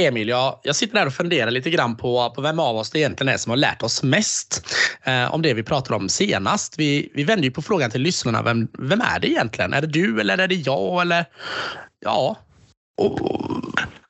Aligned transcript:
Emil, 0.00 0.28
jag, 0.28 0.60
jag 0.62 0.76
sitter 0.76 0.94
där 0.94 1.06
och 1.06 1.12
funderar 1.12 1.50
lite 1.50 1.70
grann 1.70 1.96
på, 1.96 2.30
på 2.30 2.40
vem 2.40 2.60
av 2.60 2.76
oss 2.76 2.90
det 2.90 2.98
egentligen 2.98 3.34
är 3.34 3.36
som 3.36 3.50
har 3.50 3.56
lärt 3.56 3.82
oss 3.82 4.02
mest 4.02 4.66
eh, 5.04 5.34
om 5.34 5.42
det 5.42 5.54
vi 5.54 5.62
pratade 5.62 5.96
om 5.96 6.08
senast. 6.08 6.78
Vi, 6.78 7.10
vi 7.14 7.24
vände 7.24 7.46
ju 7.46 7.50
på 7.50 7.62
frågan 7.62 7.90
till 7.90 8.02
lyssnarna. 8.02 8.42
Vem, 8.42 8.68
vem 8.78 9.00
är 9.00 9.20
det 9.20 9.28
egentligen? 9.28 9.72
Är 9.72 9.80
det 9.80 9.86
du 9.86 10.20
eller 10.20 10.38
är 10.38 10.48
det 10.48 10.54
jag? 10.54 11.00
Eller, 11.00 11.24
ja. 12.00 12.36
Och, 12.98 13.20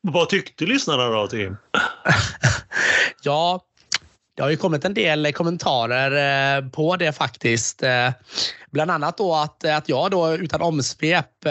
Vad 0.00 0.28
tyckte 0.28 0.64
lyssnarna 0.64 1.08
då, 1.08 1.26
Tim? 1.26 1.56
ja, 3.22 3.60
det 4.36 4.42
har 4.42 4.50
ju 4.50 4.56
kommit 4.56 4.84
en 4.84 4.94
del 4.94 5.32
kommentarer 5.32 6.56
eh, 6.56 6.68
på 6.68 6.96
det 6.96 7.12
faktiskt. 7.12 7.82
Bland 8.76 8.90
annat 8.90 9.18
då 9.18 9.34
att, 9.34 9.64
eh, 9.64 9.76
att 9.76 9.88
jag 9.88 10.10
då 10.10 10.34
utan 10.34 10.62
omsvep 10.62 11.44
eh, 11.44 11.50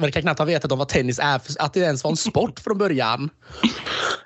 verkar 0.00 0.20
knappt 0.20 0.38
ha 0.38 0.46
vetat 0.46 0.72
om 0.72 0.78
vad 0.78 0.88
tennis 0.88 1.18
är, 1.18 1.40
att 1.58 1.74
det 1.74 1.80
ens 1.80 2.04
var 2.04 2.10
en 2.10 2.16
sport 2.16 2.60
från 2.60 2.78
början. 2.78 3.30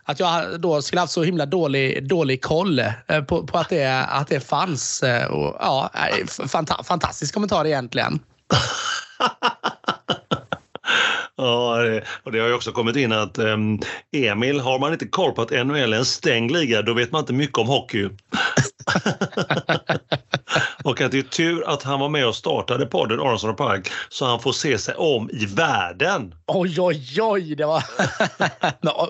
Att 0.04 0.20
jag 0.20 0.60
då 0.60 0.82
skulle 0.82 1.00
haft 1.00 1.12
så 1.12 1.22
himla 1.22 1.46
dålig, 1.46 2.08
dålig 2.08 2.42
koll 2.42 2.78
eh, 2.78 3.22
på, 3.28 3.46
på 3.46 3.58
att, 3.58 3.68
det, 3.68 4.04
att 4.08 4.28
det 4.28 4.40
fanns. 4.40 5.02
Eh, 5.02 5.26
och, 5.26 5.56
ja, 5.60 5.90
fanta 6.48 6.82
fantastisk 6.84 7.34
kommentar 7.34 7.66
egentligen. 7.66 8.18
Ja, 11.36 11.78
och 12.22 12.32
det 12.32 12.38
har 12.38 12.48
ju 12.48 12.54
också 12.54 12.72
kommit 12.72 12.96
in 12.96 13.12
att 13.12 13.38
um, 13.38 13.80
Emil, 14.12 14.60
har 14.60 14.78
man 14.78 14.92
inte 14.92 15.06
koll 15.06 15.32
på 15.32 15.42
att 15.42 15.50
NHL 15.50 15.92
är 15.92 15.98
en 15.98 16.04
stängd 16.04 16.50
liga, 16.50 16.82
då 16.82 16.94
vet 16.94 17.12
man 17.12 17.20
inte 17.20 17.32
mycket 17.32 17.58
om 17.58 17.66
hockey. 17.66 18.08
och 20.84 21.00
att 21.00 21.12
det 21.12 21.18
är 21.18 21.22
tur 21.22 21.68
att 21.68 21.82
han 21.82 22.00
var 22.00 22.08
med 22.08 22.26
och 22.26 22.36
startade 22.36 22.86
podden 22.86 23.20
Aronsson 23.20 23.50
och 23.50 23.56
Park 23.56 23.90
så 24.08 24.26
han 24.26 24.40
får 24.40 24.52
se 24.52 24.78
sig 24.78 24.94
om 24.94 25.30
i 25.30 25.46
världen. 25.46 26.34
Oj, 26.46 26.80
oj, 26.80 27.18
oj! 27.20 27.54
Det 27.54 27.66
var, 27.66 27.84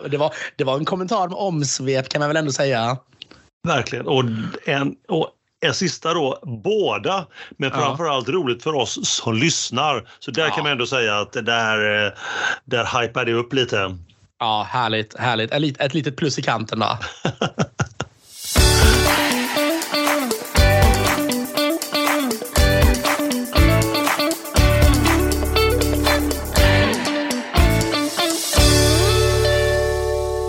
det 0.08 0.16
var, 0.16 0.34
det 0.56 0.64
var 0.64 0.76
en 0.76 0.84
kommentar 0.84 1.28
med 1.28 1.36
omsvep 1.38 2.08
kan 2.08 2.20
man 2.20 2.28
väl 2.28 2.36
ändå 2.36 2.52
säga. 2.52 2.96
Verkligen. 3.68 4.06
Och 4.06 4.24
en, 4.64 4.94
och 5.08 5.28
en 5.66 5.74
sista 5.74 6.14
då, 6.14 6.38
båda, 6.64 7.26
men 7.56 7.70
framförallt 7.70 8.28
ja. 8.28 8.34
roligt 8.34 8.62
för 8.62 8.74
oss 8.74 9.06
som 9.08 9.34
lyssnar. 9.34 10.08
Så 10.18 10.30
där 10.30 10.42
ja. 10.42 10.54
kan 10.54 10.62
man 10.62 10.72
ändå 10.72 10.86
säga 10.86 11.18
att 11.18 11.32
där, 11.32 12.06
eh, 12.06 12.12
där 12.64 13.00
hypar 13.00 13.24
det 13.24 13.32
upp 13.32 13.52
lite. 13.52 13.98
Ja, 14.38 14.66
härligt. 14.70 15.18
härligt. 15.18 15.52
Ett, 15.52 15.80
ett 15.80 15.94
litet 15.94 16.16
plus 16.16 16.38
i 16.38 16.42
kanten 16.42 16.78
då. 16.78 16.98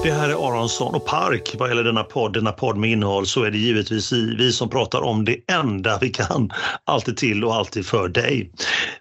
Det 0.04 0.12
här 0.12 0.30
är 0.30 0.48
Aronsson 0.48 0.96
och 0.96 1.06
Park. 1.06 1.56
Vad 1.60 1.70
gäller 1.70 1.84
denna 1.84 2.04
podd, 2.04 2.34
denna 2.34 2.52
podd 2.52 2.78
med 2.78 2.90
innehåll 2.90 3.26
så 3.26 3.44
är 3.44 3.52
det 3.52 3.58
givetvis 3.58 4.12
vi 4.12 4.52
som 4.52 4.70
pratar 4.70 5.02
om 5.02 5.26
det 5.26 5.38
enda 5.52 5.98
vi 6.02 6.10
kan. 6.10 6.52
Alltid 6.86 7.18
till 7.18 7.44
och 7.44 7.56
alltid 7.56 7.86
för 7.86 8.08
dig. 8.08 8.52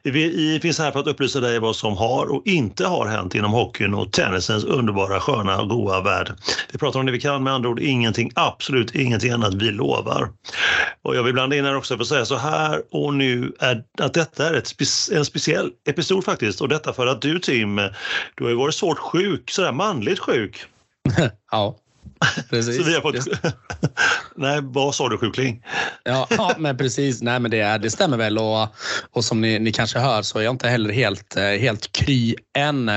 Vi 0.02 0.58
finns 0.62 0.78
här 0.78 0.90
för 0.90 1.00
att 1.00 1.06
upplysa 1.06 1.40
dig 1.40 1.58
vad 1.58 1.76
som 1.76 1.96
har 1.96 2.32
och 2.32 2.42
inte 2.44 2.86
har 2.86 3.06
hänt 3.06 3.34
inom 3.34 3.52
hockeyn 3.52 3.94
och 3.94 4.12
tennisens 4.12 4.64
underbara, 4.64 5.20
sköna 5.20 5.60
och 5.60 5.68
goa 5.68 6.00
värld. 6.00 6.32
Vi 6.72 6.78
pratar 6.78 7.00
om 7.00 7.06
det 7.06 7.12
vi 7.12 7.20
kan, 7.20 7.42
med 7.42 7.52
andra 7.52 7.68
ord 7.68 7.80
ingenting, 7.80 8.30
absolut 8.34 8.94
ingenting 8.94 9.30
annat, 9.30 9.54
vi 9.54 9.70
lovar. 9.70 10.28
Och 11.04 11.16
jag 11.16 11.22
vill 11.22 11.32
blanda 11.32 11.56
in 11.56 11.64
här 11.64 11.76
också 11.76 11.94
för 11.94 12.02
att 12.02 12.08
säga 12.08 12.24
så 12.24 12.36
här 12.36 12.82
och 12.90 13.14
nu 13.14 13.52
är 13.58 13.84
att 14.00 14.14
detta 14.14 14.48
är 14.48 14.54
ett 14.54 14.66
spe 14.66 14.84
en 15.16 15.24
speciell 15.24 15.70
episod 15.88 16.24
faktiskt 16.24 16.60
och 16.60 16.68
detta 16.68 16.92
för 16.92 17.06
att 17.06 17.22
du 17.22 17.38
Tim, 17.38 17.76
du 18.34 18.44
har 18.44 18.50
ju 18.50 18.56
varit 18.56 18.74
svårt 18.74 18.98
sjuk, 18.98 19.50
sådär 19.50 19.72
manligt 19.72 20.18
sjuk. 20.18 20.66
ja, 21.50 21.76
precis. 22.50 22.76
Så 22.76 22.82
vi 22.82 22.94
har 22.94 23.00
fått... 23.00 23.14
Nej, 24.36 24.60
vad 24.62 24.94
sa 24.94 25.08
du 25.08 25.18
sjukling? 25.18 25.64
ja, 26.04 26.26
ja, 26.30 26.54
men 26.58 26.76
precis. 26.76 27.22
Nej, 27.22 27.40
men 27.40 27.50
det, 27.50 27.78
det 27.78 27.90
stämmer 27.90 28.16
väl 28.16 28.38
och, 28.38 28.68
och 29.10 29.24
som 29.24 29.40
ni, 29.40 29.58
ni 29.58 29.72
kanske 29.72 29.98
hör 29.98 30.22
så 30.22 30.38
är 30.38 30.42
jag 30.42 30.54
inte 30.54 30.68
heller 30.68 30.90
helt, 30.90 31.36
eh, 31.36 31.44
helt 31.44 31.92
kry 31.92 32.34
än. 32.56 32.90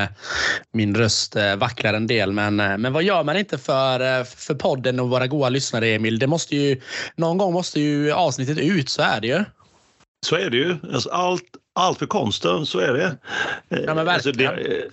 Min 0.73 0.95
röst 0.95 1.35
eh, 1.35 1.55
vacklar 1.55 1.93
en 1.93 2.07
del, 2.07 2.31
men, 2.31 2.59
eh, 2.59 2.77
men 2.77 2.93
vad 2.93 3.03
gör 3.03 3.23
man 3.23 3.37
inte 3.37 3.57
för, 3.57 4.23
för 4.23 4.55
podden 4.55 4.99
och 4.99 5.09
våra 5.09 5.27
goa 5.27 5.49
lyssnare, 5.49 5.87
Emil? 5.87 6.19
Det 6.19 6.27
måste 6.27 6.55
ju, 6.55 6.81
någon 7.15 7.37
gång 7.37 7.53
måste 7.53 7.79
ju 7.79 8.11
avsnittet 8.11 8.57
ut, 8.57 8.89
så 8.89 9.01
är 9.01 9.21
det 9.21 9.27
ju. 9.27 9.43
Så 10.25 10.35
är 10.35 10.49
det 10.49 10.57
ju. 10.57 10.77
Alltså 10.93 11.09
allt, 11.09 11.43
allt 11.75 11.99
för 11.99 12.05
konsten, 12.05 12.65
så 12.65 12.79
är 12.79 12.93
det. 12.93 13.17
Ja, 13.69 13.93
men 13.93 14.05
verkligen. 14.05 14.09
Alltså 14.13 14.31
det, 14.31 14.89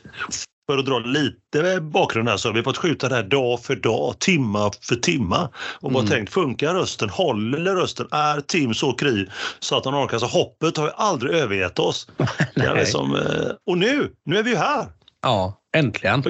för 0.66 0.78
att 0.78 0.86
dra 0.86 0.98
lite 0.98 1.80
bakgrund 1.80 2.28
här 2.28 2.36
så 2.36 2.48
har 2.48 2.54
vi 2.54 2.62
fått 2.62 2.76
skjuta 2.76 3.08
det 3.08 3.14
här 3.14 3.22
dag 3.22 3.60
för 3.62 3.76
dag, 3.76 4.18
timma 4.18 4.70
för 4.80 4.96
timma 4.96 5.48
och 5.80 5.92
bara 5.92 6.02
mm. 6.02 6.10
tänkt, 6.10 6.32
funkar 6.32 6.74
rösten? 6.74 7.08
Håller 7.08 7.74
rösten? 7.74 8.08
Är 8.10 8.40
Tim 8.40 8.74
så 8.74 8.92
kry 8.92 9.26
så 9.58 9.76
att 9.76 9.84
han 9.84 9.94
orkar? 9.94 10.18
Så 10.18 10.26
hoppet 10.26 10.76
har 10.76 10.84
ju 10.84 10.92
aldrig 10.96 11.34
övergett 11.34 11.78
oss. 11.78 12.08
liksom, 12.54 13.16
eh, 13.16 13.52
och 13.66 13.78
nu, 13.78 14.12
nu 14.24 14.38
är 14.38 14.42
vi 14.42 14.50
ju 14.50 14.56
här! 14.56 14.86
Ja, 15.22 15.60
äntligen! 15.76 16.24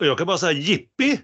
Och 0.00 0.06
jag 0.06 0.18
kan 0.18 0.26
bara 0.26 0.38
säga 0.38 0.52
jippi! 0.52 1.20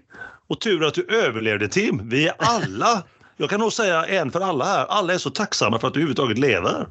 Och 0.49 0.59
tur 0.59 0.87
att 0.87 0.93
du 0.93 1.05
överlevde 1.09 1.67
Tim. 1.67 2.09
Vi 2.09 2.27
är 2.27 2.33
alla, 2.37 3.03
jag 3.37 3.49
kan 3.49 3.59
nog 3.59 3.73
säga 3.73 4.05
en 4.05 4.31
för 4.31 4.39
alla 4.39 4.65
här, 4.65 4.85
alla 4.85 5.13
är 5.13 5.17
så 5.17 5.29
tacksamma 5.29 5.79
för 5.79 5.87
att 5.87 5.93
du 5.93 5.99
överhuvudtaget 5.99 6.37
lever 6.37 6.87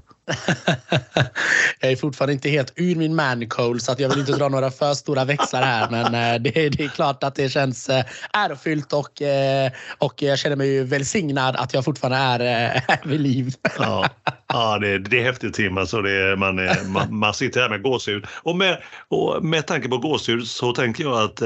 jag 1.81 1.93
är 1.93 1.97
fortfarande 1.97 2.33
inte 2.33 2.49
helt 2.49 2.73
ur 2.77 2.95
min 2.95 3.15
mancold 3.15 3.83
så 3.83 3.93
att 3.93 4.01
jag 4.01 4.09
vill 4.09 4.19
inte 4.19 4.33
dra 4.33 4.49
några 4.49 4.71
för 4.71 4.95
stora 4.95 5.25
växlar 5.25 5.63
här. 5.63 5.91
Men 5.91 6.05
eh, 6.05 6.43
det, 6.43 6.69
det 6.69 6.85
är 6.85 6.89
klart 6.89 7.25
att 7.25 7.35
det 7.35 7.49
känns 7.49 7.89
eh, 7.89 8.05
ärofyllt 8.33 8.93
och, 8.93 9.23
eh, 9.23 9.73
och 9.99 10.23
jag 10.23 10.39
känner 10.39 10.57
mig 10.57 10.85
välsignad 10.85 11.57
att 11.57 11.75
jag 11.75 11.85
fortfarande 11.85 12.19
är, 12.19 12.41
är 12.41 13.09
vid 13.09 13.21
liv. 13.21 13.55
ja, 13.79 14.09
ja 14.49 14.79
det, 14.79 14.99
det 14.99 15.21
är 15.21 15.25
häftigt 15.25 15.55
Tim. 15.55 15.79
Alltså 15.79 16.03
det, 16.03 16.37
man, 16.37 16.61
man, 16.87 17.19
man 17.19 17.35
sitter 17.35 17.61
här 17.61 17.69
med 17.69 17.83
gåshud. 17.83 18.27
Och 18.43 18.57
med, 18.57 18.79
och 19.09 19.45
med 19.45 19.67
tanke 19.67 19.89
på 19.89 19.99
gåshud 19.99 20.47
så 20.47 20.73
tänker 20.73 21.05
jag 21.05 21.23
att 21.23 21.43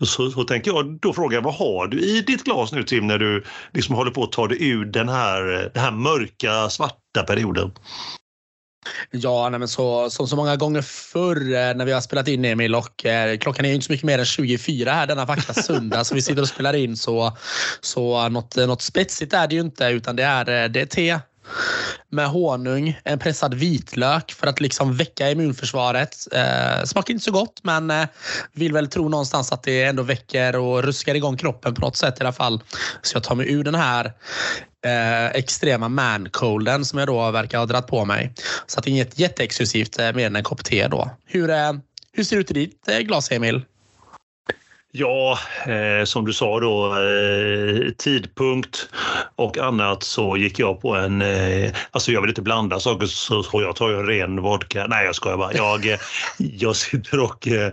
så, 0.00 0.30
så 0.30 0.44
tänker 0.44 0.70
jag 0.70 0.98
då 1.00 1.12
fråga 1.12 1.40
vad 1.40 1.54
har 1.54 1.86
du 1.86 2.00
i 2.00 2.20
ditt 2.20 2.44
glas 2.44 2.72
nu 2.72 2.82
Tim 2.82 3.06
när 3.06 3.18
du 3.18 3.44
liksom 3.72 3.94
håller 3.94 4.10
på 4.10 4.22
att 4.22 4.32
ta 4.32 4.46
dig 4.46 4.68
ur 4.68 4.84
den 4.84 5.08
här, 5.08 5.70
den 5.74 5.82
här 5.82 5.90
mörka 5.90 6.68
svarta 6.68 7.00
perioden? 7.14 7.72
Ja, 9.10 9.48
nej, 9.48 9.58
men 9.58 9.68
så, 9.68 10.10
som 10.10 10.28
så 10.28 10.36
många 10.36 10.56
gånger 10.56 10.82
förr 10.82 11.52
eh, 11.52 11.74
när 11.74 11.84
vi 11.84 11.92
har 11.92 12.00
spelat 12.00 12.28
in 12.28 12.44
Emil 12.44 12.74
och 12.74 13.06
eh, 13.06 13.38
klockan 13.38 13.64
är 13.64 13.68
ju 13.68 13.74
inte 13.74 13.86
så 13.86 13.92
mycket 13.92 14.06
mer 14.06 14.18
än 14.18 14.24
24 14.24 14.92
här 14.92 15.06
denna 15.06 15.24
vackra 15.24 15.54
söndag 15.54 16.04
som 16.04 16.14
vi 16.14 16.22
sitter 16.22 16.42
och 16.42 16.48
spelar 16.48 16.74
in 16.74 16.96
så, 16.96 17.36
så 17.80 18.28
något, 18.28 18.56
något 18.56 18.82
spetsigt 18.82 19.32
är 19.32 19.48
det 19.48 19.54
ju 19.54 19.60
inte 19.60 19.84
utan 19.84 20.16
det 20.16 20.22
är, 20.22 20.64
eh, 20.64 20.68
det 20.68 20.80
är 20.80 20.86
te 20.86 21.20
med 22.08 22.28
honung, 22.28 23.00
en 23.04 23.18
pressad 23.18 23.54
vitlök 23.54 24.32
för 24.32 24.46
att 24.46 24.60
liksom 24.60 24.96
väcka 24.96 25.30
immunförsvaret. 25.30 26.16
Eh, 26.32 26.84
smakar 26.84 27.14
inte 27.14 27.24
så 27.24 27.32
gott 27.32 27.60
men 27.62 27.90
eh, 27.90 28.06
vill 28.52 28.72
väl 28.72 28.88
tro 28.88 29.08
någonstans 29.08 29.52
att 29.52 29.62
det 29.62 29.82
ändå 29.82 30.02
väcker 30.02 30.56
och 30.56 30.82
ruskar 30.82 31.14
igång 31.14 31.36
kroppen 31.36 31.74
på 31.74 31.80
något 31.80 31.96
sätt 31.96 32.18
i 32.18 32.20
alla 32.20 32.32
fall. 32.32 32.62
Så 33.02 33.16
jag 33.16 33.22
tar 33.22 33.34
mig 33.34 33.52
ur 33.52 33.64
den 33.64 33.74
här 33.74 34.12
eh, 34.84 35.26
extrema 35.26 35.88
mancolden 35.88 36.84
som 36.84 36.98
jag 36.98 37.08
då 37.08 37.30
verkar 37.30 37.58
ha 37.58 37.66
dragit 37.66 37.86
på 37.86 38.04
mig. 38.04 38.34
Så 38.66 38.78
att 38.78 38.84
det 38.84 38.90
är 38.90 38.92
inget 38.92 39.18
jätteexklusivt 39.18 39.98
eh, 39.98 40.12
mer 40.12 40.26
än 40.26 40.36
en 40.36 40.42
kopp 40.42 40.64
te 40.64 40.88
då. 40.88 41.10
Hur, 41.26 41.50
eh, 41.50 41.72
hur 42.12 42.24
ser 42.24 42.36
det 42.36 42.40
ut 42.40 42.50
i 42.50 42.54
ditt 42.54 42.88
eh, 42.88 42.98
glas 42.98 43.30
Emil? 43.30 43.62
Ja, 44.92 45.38
eh, 45.66 46.04
som 46.04 46.24
du 46.24 46.32
sa 46.32 46.60
då, 46.60 46.86
eh, 46.86 47.90
tidpunkt 47.98 48.88
och 49.36 49.58
annat 49.58 50.02
så 50.02 50.36
gick 50.36 50.58
jag 50.58 50.80
på 50.80 50.96
en... 50.96 51.22
Eh, 51.22 51.72
alltså 51.90 52.12
jag 52.12 52.20
vill 52.20 52.30
inte 52.30 52.42
blanda 52.42 52.80
saker 52.80 53.06
så, 53.06 53.42
så 53.42 53.62
jag 53.62 53.76
tar 53.76 53.90
ju 53.90 53.96
en 53.96 54.06
ren 54.06 54.42
vodka. 54.42 54.86
Nej, 54.86 55.06
jag 55.06 55.14
skojar 55.14 55.36
bara. 55.36 55.52
Jag, 55.52 55.86
eh, 55.86 55.98
jag 56.38 56.76
sitter 56.76 57.20
och... 57.20 57.48
Eh, 57.48 57.72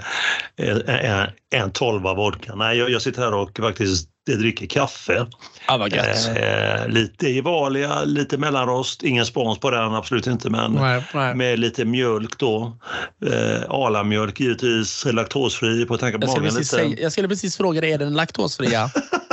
en, 0.57 1.29
en 1.55 1.71
tolva 1.71 2.13
vodka. 2.13 2.55
Nej, 2.55 2.77
jag, 2.77 2.89
jag 2.89 3.01
sitter 3.01 3.21
här 3.21 3.33
och 3.33 3.57
faktiskt 3.59 4.09
dricker 4.35 4.67
kaffe. 4.67 5.25
Ah, 5.65 5.77
vad 5.77 5.93
eh, 5.93 6.87
lite 6.87 7.29
Gevalia, 7.29 8.03
lite 8.03 8.37
mellanrost, 8.37 9.03
ingen 9.03 9.25
spons 9.25 9.59
på 9.59 9.69
den 9.69 9.93
absolut 9.93 10.27
inte 10.27 10.49
men 10.49 10.73
nej, 10.73 11.03
nej. 11.13 11.35
med 11.35 11.59
lite 11.59 11.85
mjölk 11.85 12.37
då. 12.37 12.77
Eh, 13.25 13.69
Alamjölk 13.69 14.39
givetvis, 14.39 15.05
laktosfri 15.05 15.85
på 15.85 15.97
tanke 15.97 16.19
på 16.19 16.27
jag 16.27 16.37
magen 16.37 16.53
lite. 16.53 16.65
Säga, 16.65 16.95
jag 16.99 17.11
skulle 17.11 17.27
precis 17.27 17.57
fråga 17.57 17.81
dig, 17.81 17.91
är 17.91 17.97
den 17.97 18.13
laktosfria? 18.13 18.89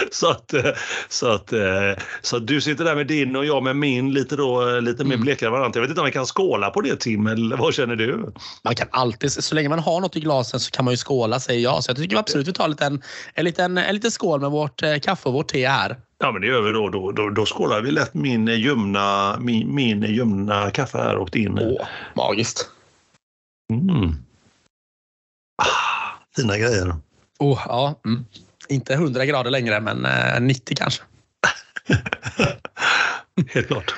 så, 0.10 0.30
att, 0.30 0.52
eh, 0.52 0.64
så, 1.08 1.26
att, 1.26 1.52
eh, 1.52 2.02
så 2.22 2.36
att 2.36 2.46
du 2.46 2.60
sitter 2.60 2.84
där 2.84 2.94
med 2.94 3.06
din 3.06 3.36
och 3.36 3.44
jag 3.44 3.62
med 3.62 3.76
min 3.76 4.12
lite, 4.12 4.36
då, 4.36 4.68
eh, 4.68 4.82
lite 4.82 5.04
mer 5.04 5.14
mm. 5.14 5.24
blekare 5.24 5.50
variant. 5.50 5.74
Jag 5.74 5.82
vet 5.82 5.88
inte 5.88 6.00
om 6.00 6.06
vi 6.06 6.12
kan 6.12 6.26
skåla 6.26 6.70
på 6.70 6.80
det 6.80 7.00
Tim, 7.00 7.26
eller 7.26 7.56
vad 7.56 7.74
känner 7.74 7.96
du? 7.96 8.32
Man 8.64 8.74
kan 8.74 8.88
alltid, 8.90 9.32
så 9.32 9.54
länge 9.54 9.68
man 9.68 9.78
har 9.78 10.00
något 10.00 10.16
i 10.16 10.20
glasen 10.20 10.60
så 10.60 10.70
kan 10.70 10.84
man 10.84 10.92
ju 10.92 10.98
skåla 10.98 11.40
säger 11.40 11.60
jag. 11.60 11.84
Så 11.84 11.90
jag 11.90 11.96
tycker 11.96 12.16
absolut 12.16 12.48
vi 12.48 12.52
tar 12.52 12.64
en 12.64 12.70
liten, 12.70 13.02
en 13.34 13.44
liten, 13.44 13.78
en 13.78 13.94
liten 13.94 14.10
skål 14.10 14.40
med 14.40 14.50
vårt 14.50 14.82
kaffe 15.02 15.28
och 15.28 15.34
vårt 15.34 15.48
te 15.48 15.68
här. 15.68 15.96
Ja 16.18 16.32
men 16.32 16.40
det 16.40 16.46
gör 16.46 16.62
vi 16.62 16.72
då. 16.72 16.88
Då, 16.88 17.12
då, 17.12 17.30
då 17.30 17.46
skålar 17.46 17.82
vi 17.82 17.90
lätt 17.90 18.14
min 18.14 18.46
ljumna, 18.46 19.36
min, 19.40 19.74
min 19.74 20.02
ljumna 20.02 20.70
kaffe 20.70 20.98
här 20.98 21.16
och 21.16 21.30
din. 21.30 21.58
Åh, 21.58 21.86
magiskt. 22.14 22.70
Mm. 23.72 24.14
Ah, 25.62 25.66
fina 26.36 26.58
grejer. 26.58 26.94
Oh, 27.38 27.62
ja. 27.68 28.00
Mm. 28.04 28.24
Inte 28.70 28.94
100 28.94 29.26
grader 29.26 29.50
längre, 29.50 29.80
men 29.80 30.06
eh, 30.06 30.40
90 30.40 30.74
kanske. 30.76 31.02
Helt 33.54 33.66
klart. 33.66 33.94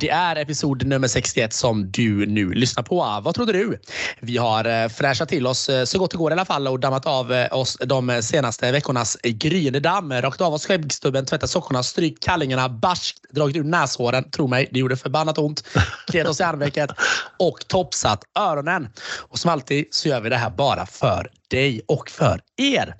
Det 0.00 0.10
är 0.10 0.36
episod 0.36 0.86
nummer 0.86 1.08
61 1.08 1.52
som 1.52 1.90
du 1.90 2.26
nu 2.26 2.52
lyssnar 2.52 2.82
på. 2.82 3.20
Vad 3.22 3.34
trodde 3.34 3.52
du? 3.52 3.78
Vi 4.20 4.36
har 4.36 4.64
eh, 4.64 4.88
fräschat 4.88 5.28
till 5.28 5.46
oss 5.46 5.68
eh, 5.68 5.84
så 5.84 5.98
gott 5.98 6.10
det 6.10 6.16
går 6.16 6.30
i 6.30 6.32
alla 6.32 6.44
fall 6.44 6.68
och 6.68 6.80
dammat 6.80 7.06
av 7.06 7.32
eh, 7.32 7.58
oss 7.58 7.76
de 7.80 8.22
senaste 8.22 8.72
veckornas 8.72 9.16
gryende 9.22 9.80
damm. 9.80 10.12
Rakt 10.12 10.40
av 10.40 10.54
oss 10.54 10.66
skäggstubben, 10.66 11.26
tvättat 11.26 11.50
sockorna, 11.50 11.82
strykt 11.82 12.24
kallingarna, 12.24 12.68
barskt 12.68 13.18
dragit 13.30 13.56
ur 13.56 13.64
näshåren. 13.64 14.30
Tro 14.30 14.46
mig, 14.46 14.68
det 14.72 14.78
gjorde 14.78 14.96
förbannat 14.96 15.38
ont. 15.38 15.64
Klet 16.06 16.28
oss 16.28 16.40
i 16.40 16.42
armvecket 16.42 16.90
och 17.38 17.68
topsat 17.68 18.24
öronen. 18.38 18.88
Och 19.28 19.38
som 19.38 19.50
alltid 19.50 19.86
så 19.90 20.08
gör 20.08 20.20
vi 20.20 20.28
det 20.28 20.36
här 20.36 20.50
bara 20.50 20.86
för 20.86 21.30
dig 21.48 21.80
och 21.88 22.10
för 22.10 22.40
er. 22.56 22.94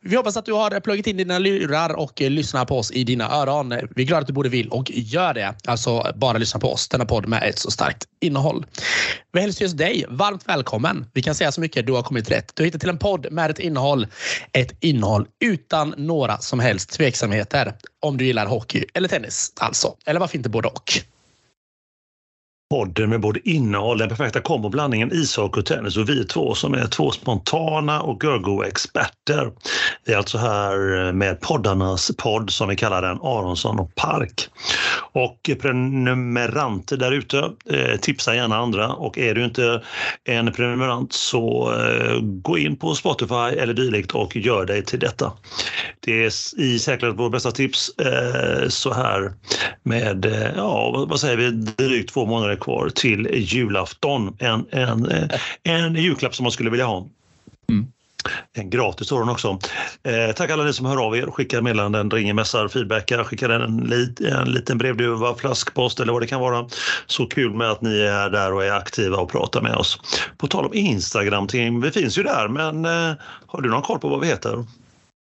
Vi 0.00 0.16
hoppas 0.16 0.36
att 0.36 0.44
du 0.44 0.52
har 0.52 0.80
pluggat 0.80 1.06
in 1.06 1.16
dina 1.16 1.38
lurar 1.38 1.94
och 1.94 2.20
lyssnar 2.20 2.64
på 2.64 2.78
oss 2.78 2.90
i 2.90 3.04
dina 3.04 3.30
öron. 3.30 3.68
Vi 3.96 4.02
är 4.02 4.06
glada 4.06 4.20
att 4.20 4.26
du 4.26 4.32
både 4.32 4.48
vill 4.48 4.68
och 4.68 4.90
gör 4.90 5.34
det. 5.34 5.54
Alltså 5.66 6.12
bara 6.14 6.38
lyssna 6.38 6.60
på 6.60 6.72
oss, 6.72 6.88
denna 6.88 7.04
podd 7.04 7.28
med 7.28 7.42
ett 7.42 7.58
så 7.58 7.70
starkt 7.70 8.04
innehåll. 8.20 8.66
Vi 9.32 9.40
hälsar 9.40 9.62
just 9.62 9.78
dig 9.78 10.04
varmt 10.08 10.48
välkommen. 10.48 11.06
Vi 11.14 11.22
kan 11.22 11.34
säga 11.34 11.52
så 11.52 11.60
mycket, 11.60 11.86
du 11.86 11.92
har 11.92 12.02
kommit 12.02 12.30
rätt. 12.30 12.52
Du 12.54 12.62
har 12.62 12.64
hittat 12.64 12.80
till 12.80 12.90
en 12.90 12.98
podd 12.98 13.26
med 13.32 13.50
ett 13.50 13.58
innehåll. 13.58 14.06
Ett 14.52 14.76
innehåll 14.80 15.26
utan 15.44 15.94
några 15.96 16.38
som 16.38 16.60
helst 16.60 16.90
tveksamheter. 16.90 17.74
Om 18.00 18.16
du 18.16 18.26
gillar 18.26 18.46
hockey 18.46 18.84
eller 18.94 19.08
tennis 19.08 19.52
alltså. 19.60 19.94
Eller 20.06 20.20
varför 20.20 20.36
inte 20.36 20.48
både 20.48 20.68
och? 20.68 20.92
Podden 22.72 23.10
med 23.10 23.20
både 23.20 23.48
innehåll, 23.48 23.98
den 23.98 24.08
perfekta 24.08 24.40
komboblandningen 24.40 25.12
ishockey 25.12 25.60
och 25.60 25.66
tennis 25.66 25.96
och 25.96 26.08
vi 26.08 26.24
två 26.24 26.54
som 26.54 26.74
är 26.74 26.86
två 26.86 27.10
spontana 27.10 28.00
och 28.00 28.24
görgo-experter. 28.24 29.52
Vi 30.04 30.12
är 30.12 30.16
alltså 30.16 30.38
här 30.38 31.12
med 31.12 31.40
poddarnas 31.40 32.10
podd 32.18 32.50
som 32.50 32.68
vi 32.68 32.76
kallar 32.76 33.02
den, 33.02 33.18
Aronsson 33.22 33.78
och 33.78 33.94
Park. 33.94 34.48
Och 35.12 35.50
prenumeranter 35.60 36.96
där 36.96 37.12
ute, 37.12 37.38
eh, 37.70 37.96
tipsa 38.00 38.34
gärna 38.34 38.56
andra 38.56 38.92
och 38.92 39.18
är 39.18 39.34
du 39.34 39.44
inte 39.44 39.82
en 40.24 40.52
prenumerant 40.52 41.12
så 41.12 41.72
eh, 41.72 42.20
gå 42.22 42.58
in 42.58 42.76
på 42.76 42.94
Spotify 42.94 43.34
eller 43.34 43.74
dylikt 43.74 44.12
och 44.12 44.36
gör 44.36 44.66
dig 44.66 44.84
till 44.84 44.98
detta. 44.98 45.32
Det 46.00 46.24
är 46.24 46.60
i 46.60 46.78
säkerhet 46.78 47.18
vårt 47.18 47.32
bästa 47.32 47.50
tips 47.50 47.98
eh, 47.98 48.68
så 48.68 48.92
här 48.92 49.32
med, 49.82 50.24
eh, 50.24 50.50
ja 50.56 51.06
vad 51.08 51.20
säger 51.20 51.36
vi, 51.36 51.50
drygt 51.50 52.12
två 52.12 52.26
månader 52.26 52.61
kvar 52.64 52.88
till 52.88 53.28
julafton. 53.32 54.36
En, 54.38 54.66
en, 54.70 55.12
en 55.62 55.94
julklapp 55.94 56.34
som 56.34 56.42
man 56.42 56.52
skulle 56.52 56.70
vilja 56.70 56.86
ha. 56.86 57.06
Mm. 57.68 57.86
En 58.52 58.70
gratis 58.70 59.08
sådan 59.08 59.28
också. 59.28 59.58
Eh, 60.02 60.34
tack 60.36 60.50
alla 60.50 60.64
ni 60.64 60.72
som 60.72 60.86
hör 60.86 61.06
av 61.06 61.16
er, 61.16 61.26
skickar 61.26 61.60
meddelanden, 61.60 62.10
ringer, 62.10 62.34
mässar, 62.34 62.68
feedbackar, 62.68 63.24
skickar 63.24 63.50
en, 63.50 63.76
lit, 63.76 64.20
en 64.20 64.52
liten 64.52 64.78
brevduva, 64.78 65.34
flaskpost 65.34 66.00
eller 66.00 66.12
vad 66.12 66.22
det 66.22 66.26
kan 66.26 66.40
vara. 66.40 66.68
Så 67.06 67.26
kul 67.26 67.54
med 67.54 67.70
att 67.70 67.82
ni 67.82 68.00
är 68.00 68.30
där 68.30 68.52
och 68.52 68.64
är 68.64 68.72
aktiva 68.72 69.16
och 69.16 69.30
pratar 69.30 69.60
med 69.60 69.74
oss. 69.74 70.00
På 70.38 70.46
tal 70.46 70.64
om 70.64 70.74
Instagram, 70.74 71.46
Tim, 71.46 71.80
vi 71.80 71.90
finns 71.90 72.18
ju 72.18 72.22
där, 72.22 72.48
men 72.48 72.84
eh, 72.84 73.16
har 73.46 73.60
du 73.60 73.70
någon 73.70 73.82
koll 73.82 73.98
på 73.98 74.08
vad 74.08 74.20
vi 74.20 74.26
heter? 74.26 74.64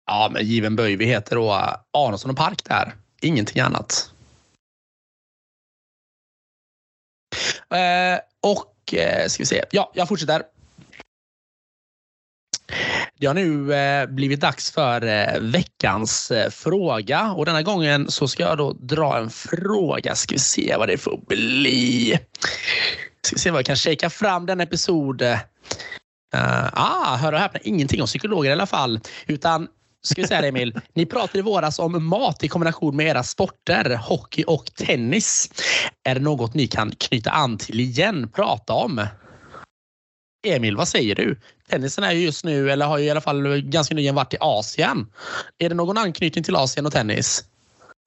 Ja, 0.08 0.30
men 0.34 0.46
given 0.46 0.76
böj. 0.76 0.96
Vi 0.96 1.06
heter 1.06 1.36
då 1.36 1.52
Aronsson 1.98 2.32
och 2.32 2.38
Park 2.38 2.62
där. 2.64 2.96
Ingenting 3.22 3.62
annat. 3.62 4.12
Eh, 7.70 8.20
och 8.42 8.94
eh, 8.94 9.28
ska 9.28 9.42
vi 9.42 9.46
se. 9.46 9.64
Ja, 9.72 9.92
jag 9.96 10.08
fortsätter. 10.08 10.44
Det 13.20 13.28
har 13.28 13.34
nu 13.34 13.74
eh, 13.74 14.06
blivit 14.06 14.40
dags 14.40 14.72
för 14.72 15.06
eh, 15.06 15.40
veckans 15.40 16.32
eh, 16.32 16.50
fråga 16.50 17.32
och 17.32 17.46
denna 17.46 17.62
gången 17.62 18.12
så 18.12 18.28
ska 18.28 18.44
jag 18.44 18.58
då 18.58 18.74
dra 18.74 19.18
en 19.18 19.30
fråga. 19.30 20.16
Ska 20.16 20.36
vi 20.36 20.40
se 20.40 20.76
vad 20.78 20.88
det 20.88 20.98
får 20.98 21.20
bli. 21.28 22.20
Ska 23.22 23.36
vi 23.36 23.40
se 23.40 23.52
vad 23.52 23.60
jag 23.60 23.66
kan 23.66 23.76
shaka 23.76 24.10
fram 24.10 24.46
den 24.46 24.62
episod. 24.62 25.22
Uh, 25.22 25.38
ah, 26.74 27.16
hör 27.16 27.34
och 27.34 27.40
häpna, 27.40 27.60
ingenting 27.64 28.02
om 28.02 28.08
psykologer 28.08 28.50
i 28.50 28.54
alla 28.54 28.66
fall. 28.66 29.00
Utan 29.28 29.68
ska 30.04 30.22
vi 30.22 30.28
säga 30.28 30.42
det 30.42 30.48
Emil, 30.48 30.80
ni 30.94 31.06
pratade 31.06 31.40
i 31.40 31.42
våras 31.42 31.80
om 31.80 32.06
mat 32.06 32.44
i 32.44 32.48
kombination 32.48 32.96
med 32.96 33.08
era 33.08 33.24
sporter, 33.24 33.96
hockey 33.96 34.44
och 34.48 34.66
tennis. 34.66 35.52
Är 36.04 36.16
det 36.16 36.22
något 36.22 36.54
ni 36.54 36.68
kan 36.68 36.92
knyta 36.92 37.32
an 37.32 37.58
till 37.58 37.80
igen, 37.80 38.30
prata 38.30 38.74
om? 38.74 39.08
Emil, 40.48 40.78
vad 40.78 40.88
säger 40.88 41.16
du? 41.16 41.40
Tennisen 41.70 42.04
är 42.04 42.12
ju 42.12 42.20
just 42.20 42.46
nu, 42.46 42.72
eller 42.72 42.86
har 42.86 42.98
ju 42.98 43.06
i 43.06 43.10
alla 43.10 43.22
fall 43.22 43.62
ganska 43.62 43.96
nyligen 43.96 44.16
varit 44.16 44.34
i 44.34 44.38
Asien. 44.40 45.08
Är 45.58 45.70
det 45.70 45.76
någon 45.76 45.98
anknytning 45.98 46.44
till 46.44 46.56
Asien 46.56 46.86
och 46.86 46.92
tennis? 46.92 47.46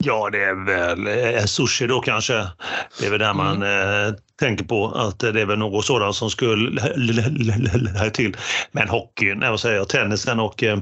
Ja, 0.06 0.30
det 0.30 0.44
är 0.44 0.64
väl 0.64 1.06
eh, 1.06 1.44
sushi 1.44 1.86
då 1.86 2.00
kanske. 2.00 2.32
Det 3.00 3.06
är 3.06 3.10
väl 3.10 3.18
där 3.18 3.30
mm. 3.30 3.36
man 3.36 3.62
eh, 3.62 4.14
tänker 4.38 4.64
på 4.64 4.88
att 4.88 5.18
det 5.18 5.40
är 5.40 5.46
väl 5.46 5.58
något 5.58 5.84
sådant 5.84 6.16
som 6.16 6.30
skulle 6.30 6.80
här 6.80 8.10
till. 8.10 8.36
Men 8.72 8.88
hockeyn, 8.88 9.40
vad 9.40 9.60
säger 9.60 9.76
jag, 9.76 9.88
tennisen 9.88 10.40
och 10.40 10.62
eh, 10.62 10.78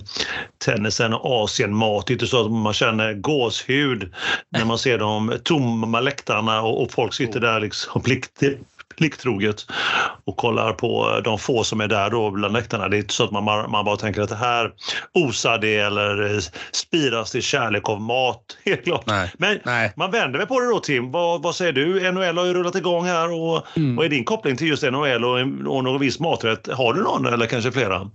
tennisen 0.64 1.14
och 1.14 1.44
Asienmat. 1.44 2.10
Inte 2.10 2.26
så 2.26 2.44
att 2.44 2.52
man 2.52 2.72
känner 2.72 3.14
gåshud 3.14 4.14
när 4.50 4.64
man 4.64 4.78
ser 4.78 4.98
de 4.98 5.34
tomma 5.44 6.00
läktarna 6.00 6.62
och, 6.62 6.82
och 6.82 6.92
folk 6.92 7.14
sitter 7.14 7.40
där 7.40 7.60
liksom 7.60 8.02
plikt, 8.02 8.42
plikttroget 8.96 9.66
och 10.24 10.36
kollar 10.36 10.72
på 10.72 11.20
de 11.24 11.38
få 11.38 11.64
som 11.64 11.80
är 11.80 11.88
där 11.88 12.10
då 12.10 12.30
bland 12.30 12.52
läktarna. 12.52 12.88
Det 12.88 12.96
är 12.96 12.98
inte 12.98 13.14
så 13.14 13.24
att 13.24 13.30
man, 13.30 13.70
man 13.70 13.84
bara 13.84 13.96
tänker 13.96 14.22
att 14.22 14.28
det 14.28 14.36
här 14.36 14.72
osar 15.14 15.58
det 15.58 15.76
eller 15.76 16.40
spiras 16.72 17.30
till 17.30 17.42
kärlek 17.42 17.88
av 17.88 18.00
mat. 18.00 18.42
Helt 18.64 18.84
klart. 18.84 19.06
Nej. 19.06 19.30
Men 19.38 19.58
Nej. 19.64 19.92
man 19.96 20.10
vänder 20.10 20.38
mig 20.38 20.48
på 20.48 20.60
det 20.60 20.66
då 20.66 20.78
Tim. 20.78 21.10
Vad, 21.10 21.42
vad 21.42 21.54
säger 21.54 21.72
du? 21.72 22.12
NHL 22.12 22.38
har 22.38 22.44
ju 22.44 22.54
rullat 22.54 22.74
igång 22.74 23.04
här 23.04 23.32
och 23.32 23.76
mm. 23.76 23.96
vad 23.96 24.06
är 24.06 24.10
din 24.10 24.24
koppling 24.24 24.56
till 24.56 24.68
just 24.68 24.82
NHL 24.82 25.24
och, 25.24 25.38
och 25.76 25.84
någon 25.84 26.00
viss 26.00 26.20
maträtt? 26.20 26.68
Har 26.72 26.94
du 26.94 27.02
någon 27.02 27.26
eller 27.26 27.46
kanske 27.46 27.72
flera? 27.72 28.10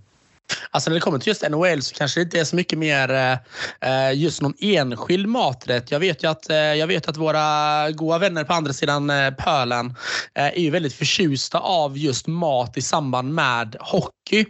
Alltså 0.71 0.89
när 0.89 0.95
det 0.95 1.01
kommer 1.01 1.19
till 1.19 1.27
just 1.27 1.49
NHL 1.49 1.81
så 1.81 1.95
kanske 1.95 2.19
det 2.19 2.23
inte 2.23 2.39
är 2.39 2.43
så 2.43 2.55
mycket 2.55 2.79
mer 2.79 3.11
eh, 3.11 4.07
eh, 4.07 4.13
just 4.13 4.41
någon 4.41 4.53
enskild 4.59 5.27
maträtt. 5.27 5.91
Jag 5.91 5.99
vet 5.99 6.23
ju 6.23 6.29
att, 6.29 6.49
eh, 6.49 6.57
jag 6.57 6.87
vet 6.87 7.09
att 7.09 7.17
våra 7.17 7.91
goda 7.91 8.17
vänner 8.17 8.43
på 8.43 8.53
andra 8.53 8.73
sidan 8.73 9.09
eh, 9.09 9.31
pölen 9.31 9.95
eh, 10.35 10.45
är 10.45 10.59
ju 10.59 10.69
väldigt 10.69 10.93
förtjusta 10.93 11.59
av 11.59 11.97
just 11.97 12.27
mat 12.27 12.77
i 12.77 12.81
samband 12.81 13.33
med 13.33 13.75
hockey. 13.79 14.45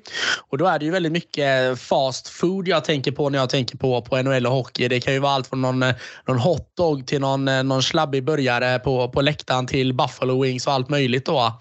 Och 0.49 0.57
då 0.57 0.65
är 0.65 0.79
det 0.79 0.85
ju 0.85 0.91
väldigt 0.91 1.11
mycket 1.11 1.79
fast 1.79 2.27
food 2.27 2.67
jag 2.67 2.85
tänker 2.85 3.11
på 3.11 3.29
när 3.29 3.39
jag 3.39 3.49
tänker 3.49 3.77
på, 3.77 4.01
på 4.01 4.21
NHL 4.21 4.45
och 4.47 4.53
hockey. 4.53 4.87
Det 4.87 4.99
kan 4.99 5.13
ju 5.13 5.19
vara 5.19 5.31
allt 5.31 5.47
från 5.47 5.61
någon, 5.61 5.83
eh, 5.83 5.95
någon 6.27 6.39
hotdog 6.39 7.07
till 7.07 7.21
någon, 7.21 7.47
eh, 7.47 7.63
någon 7.63 7.83
slabbig 7.83 8.23
burgare 8.23 8.79
på, 8.79 9.09
på 9.09 9.21
läktaren 9.21 9.67
till 9.67 9.93
buffalo 9.93 10.43
wings 10.43 10.67
och 10.67 10.73
allt 10.73 10.89
möjligt. 10.89 11.25
Då. 11.25 11.59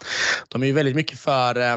De 0.48 0.62
är 0.62 0.66
ju 0.66 0.72
väldigt 0.72 0.96
mycket 0.96 1.18
för, 1.18 1.60
eh, 1.60 1.76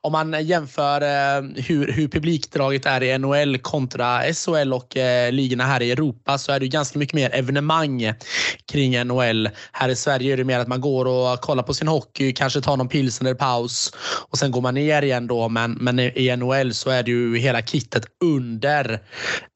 om 0.00 0.12
man 0.12 0.46
jämför 0.46 1.00
eh, 1.00 1.42
hur 1.64 1.93
hur 1.94 2.08
publikdraget 2.08 2.86
är 2.86 3.02
i 3.02 3.18
NHL 3.18 3.58
kontra 3.58 4.22
SHL 4.34 4.72
och 4.72 4.96
eh, 4.96 5.32
ligorna 5.32 5.64
här 5.64 5.82
i 5.82 5.90
Europa 5.90 6.38
så 6.38 6.52
är 6.52 6.60
det 6.60 6.68
ganska 6.68 6.98
mycket 6.98 7.14
mer 7.14 7.34
evenemang 7.34 8.12
kring 8.72 9.04
NHL. 9.06 9.48
Här 9.72 9.88
i 9.88 9.96
Sverige 9.96 10.32
är 10.32 10.36
det 10.36 10.44
mer 10.44 10.58
att 10.58 10.68
man 10.68 10.80
går 10.80 11.04
och 11.04 11.40
kollar 11.40 11.62
på 11.62 11.74
sin 11.74 11.88
hockey, 11.88 12.32
kanske 12.32 12.60
tar 12.60 12.76
någon 12.76 12.88
pilsner 12.88 13.30
eller 13.30 13.38
paus 13.38 13.92
och 14.30 14.38
sen 14.38 14.50
går 14.50 14.60
man 14.60 14.74
ner 14.74 15.02
igen 15.02 15.26
då. 15.26 15.48
Men, 15.48 15.72
men 15.72 15.98
i 15.98 16.36
NHL 16.36 16.74
så 16.74 16.90
är 16.90 17.02
det 17.02 17.10
ju 17.10 17.38
hela 17.38 17.62
kittet 17.62 18.04
under 18.24 19.00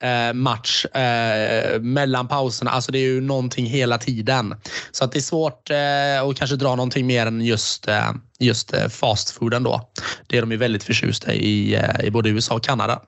eh, 0.02 0.34
match, 0.34 0.84
eh, 0.84 1.80
mellan 1.80 2.28
pauserna. 2.28 2.70
Alltså 2.70 2.92
det 2.92 2.98
är 2.98 3.08
ju 3.08 3.20
någonting 3.20 3.66
hela 3.66 3.98
tiden. 3.98 4.54
Så 4.90 5.04
att 5.04 5.12
det 5.12 5.18
är 5.18 5.20
svårt 5.20 5.70
eh, 5.70 6.28
att 6.28 6.36
kanske 6.36 6.56
dra 6.56 6.74
någonting 6.76 7.06
mer 7.06 7.26
än 7.26 7.40
just 7.40 7.88
eh, 7.88 8.12
just 8.38 8.74
eh, 8.74 8.88
fastfooden 8.88 9.62
då. 9.62 9.90
Det 10.26 10.36
är 10.36 10.40
de 10.40 10.50
ju 10.50 10.56
väldigt 10.56 10.82
förtjusta 10.82 11.34
i, 11.34 11.74
eh, 11.74 12.04
i 12.04 12.10
både 12.10 12.27
USA 12.28 12.54
och 12.54 12.62
Kanada. 12.62 13.02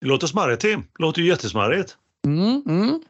Det 0.00 0.06
låter 0.06 0.26
smarrigt 0.26 0.62
Tim. 0.62 0.80
Det 0.80 1.02
låter 1.02 1.22
ju 1.22 1.28
jättesmarrigt. 1.28 1.96
Mm, 2.26 2.62
mm. 2.66 3.02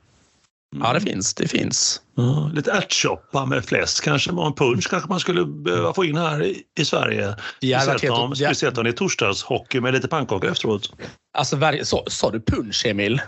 Ja, 0.76 0.92
det 0.92 1.00
finns. 1.00 1.34
Det 1.34 1.48
finns. 1.48 2.00
Ja, 2.14 2.50
lite 2.54 2.72
ärtsoppa 2.72 3.46
med 3.46 3.64
fläsk 3.64 4.04
kanske. 4.04 4.30
En 4.30 4.54
punch 4.54 4.90
kanske 4.90 5.08
man 5.08 5.20
skulle 5.20 5.44
behöva 5.44 5.94
få 5.94 6.04
in 6.04 6.16
här 6.16 6.42
i, 6.44 6.62
i 6.78 6.84
Sverige. 6.84 7.36
Ja, 7.60 7.80
speciellt, 7.80 8.18
om, 8.18 8.36
speciellt 8.36 8.78
om 8.78 8.84
det 8.84 8.90
är 8.90 8.92
torsdagshockey 8.92 9.80
med 9.80 9.94
lite 9.94 10.08
pannkaka 10.08 10.48
efteråt. 10.48 10.92
Alltså, 11.38 11.58
så, 11.82 12.04
sa 12.06 12.30
du 12.30 12.40
punch, 12.40 12.86
Emil? 12.86 13.20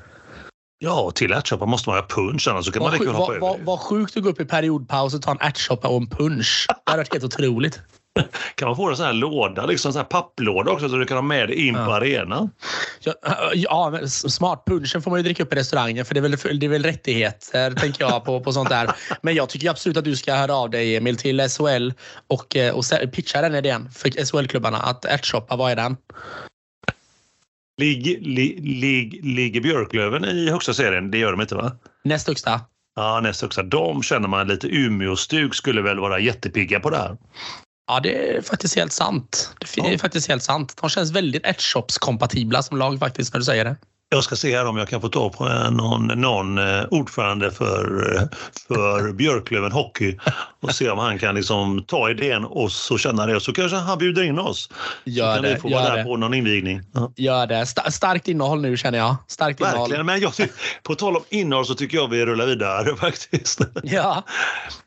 Ja, 0.79 1.11
till 1.11 1.33
ärtsoppa 1.33 1.67
måste 1.67 1.89
man 1.89 1.99
ha 1.99 2.07
punch 2.07 2.49
annars 2.49 2.65
så 2.65 2.73
kan 2.73 2.83
vad 2.83 2.93
man 2.93 3.01
lika 3.01 3.13
hoppa 3.13 3.39
vad, 3.41 3.55
över. 3.55 3.65
Vad 3.65 3.81
sjukt 3.81 4.17
att 4.17 4.23
gå 4.23 4.29
upp 4.29 4.41
i 4.41 4.45
periodpaus 4.45 5.15
och 5.15 5.23
ta 5.23 5.31
en 5.31 5.41
ärtsoppa 5.41 5.89
och 5.89 5.97
en 5.97 6.07
punch. 6.07 6.67
Det 6.69 6.91
hade 6.91 7.01
varit 7.01 7.13
helt 7.13 7.25
otroligt. 7.25 7.81
Kan 8.55 8.69
man 8.69 8.77
få 8.77 8.91
en 8.91 8.97
sån 8.97 9.07
här 9.07 9.13
låda, 9.13 9.67
liksom 9.67 9.93
sån 9.93 10.01
här 10.01 10.07
papplåda 10.07 10.71
också 10.71 10.89
så 10.89 10.97
du 10.97 11.07
kan 11.07 11.17
ha 11.17 11.23
med 11.23 11.49
dig 11.49 11.67
in 11.69 11.75
ja. 11.75 11.87
på 11.87 11.93
arenan? 11.93 12.51
Ja, 13.01 13.15
ja, 13.55 14.01
smart. 14.07 14.65
Punchen 14.67 15.03
får 15.03 15.11
man 15.11 15.21
ju 15.21 15.25
dricka 15.25 15.43
upp 15.43 15.53
i 15.53 15.57
restaurangen 15.57 16.05
för 16.05 16.15
det 16.15 16.21
är 16.21 16.23
väl, 16.23 16.59
det 16.61 16.67
är 16.67 16.71
väl 16.71 16.83
rättigheter 16.83 17.71
tänker 17.71 18.05
jag 18.05 18.25
på, 18.25 18.41
på 18.41 18.53
sånt 18.53 18.69
där. 18.69 18.91
Men 19.23 19.35
jag 19.35 19.49
tycker 19.49 19.71
absolut 19.71 19.97
att 19.97 20.05
du 20.05 20.17
ska 20.17 20.35
höra 20.35 20.55
av 20.55 20.71
dig 20.71 20.97
Emil 20.97 21.17
till 21.17 21.49
SHL 21.49 21.93
och, 22.27 22.57
eh, 22.57 22.75
och 22.75 22.85
pitcha 23.13 23.41
den 23.41 23.55
idén 23.55 23.91
för 23.91 24.11
SHL-klubbarna 24.25 24.79
att 24.79 25.05
ärtshoppa, 25.05 25.57
vad 25.57 25.73
är 25.73 25.77
den? 25.77 25.97
Ligger 27.77 28.21
lig, 28.21 28.61
lig, 28.61 29.25
lig 29.25 29.63
Björklöven 29.63 30.25
i 30.25 30.51
högsta 30.51 30.75
serien? 30.75 31.11
Det 31.11 31.19
gör 31.19 31.31
de 31.31 31.41
inte 31.41 31.55
va? 31.55 31.73
Näst 32.05 32.29
högsta. 32.29 32.61
Ja, 32.97 33.21
näst 33.21 33.43
högsta. 33.43 33.63
De 33.63 34.03
känner 34.03 34.29
man 34.29 34.49
lite 34.49 34.69
Umeå-stug 34.69 35.55
skulle 35.55 35.83
väl 35.83 35.99
vara 35.99 36.19
jättepigga 36.19 36.81
på 36.81 36.91
det 36.91 36.97
här. 36.97 37.17
Ja, 37.87 38.01
det 38.01 38.37
är 38.37 38.43
faktiskt 38.43 38.77
helt 38.77 38.93
sant. 38.93 39.51
Det 39.61 39.81
är 39.81 39.93
ja. 39.93 39.99
faktiskt 39.99 40.29
helt 40.29 40.43
sant. 40.43 40.77
De 40.81 40.91
känns 40.91 41.11
väldigt 41.11 41.47
Edgeshops-kompatibla 41.47 42.63
som 42.63 42.77
lag 42.77 42.99
faktiskt 42.99 43.33
när 43.33 43.39
du 43.39 43.45
säger 43.45 43.65
det. 43.65 43.77
Jag 44.09 44.25
ska 44.25 44.37
se 44.37 44.57
här 44.57 44.67
om 44.67 44.77
jag 44.77 44.89
kan 44.89 45.01
få 45.01 45.09
ta 45.09 45.31
på 45.31 45.45
någon, 45.71 46.07
någon 46.07 46.59
eh, 46.59 46.85
ordförande 46.91 47.51
för, 47.51 48.15
eh, 48.17 48.23
för 48.69 49.13
Björklöven 49.17 49.73
Hockey 49.73 50.19
och 50.61 50.75
se 50.75 50.91
om 50.91 50.99
han 50.99 51.19
kan 51.19 51.35
liksom 51.35 51.85
ta 51.87 52.11
idén 52.11 52.45
och 52.45 52.73
så 52.73 52.99
känna 52.99 53.27
det. 53.27 53.41
Så 53.41 53.53
kanske 53.53 53.77
han 53.77 53.99
bjuder 53.99 54.23
in 54.23 54.39
oss. 54.39 54.71
Gör 55.05 55.31
så 55.31 55.35
kan 55.35 55.43
det, 55.43 55.55
vi 55.55 55.61
få 55.61 55.69
vara 55.69 55.89
där 55.89 55.97
det. 55.97 56.05
på 56.05 56.17
någon 56.17 56.35
invigning. 56.35 56.83
Ja. 56.93 57.13
Gör 57.17 57.47
det. 57.47 57.67
Starkt 57.67 58.29
innehåll 58.29 58.61
nu 58.61 58.77
känner 58.77 58.99
jag. 58.99 59.17
Starkt 59.29 59.61
Verkligen, 59.61 59.87
innehåll. 59.87 60.05
men 60.05 60.21
jag, 60.21 60.33
på 60.83 60.95
tal 60.95 61.17
om 61.17 61.23
innehåll 61.31 61.67
så 61.67 61.75
tycker 61.75 61.97
jag 61.97 62.09
vi 62.09 62.27
rullar 62.27 62.47
vidare 62.47 62.97
faktiskt. 63.01 63.61
Ja. 63.83 64.23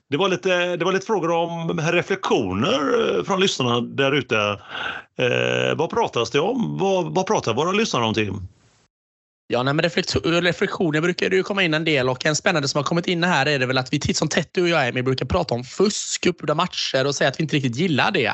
Det 0.10 0.18
var, 0.18 0.30
lite, 0.30 0.76
det 0.76 0.86
var 0.86 0.92
lite 0.92 1.06
frågor 1.06 1.32
om 1.32 1.80
reflektioner 1.82 3.18
eh, 3.18 3.24
från 3.24 3.40
lyssnarna 3.40 3.82
där 3.82 4.12
ute. 4.12 4.38
Eh, 5.20 5.76
vad 5.76 5.90
pratas 5.90 6.32
det 6.32 6.40
om? 6.40 6.78
Vad, 6.78 7.16
vad 7.16 7.28
pratar 7.28 7.54
våra 7.54 7.72
lyssnare 7.72 8.06
om, 8.06 8.14
Tim? 8.14 8.48
Ja, 9.50 9.63
nej, 9.63 9.74
men 9.74 9.84
reflektioner 10.42 11.01
brukar 11.01 11.30
det 11.30 11.36
ju 11.36 11.44
komma 11.44 11.63
in 11.63 11.74
en 11.74 11.86
del 11.86 12.10
och 12.10 12.25
en 12.25 12.36
spännande 12.36 12.68
som 12.68 12.77
har 12.77 12.84
kommit 12.84 13.08
in 13.08 13.24
här 13.24 13.46
är 13.46 13.60
det 13.60 13.66
väl 13.66 13.77
att 13.77 13.94
vi 13.94 14.00
titt 14.00 14.18
som 14.18 14.27
tätt 14.27 14.50
du 14.51 14.62
och 14.62 14.70
jag 14.70 14.88
Emil 14.88 15.04
brukar 15.04 15.25
prata 15.25 15.56
om 15.56 15.63
fusk, 15.63 16.25
uppgjorda 16.25 16.56
matcher 16.56 17.06
och 17.08 17.16
säga 17.16 17.30
att 17.30 17.39
vi 17.39 17.44
inte 17.44 17.56
riktigt 17.56 17.75
gillar 17.75 18.12
det. 18.12 18.34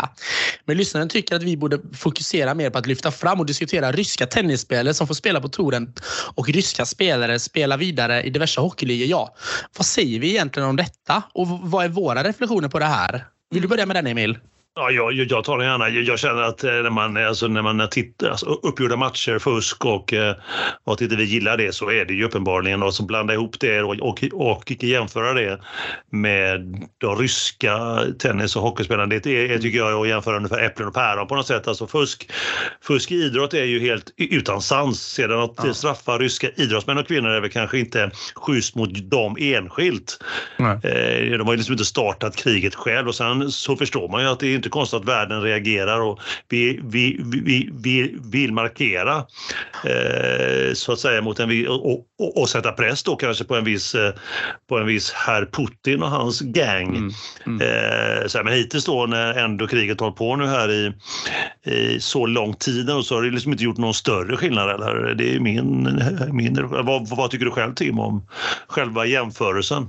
Men 0.66 0.78
lyssnaren 0.78 1.10
tycker 1.10 1.36
att 1.36 1.44
vi 1.44 1.58
borde 1.58 1.80
fokusera 1.94 2.54
mer 2.54 2.70
på 2.70 2.78
att 2.78 2.86
lyfta 2.86 3.12
fram 3.12 3.40
och 3.40 3.46
diskutera 3.46 3.92
ryska 3.92 4.28
tennisspelare 4.28 4.94
som 4.94 5.08
får 5.08 5.16
spela 5.16 5.42
på 5.42 5.50
touren 5.50 5.94
och 6.36 6.50
ryska 6.50 6.86
spelare 6.86 7.40
spela 7.40 7.78
vidare 7.78 8.24
i 8.24 8.30
diverse 8.30 8.62
hockeyligor. 8.62 9.08
Ja, 9.10 9.36
vad 9.78 9.86
säger 9.86 10.20
vi 10.20 10.30
egentligen 10.30 10.70
om 10.70 10.76
detta 10.76 11.24
och 11.34 11.48
vad 11.48 11.86
är 11.86 11.90
våra 11.90 12.24
reflektioner 12.24 12.70
på 12.70 12.80
det 12.80 12.86
här? 12.86 13.26
Vill 13.52 13.62
du 13.62 13.68
börja 13.68 13.86
med 13.86 13.96
den 13.96 14.08
Emil? 14.08 14.38
Ja, 14.76 14.92
jag, 14.92 15.14
jag 15.14 15.44
tar 15.44 15.58
det 15.58 15.66
gärna. 15.66 15.90
Jag 15.90 16.20
känner 16.20 16.42
att 16.42 16.64
eh, 16.64 16.72
när 16.72 16.90
man, 16.90 17.18
alltså, 17.18 17.48
när 17.48 17.62
man 17.62 17.90
tittar, 17.90 18.30
alltså, 18.30 18.46
uppgjorda 18.46 18.96
matcher, 18.96 19.40
fusk 19.40 19.86
och, 19.86 20.14
eh, 20.14 20.36
och 20.84 20.94
att 20.94 21.02
inte 21.02 21.16
vi 21.16 21.24
gillar 21.24 21.58
det 21.58 21.76
så 21.76 21.92
är 21.92 22.06
det 22.06 22.14
ju 22.14 22.24
uppenbarligen 22.24 22.84
att 22.84 23.00
blanda 23.00 23.34
ihop 23.34 23.60
det 23.60 23.82
och, 23.82 23.96
och, 24.00 24.24
och 24.34 24.84
jämföra 24.84 25.34
det 25.34 25.60
med 26.12 26.88
de 26.98 27.16
ryska 27.16 28.00
tennis 28.20 28.56
och 28.56 28.62
hockeyspelarna. 28.62 29.06
Det 29.06 29.26
är, 29.26 29.60
tycker 29.60 29.78
jag 29.78 30.02
att 30.02 30.08
jämföra 30.08 30.38
ungefär 30.38 30.62
äpplen 30.66 30.88
och 30.88 30.94
päron 30.94 31.28
på 31.28 31.36
något 31.36 31.48
sätt. 31.48 31.68
Alltså 31.68 31.88
fusk, 31.88 32.32
fusk 32.82 33.12
i 33.12 33.16
idrott 33.16 33.54
är 33.54 33.66
ju 33.66 33.80
helt 33.80 34.14
utan 34.18 34.62
sans. 34.62 35.02
Sedan 35.02 35.40
att 35.40 35.54
ja. 35.64 35.74
straffa 35.74 36.18
ryska 36.18 36.50
idrottsmän 36.56 36.98
och 36.98 37.08
kvinnor 37.08 37.30
är 37.30 37.42
väl 37.42 37.52
kanske 37.52 37.80
inte 37.80 38.12
schysst 38.36 38.76
mot 38.76 39.12
dem 39.12 39.38
enskilt. 39.40 40.24
Nej. 40.58 40.80
Eh, 40.84 41.38
de 41.38 41.46
har 41.46 41.54
ju 41.54 41.58
liksom 41.58 41.74
inte 41.74 41.86
startat 41.86 42.36
kriget 42.36 42.76
själv 42.76 43.08
och 43.08 43.16
sen 43.16 43.52
så 43.52 43.76
förstår 43.76 44.10
man 44.10 44.22
ju 44.22 44.28
att 44.28 44.40
det 44.40 44.48
är 44.48 44.63
inte 44.64 44.70
konstigt 44.70 45.00
att 45.00 45.08
världen 45.08 45.42
reagerar 45.42 46.02
och 46.02 46.20
vi, 46.50 46.80
vi, 46.84 47.20
vi, 47.44 47.70
vi 47.74 48.16
vill 48.32 48.54
markera 48.54 49.18
eh, 49.86 50.74
så 50.74 50.92
att 50.92 51.00
säga 51.00 51.22
mot 51.22 51.40
en 51.40 51.68
och, 51.68 52.08
och, 52.20 52.38
och, 52.38 52.50
sätta 52.50 52.72
press 52.72 53.04
då 53.04 53.16
kanske 53.16 53.44
på 53.44 53.56
en 53.56 53.64
viss, 53.64 53.96
eh, 53.96 54.14
på 54.70 54.78
en 54.78 54.86
viss 54.86 55.12
herr 55.12 55.46
Putin 55.46 56.04
och 56.04 56.10
hans 56.10 56.40
gang. 56.40 56.96
Mm. 56.96 57.12
Mm. 57.46 57.62
Eh, 57.62 58.28
så 58.28 58.38
här, 58.38 58.44
men 58.44 58.54
hittills 58.54 58.86
då 58.86 59.06
när 59.06 59.34
ändå 59.34 59.68
kriget 59.68 60.00
håller 60.00 60.14
på 60.14 60.36
nu 60.36 60.46
här 60.46 60.72
i, 60.72 60.94
i 61.72 62.00
så 62.00 62.26
lång 62.26 62.54
tid 62.54 62.90
och 62.90 63.06
så 63.06 63.16
har 63.16 63.22
det 63.22 63.32
liksom 63.32 63.52
inte 63.52 63.64
gjort 63.64 63.78
någon 63.78 63.94
större 63.94 64.38
skillnad 64.38 64.70
eller 64.70 65.16
det 65.16 65.36
är 65.36 65.40
min, 65.40 66.02
min 66.32 66.68
vad, 66.70 67.10
vad 67.10 67.32
tycker 67.32 67.46
du 67.46 67.52
själv 67.52 67.74
Tim 67.74 68.00
om 68.00 68.28
själva 68.68 69.06
jämförelsen? 69.06 69.88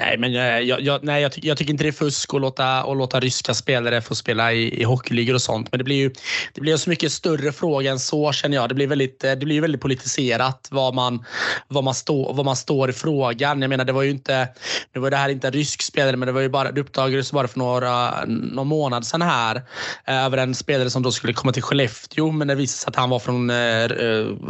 Nej, 0.00 0.18
men 0.18 0.34
eh, 0.34 0.58
jag, 0.58 0.80
jag, 0.80 1.04
nej, 1.04 1.22
jag, 1.22 1.32
jag, 1.36 1.56
tycker 1.56 1.72
inte 1.72 1.84
det 1.84 1.88
är 1.88 1.92
fusk 1.92 2.34
att 2.34 2.40
låta, 2.40 2.80
att 2.82 2.96
låta 2.96 3.20
ryska 3.20 3.54
spelare 3.54 4.00
få 4.00 4.14
spela 4.14 4.52
i, 4.52 4.80
i 4.80 4.84
hockeyligor 4.84 5.34
och 5.34 5.42
sånt. 5.42 5.68
Men 5.72 5.78
det 5.78 5.84
blir 5.84 5.96
ju 5.96 6.10
det 6.54 6.60
blir 6.60 6.72
en 6.72 6.78
så 6.78 6.90
mycket 6.90 7.12
större 7.12 7.52
fråga 7.52 7.90
än 7.90 7.98
så 7.98 8.32
känner 8.32 8.56
jag. 8.56 8.68
Det 8.68 8.74
blir 8.74 8.86
väldigt, 8.86 9.24
eh, 9.24 9.30
det 9.30 9.46
blir 9.46 9.60
väldigt 9.60 9.80
politiserat 9.80 10.68
vad 10.70 10.94
man, 10.94 11.24
vad, 11.68 11.84
man 11.84 11.94
stå, 11.94 12.32
vad 12.32 12.46
man 12.46 12.56
står 12.56 12.90
i 12.90 12.92
frågan. 12.92 13.62
Jag 13.62 13.68
menar, 13.68 13.84
det 13.84 13.92
var 13.92 14.02
ju 14.02 14.10
inte, 14.10 14.48
nu 14.94 15.00
var 15.00 15.10
det 15.10 15.16
här 15.16 15.28
inte 15.28 15.46
en 15.46 15.52
rysk 15.52 15.82
spelare, 15.82 16.16
men 16.16 16.26
det 16.26 16.32
var 16.32 16.40
ju 16.40 16.48
bara, 16.48 16.72
det 16.72 16.80
uppdagades 16.80 17.32
bara 17.32 17.48
för 17.48 17.58
några, 17.58 18.24
någon 18.26 18.66
månad 18.66 19.06
sedan 19.06 19.22
här 19.22 19.56
eh, 20.06 20.24
över 20.24 20.38
en 20.38 20.54
spelare 20.54 20.90
som 20.90 21.02
då 21.02 21.12
skulle 21.12 21.32
komma 21.32 21.52
till 21.52 21.62
Skellefteå. 21.62 22.30
Men 22.32 22.48
det 22.48 22.54
visade 22.54 22.78
sig 22.78 22.88
att 22.88 22.96
han 22.96 23.10
var 23.10 23.18
från, 23.18 23.50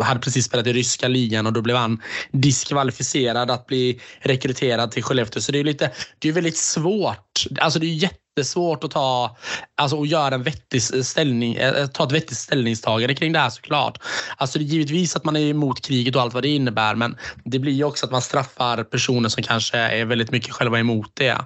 hade 0.05 0.21
precis 0.21 0.45
spelat 0.45 0.67
i 0.67 0.73
ryska 0.73 1.09
ligan 1.09 1.47
och 1.47 1.53
då 1.53 1.63
blev 1.63 1.77
han 1.77 2.03
diskvalificerad 2.33 3.51
att 3.51 3.67
bli 3.67 4.01
rekryterad 4.21 4.91
till 4.91 5.03
Skellefteå. 5.03 5.40
Så 5.41 5.53
det 5.53 5.59
är 5.59 5.65
lite, 5.65 5.91
det 6.19 6.29
är 6.29 6.33
väldigt 6.33 6.57
svårt. 6.57 7.47
Alltså 7.61 7.79
det 7.79 7.87
är 7.87 7.95
jätte 7.95 8.17
jättesvårt 8.41 8.85
att 8.85 8.91
ta 8.91 9.37
alltså 9.77 10.03
att 10.03 10.09
göra 10.09 10.35
en 10.35 10.43
vettig 10.43 10.83
ställning, 10.83 11.57
eh, 11.57 11.75
eh, 11.75 11.87
ta 11.87 12.05
ett 12.05 12.13
vettigt 12.13 12.39
ställningstagande 12.39 13.15
kring 13.15 13.33
det 13.33 13.39
här 13.39 13.51
såklart. 13.51 13.99
Alltså 14.37 14.59
det 14.59 14.65
är 14.65 14.67
givetvis 14.67 15.17
att 15.17 15.25
man 15.25 15.37
är 15.37 15.51
emot 15.51 15.81
kriget 15.81 16.17
och 16.17 16.23
allt 16.23 16.35
vad 16.35 16.43
det 16.43 16.49
innebär 16.49 16.95
men 16.95 17.17
det 17.45 17.59
blir 17.59 17.73
ju 17.73 17.85
också 17.85 18.07
att 18.07 18.13
man 18.13 18.23
straffar 18.23 18.85
personer 18.85 19.29
som 19.29 19.43
kanske 19.43 19.79
är 19.79 20.05
väldigt 20.05 20.31
mycket 20.31 20.53
själva 20.53 20.79
emot 20.79 21.11
det. 21.15 21.39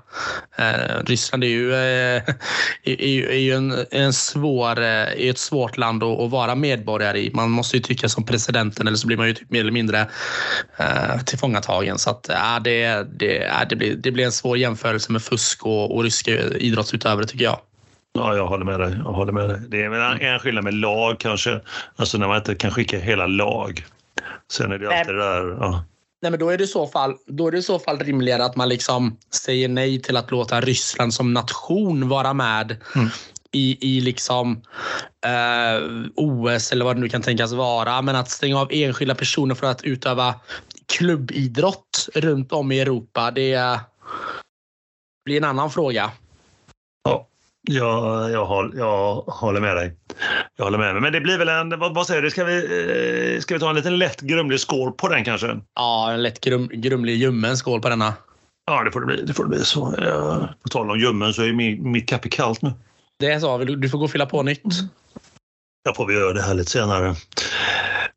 Eh, 0.58 1.04
Ryssland 1.06 1.44
är 1.44 1.48
ju, 1.48 1.72
eh, 1.74 2.22
är, 2.84 3.28
är 3.30 3.38
ju 3.38 3.52
en, 3.52 3.86
en 3.90 4.12
svår, 4.12 4.78
eh, 4.78 4.86
är 4.86 5.30
ett 5.30 5.38
svårt 5.38 5.76
land 5.76 6.02
att, 6.02 6.20
att, 6.20 6.30
vara 6.30 6.54
medborgare 6.54 7.18
i. 7.18 7.30
Man 7.34 7.50
måste 7.50 7.76
ju 7.76 7.82
tycka 7.82 8.08
som 8.08 8.24
presidenten 8.24 8.86
eller 8.86 8.96
så 8.96 9.06
blir 9.06 9.16
man 9.16 9.26
ju 9.26 9.34
typ 9.34 9.50
mer 9.50 9.60
eller 9.60 9.72
mindre 9.72 10.08
eh, 10.78 11.22
tillfångatagen. 11.26 11.98
Så 11.98 12.10
att, 12.10 12.28
eh, 12.28 12.60
det, 12.64 13.06
det, 13.18 13.66
det, 13.68 13.76
blir, 13.76 13.94
det 13.96 14.10
blir 14.10 14.24
en 14.24 14.32
svår 14.32 14.58
jämförelse 14.58 15.12
med 15.12 15.22
fusk 15.22 15.66
och, 15.66 15.96
och 15.96 16.02
ryska 16.02 16.32
idrottsutövare 16.84 17.26
tycker 17.26 17.44
jag. 17.44 17.58
Ja, 18.12 18.36
jag 18.36 18.46
håller 18.46 18.64
med 18.64 18.80
dig. 18.80 18.94
Jag 19.04 19.12
håller 19.12 19.32
med 19.32 19.48
dig. 19.48 19.60
Det 19.68 19.82
är 19.82 20.22
en 20.22 20.38
skillnad 20.38 20.64
med 20.64 20.74
lag 20.74 21.18
kanske, 21.18 21.60
alltså 21.96 22.18
när 22.18 22.28
man 22.28 22.36
inte 22.36 22.54
kan 22.54 22.70
skicka 22.70 22.98
hela 22.98 23.26
lag. 23.26 23.86
Sen 24.52 24.72
är 24.72 24.78
det 24.78 24.98
alltid 24.98 25.14
det 25.14 25.20
där... 25.20 25.56
Ja. 25.60 25.84
Nej, 26.22 26.30
men 26.30 26.40
då 26.40 26.48
är 26.48 26.58
det 26.58 26.64
i 26.64 26.66
så 26.66 26.86
fall, 26.86 27.14
då 27.26 27.46
är 27.46 27.52
det 27.52 27.58
i 27.58 27.62
så 27.62 27.78
fall 27.78 27.98
rimligare 27.98 28.44
att 28.44 28.56
man 28.56 28.68
liksom 28.68 29.16
säger 29.30 29.68
nej 29.68 30.00
till 30.00 30.16
att 30.16 30.30
låta 30.30 30.60
Ryssland 30.60 31.14
som 31.14 31.32
nation 31.32 32.08
vara 32.08 32.32
med 32.32 32.76
mm. 32.94 33.08
i, 33.52 33.96
i 33.96 34.00
liksom 34.00 34.62
eh, 35.26 35.82
OS 36.14 36.72
eller 36.72 36.84
vad 36.84 36.96
det 36.96 37.00
nu 37.00 37.08
kan 37.08 37.22
tänkas 37.22 37.52
vara. 37.52 38.02
Men 38.02 38.16
att 38.16 38.30
stänga 38.30 38.60
av 38.60 38.68
enskilda 38.72 39.14
personer 39.14 39.54
för 39.54 39.66
att 39.66 39.82
utöva 39.84 40.34
klubbidrott 40.86 42.08
runt 42.14 42.52
om 42.52 42.72
i 42.72 42.80
Europa, 42.80 43.30
det 43.30 43.80
blir 45.24 45.36
en 45.36 45.44
annan 45.44 45.70
fråga. 45.70 46.10
Ja, 47.04 48.30
jag, 48.30 48.46
håller, 48.46 48.78
jag 48.78 49.14
håller 49.14 49.60
med 49.60 49.76
dig. 49.76 49.96
Jag 50.56 50.64
håller 50.64 50.78
med. 50.78 51.02
Men 51.02 51.12
det 51.12 51.20
blir 51.20 51.38
väl 51.38 51.48
en, 51.48 51.78
vad, 51.78 51.94
vad 51.94 52.06
säger 52.06 52.22
du, 52.22 52.30
ska 52.30 52.44
vi, 52.44 52.56
eh, 53.34 53.40
ska 53.40 53.54
vi 53.54 53.60
ta 53.60 53.70
en 53.70 53.76
liten 53.76 53.98
lätt 53.98 54.20
grumlig 54.20 54.60
skål 54.60 54.92
på 54.92 55.08
den 55.08 55.24
kanske? 55.24 55.60
Ja, 55.74 56.12
en 56.12 56.22
lätt 56.22 56.40
grum, 56.40 56.70
grumlig 56.72 57.16
ljummen 57.16 57.56
skål 57.56 57.80
på 57.80 57.88
denna. 57.88 58.14
Ja, 58.66 58.84
det 58.84 58.92
får 58.92 59.00
det 59.00 59.06
bli. 59.06 59.22
Det 59.22 59.34
får 59.34 59.44
det 59.44 59.48
bli 59.48 59.64
så. 59.64 59.94
Ja, 59.98 60.48
på 60.62 60.68
tal 60.68 60.90
om 60.90 60.98
ljummen 60.98 61.34
så 61.34 61.42
är 61.42 61.52
min, 61.52 61.90
mitt 61.90 62.08
kaffe 62.08 62.28
kallt 62.28 62.62
nu. 62.62 62.72
Det 63.18 63.26
är 63.30 63.40
så? 63.40 63.58
Du 63.58 63.88
får 63.88 63.98
gå 63.98 64.04
och 64.04 64.10
fylla 64.10 64.26
på 64.26 64.42
nytt. 64.42 64.62
Jag 65.84 65.96
får 65.96 66.06
vi 66.06 66.14
göra 66.14 66.32
det 66.32 66.42
här 66.42 66.54
lite 66.54 66.70
senare. 66.70 67.14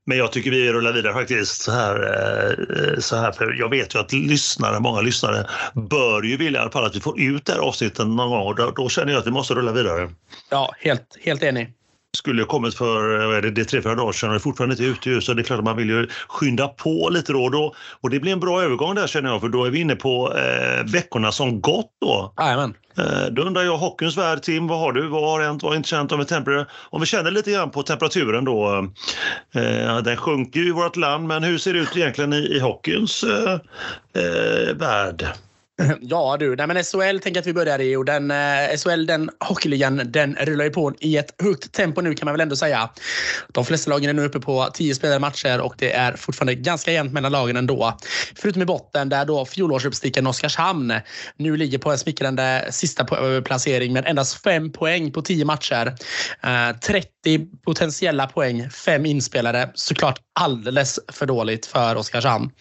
Men 0.10 0.18
jag 0.18 0.32
tycker 0.32 0.52
vi 0.52 0.74
rullar 0.74 0.94
vidare 0.94 1.14
faktiskt 1.14 1.62
så 1.62 1.72
här, 1.72 1.96
eh, 1.96 3.00
så 3.00 3.16
här. 3.16 3.32
För 3.32 3.56
jag 3.60 3.70
vet 3.70 3.96
ju 3.96 4.00
att 4.00 4.14
lyssnare, 4.14 4.80
många 4.80 5.02
lyssnare 5.02 5.48
bör 5.74 6.24
ju 6.24 6.38
vilja 6.38 6.60
i 6.60 6.62
alla 6.62 6.72
fall 6.72 6.86
att 6.86 6.96
vi 6.96 7.00
får 7.00 7.22
ut 7.22 7.46
det 7.46 7.54
här 7.54 7.60
avsnittet 7.60 8.08
någon 8.08 8.30
gång 8.30 8.48
och 8.48 8.56
då, 8.56 8.72
då 8.72 8.90
känner 8.90 9.12
jag 9.12 9.20
att 9.20 9.28
vi 9.28 9.32
måste 9.32 9.54
rulla 9.54 9.72
vidare. 9.72 10.10
Ja, 10.50 10.74
helt, 10.80 11.18
helt 11.26 11.44
enig 11.44 11.77
skulle 12.18 12.42
ha 12.42 12.48
kommit 12.48 12.76
för 12.76 13.26
vad 13.28 13.38
är 13.38 13.42
det, 13.42 13.52
det 13.52 13.62
är 13.62 13.66
tre, 13.66 13.82
fyra 13.82 13.96
dagar 13.96 14.12
sedan 14.12 14.30
och 14.30 14.36
är 14.36 14.40
fortfarande 14.40 14.74
inte 14.74 14.86
ute 14.86 15.10
ju, 15.10 15.22
så 15.22 15.34
det 15.34 15.42
är 15.42 15.44
klart 15.44 15.60
att 15.60 15.66
man 15.66 15.78
vill 15.78 15.90
ju 15.90 16.08
skynda 16.28 16.68
på 16.68 17.10
lite 17.12 17.34
då 17.34 17.44
och 17.44 17.52
då. 17.52 17.76
Och 18.02 18.10
det 18.10 18.20
blir 18.20 18.32
en 18.32 18.40
bra 18.40 18.64
övergång 18.64 18.96
där 18.96 19.08
känner 19.08 19.30
jag, 19.30 19.42
för 19.42 19.50
då 19.50 19.66
är 19.66 19.70
vi 19.70 19.80
inne 19.80 19.96
på 19.96 20.34
eh, 20.34 20.92
veckorna 20.92 21.32
som 21.32 21.62
gått 21.62 21.92
då. 22.02 22.34
Jajamän. 22.38 22.74
Eh, 22.98 23.26
då 23.32 23.42
undrar 23.42 23.64
jag, 23.64 23.78
hockeyns 23.78 24.18
värld, 24.18 24.42
Tim, 24.42 24.68
vad 24.68 24.80
har 24.80 24.92
du? 24.92 25.08
Vad 25.08 25.24
har 25.24 25.42
hänt? 25.42 25.64
Vad 25.64 25.72
har 25.72 25.78
inte 25.78 25.90
känt 25.90 26.12
om 26.12 26.26
temperatur? 26.26 26.66
Om 26.90 27.02
vi 27.02 27.06
känner 27.08 27.32
lite 27.32 27.52
grann 27.52 27.72
på 27.72 27.84
temperaturen 27.84 28.46
då. 28.46 28.88
Eh, 29.56 29.98
den 29.98 30.18
sjunker 30.18 30.60
ju 30.60 30.68
i 30.68 30.72
vårt 30.72 30.96
land, 30.96 31.28
men 31.28 31.44
hur 31.44 31.58
ser 31.58 31.74
det 31.74 31.80
ut 31.80 31.98
egentligen 31.98 32.34
i, 32.34 32.38
i 32.38 32.60
hockeyns 32.60 33.24
eh, 33.24 33.54
eh 34.14 34.76
värld? 34.76 35.28
Ja 36.02 36.38
du, 36.40 36.56
nej 36.56 36.68
men 36.68 36.84
SHL 36.84 37.20
tänker 37.20 37.40
att 37.40 37.48
vi 37.48 37.54
börjar 37.54 37.80
i 37.80 37.96
och 37.96 38.06
den 38.06 38.32
eh, 38.32 38.78
SHL, 38.78 39.06
den 39.06 39.30
hockeyligan, 39.40 40.02
den 40.12 40.36
rullar 40.36 40.66
ju 40.66 40.72
på 40.72 40.94
i 41.00 41.18
ett 41.18 41.42
högt 41.44 41.72
tempo 41.72 42.02
nu 42.02 42.14
kan 42.14 42.26
man 42.26 42.34
väl 42.34 42.42
ändå 42.42 42.56
säga. 42.56 42.90
De 43.54 43.66
flesta 43.66 43.90
lagen 43.92 44.10
är 44.10 44.14
nu 44.14 44.26
uppe 44.26 44.40
på 44.40 44.70
10 44.74 44.96
spelade 44.96 45.20
matcher 45.20 45.62
och 45.62 45.76
det 45.78 45.94
är 45.94 46.14
fortfarande 46.16 46.56
ganska 46.56 46.92
jämnt 46.92 47.14
mellan 47.14 47.32
lagen 47.32 47.58
ändå. 47.58 47.98
Förutom 48.36 48.62
i 48.62 48.66
botten 48.66 49.10
där 49.10 49.26
då 49.26 49.46
fjolårsuppstickaren 49.46 50.28
Oskarshamn 50.28 50.94
nu 51.38 51.58
ligger 51.58 51.78
på 51.78 51.92
en 51.92 51.98
smickrande 51.98 52.68
sista 52.72 53.36
eh, 53.36 53.42
placering 53.42 53.94
med 53.94 54.08
endast 54.08 54.44
fem 54.44 54.72
poäng 54.72 55.12
på 55.12 55.22
10 55.22 55.46
matcher. 55.46 55.96
Eh, 56.44 56.78
30 56.80 57.08
potentiella 57.66 58.28
poäng, 58.28 58.70
fem 58.70 59.06
inspelare. 59.06 59.70
Såklart 59.74 60.20
alldeles 60.40 61.00
för 61.12 61.26
dåligt 61.26 61.66
för 61.66 61.96
Oskarshamn. 61.96 62.52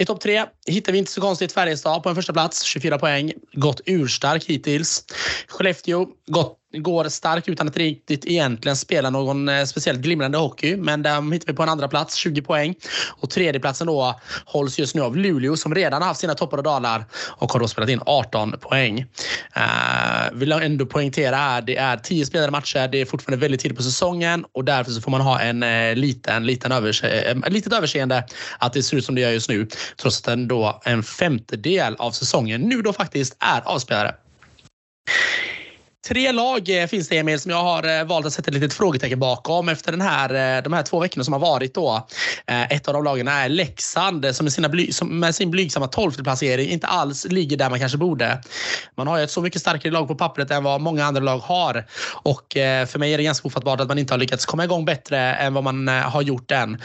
I 0.00 0.04
topp 0.04 0.20
tre 0.20 0.44
hittar 0.66 0.92
vi 0.92 0.98
inte 0.98 1.12
så 1.12 1.20
konstigt 1.20 1.52
Färjestad 1.52 2.02
på 2.02 2.08
en 2.08 2.14
första 2.14 2.32
plats, 2.32 2.62
24 2.62 2.98
poäng. 2.98 3.32
Gått 3.52 3.80
urstark 3.86 4.44
hittills. 4.44 5.04
Skellefteå 5.48 6.06
gått 6.26 6.59
går 6.72 7.08
starkt 7.08 7.48
utan 7.48 7.68
att 7.68 7.76
riktigt 7.76 8.26
egentligen 8.26 8.76
spela 8.76 9.10
någon 9.10 9.48
eh, 9.48 9.64
speciellt 9.64 10.00
glimrande 10.00 10.38
hockey. 10.38 10.76
Men 10.76 11.02
de 11.02 11.32
hittar 11.32 11.46
vi 11.46 11.52
på 11.52 11.62
en 11.62 11.68
andra 11.68 11.88
plats 11.88 12.14
20 12.14 12.42
poäng. 12.42 12.74
Och 13.08 13.30
tredjeplatsen 13.30 13.86
då 13.86 14.20
hålls 14.44 14.78
just 14.78 14.94
nu 14.94 15.02
av 15.02 15.16
Luleå 15.16 15.56
som 15.56 15.74
redan 15.74 16.02
har 16.02 16.08
haft 16.08 16.20
sina 16.20 16.34
toppar 16.34 16.56
och 16.58 16.64
dalar 16.64 17.04
och 17.14 17.52
har 17.52 17.60
då 17.60 17.68
spelat 17.68 17.90
in 17.90 18.00
18 18.06 18.54
poäng. 18.60 18.98
Uh, 19.56 20.38
vill 20.38 20.48
jag 20.48 20.64
ändå 20.64 20.86
poängtera 20.86 21.36
här, 21.36 21.62
det 21.62 21.76
är 21.76 21.96
10 21.96 22.26
spelade 22.26 22.52
matcher. 22.52 22.88
Det 22.92 23.00
är 23.00 23.04
fortfarande 23.04 23.40
väldigt 23.40 23.60
tidigt 23.60 23.76
på 23.76 23.82
säsongen 23.82 24.44
och 24.52 24.64
därför 24.64 24.92
så 24.92 25.00
får 25.00 25.10
man 25.10 25.20
ha 25.20 25.40
en 25.40 25.62
uh, 25.62 25.94
liten, 25.96 26.46
liten 26.46 26.72
överse 26.72 27.34
uh, 27.34 27.50
litet 27.50 27.72
överseende 27.72 28.24
att 28.58 28.72
det 28.72 28.82
ser 28.82 28.96
ut 28.96 29.04
som 29.04 29.14
det 29.14 29.20
gör 29.20 29.30
just 29.30 29.48
nu. 29.48 29.68
Trots 29.96 30.20
att 30.20 30.28
ändå 30.28 30.80
en 30.84 31.02
femtedel 31.02 31.96
av 31.98 32.10
säsongen 32.10 32.60
nu 32.60 32.82
då 32.82 32.92
faktiskt 32.92 33.36
är 33.40 33.60
avspelade. 33.60 34.14
Tre 36.08 36.32
lag 36.32 36.82
eh, 36.82 36.86
finns 36.86 37.08
det 37.08 37.18
Emil 37.18 37.40
som 37.40 37.50
jag 37.50 37.62
har 37.62 37.98
eh, 37.98 38.04
valt 38.04 38.26
att 38.26 38.32
sätta 38.32 38.48
ett 38.48 38.54
litet 38.54 38.72
frågetecken 38.72 39.18
bakom 39.18 39.68
efter 39.68 39.92
den 39.92 40.00
här, 40.00 40.56
eh, 40.56 40.62
de 40.62 40.72
här 40.72 40.82
två 40.82 41.00
veckorna 41.00 41.24
som 41.24 41.32
har 41.32 41.40
varit. 41.40 41.74
Då. 41.74 42.06
Ett 42.46 42.88
av 42.88 42.94
de 42.94 43.04
lagen 43.04 43.28
är 43.28 43.48
Leksand 43.48 44.36
som 44.36 44.44
med, 44.44 44.52
sina 44.52 44.68
bly, 44.68 44.92
som 44.92 45.20
med 45.20 45.34
sin 45.34 45.50
blygsamma 45.50 45.86
tolfte 45.86 46.22
placering 46.22 46.70
inte 46.70 46.86
alls 46.86 47.26
ligger 47.30 47.56
där 47.56 47.70
man 47.70 47.78
kanske 47.78 47.98
borde. 47.98 48.42
Man 48.96 49.06
har 49.06 49.18
ju 49.18 49.24
ett 49.24 49.30
så 49.30 49.42
mycket 49.42 49.60
starkare 49.60 49.92
lag 49.92 50.08
på 50.08 50.14
pappret 50.14 50.50
än 50.50 50.64
vad 50.64 50.80
många 50.80 51.04
andra 51.04 51.22
lag 51.22 51.38
har. 51.38 51.86
Och 52.22 52.46
för 52.86 52.98
mig 52.98 53.14
är 53.14 53.18
det 53.18 53.24
ganska 53.24 53.48
ofattbart 53.48 53.80
att 53.80 53.88
man 53.88 53.98
inte 53.98 54.14
har 54.14 54.18
lyckats 54.18 54.46
komma 54.46 54.64
igång 54.64 54.84
bättre 54.84 55.18
än 55.18 55.54
vad 55.54 55.64
man 55.64 55.88
har 55.88 56.22
gjort 56.22 56.50
än. 56.50 56.82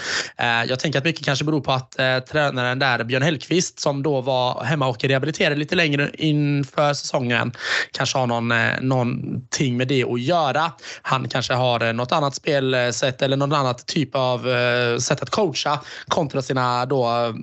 Jag 0.67 0.79
tänker 0.79 1.00
att 1.00 1.05
mycket 1.05 1.25
kanske 1.25 1.45
beror 1.45 1.62
på 1.62 1.72
att 1.72 1.91
tränaren 2.31 2.79
där, 2.79 3.03
Björn 3.03 3.24
Hellkvist, 3.24 3.79
som 3.79 4.03
då 4.03 4.22
var 4.22 4.63
hemma 4.63 4.88
och 4.88 5.03
rehabiliterade 5.03 5.55
lite 5.55 5.75
längre 5.75 6.10
inför 6.13 6.93
säsongen, 6.93 7.51
kanske 7.91 8.17
har 8.17 8.27
någon, 8.27 8.53
någon 8.81 9.04
någonting 9.05 9.77
med 9.77 9.88
det 9.88 10.03
att 10.03 10.21
göra. 10.21 10.71
Han 11.01 11.29
kanske 11.29 11.53
har 11.53 11.83
eh, 11.83 11.93
något 11.93 12.12
annat 12.12 12.35
spelsätt 12.35 13.21
eller 13.21 13.38
någon 13.38 13.53
annat 13.53 13.85
typ 13.85 14.15
av 14.15 14.50
eh, 14.50 14.97
sätt 14.97 15.21
att 15.21 15.29
coacha 15.29 15.79
kontra 16.07 16.41
sina 16.41 16.85
då 16.85 17.05
eh, 17.05 17.33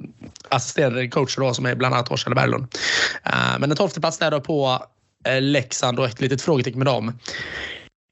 assisterande 0.49 1.09
coacher 1.09 1.40
då, 1.40 1.54
som 1.54 1.66
är 1.66 1.75
bland 1.75 1.95
annat 1.95 2.11
Orsala 2.11 2.35
Berglund. 2.35 2.66
Men 3.59 3.71
en 3.71 3.76
tolfte 3.76 4.00
plats 4.00 4.19
där 4.19 4.31
då 4.31 4.40
på 4.40 4.85
Leksand 5.40 5.99
och 5.99 6.07
ett 6.07 6.21
litet 6.21 6.42
frågetecken 6.42 6.78
med 6.78 6.87
dem. 6.87 7.12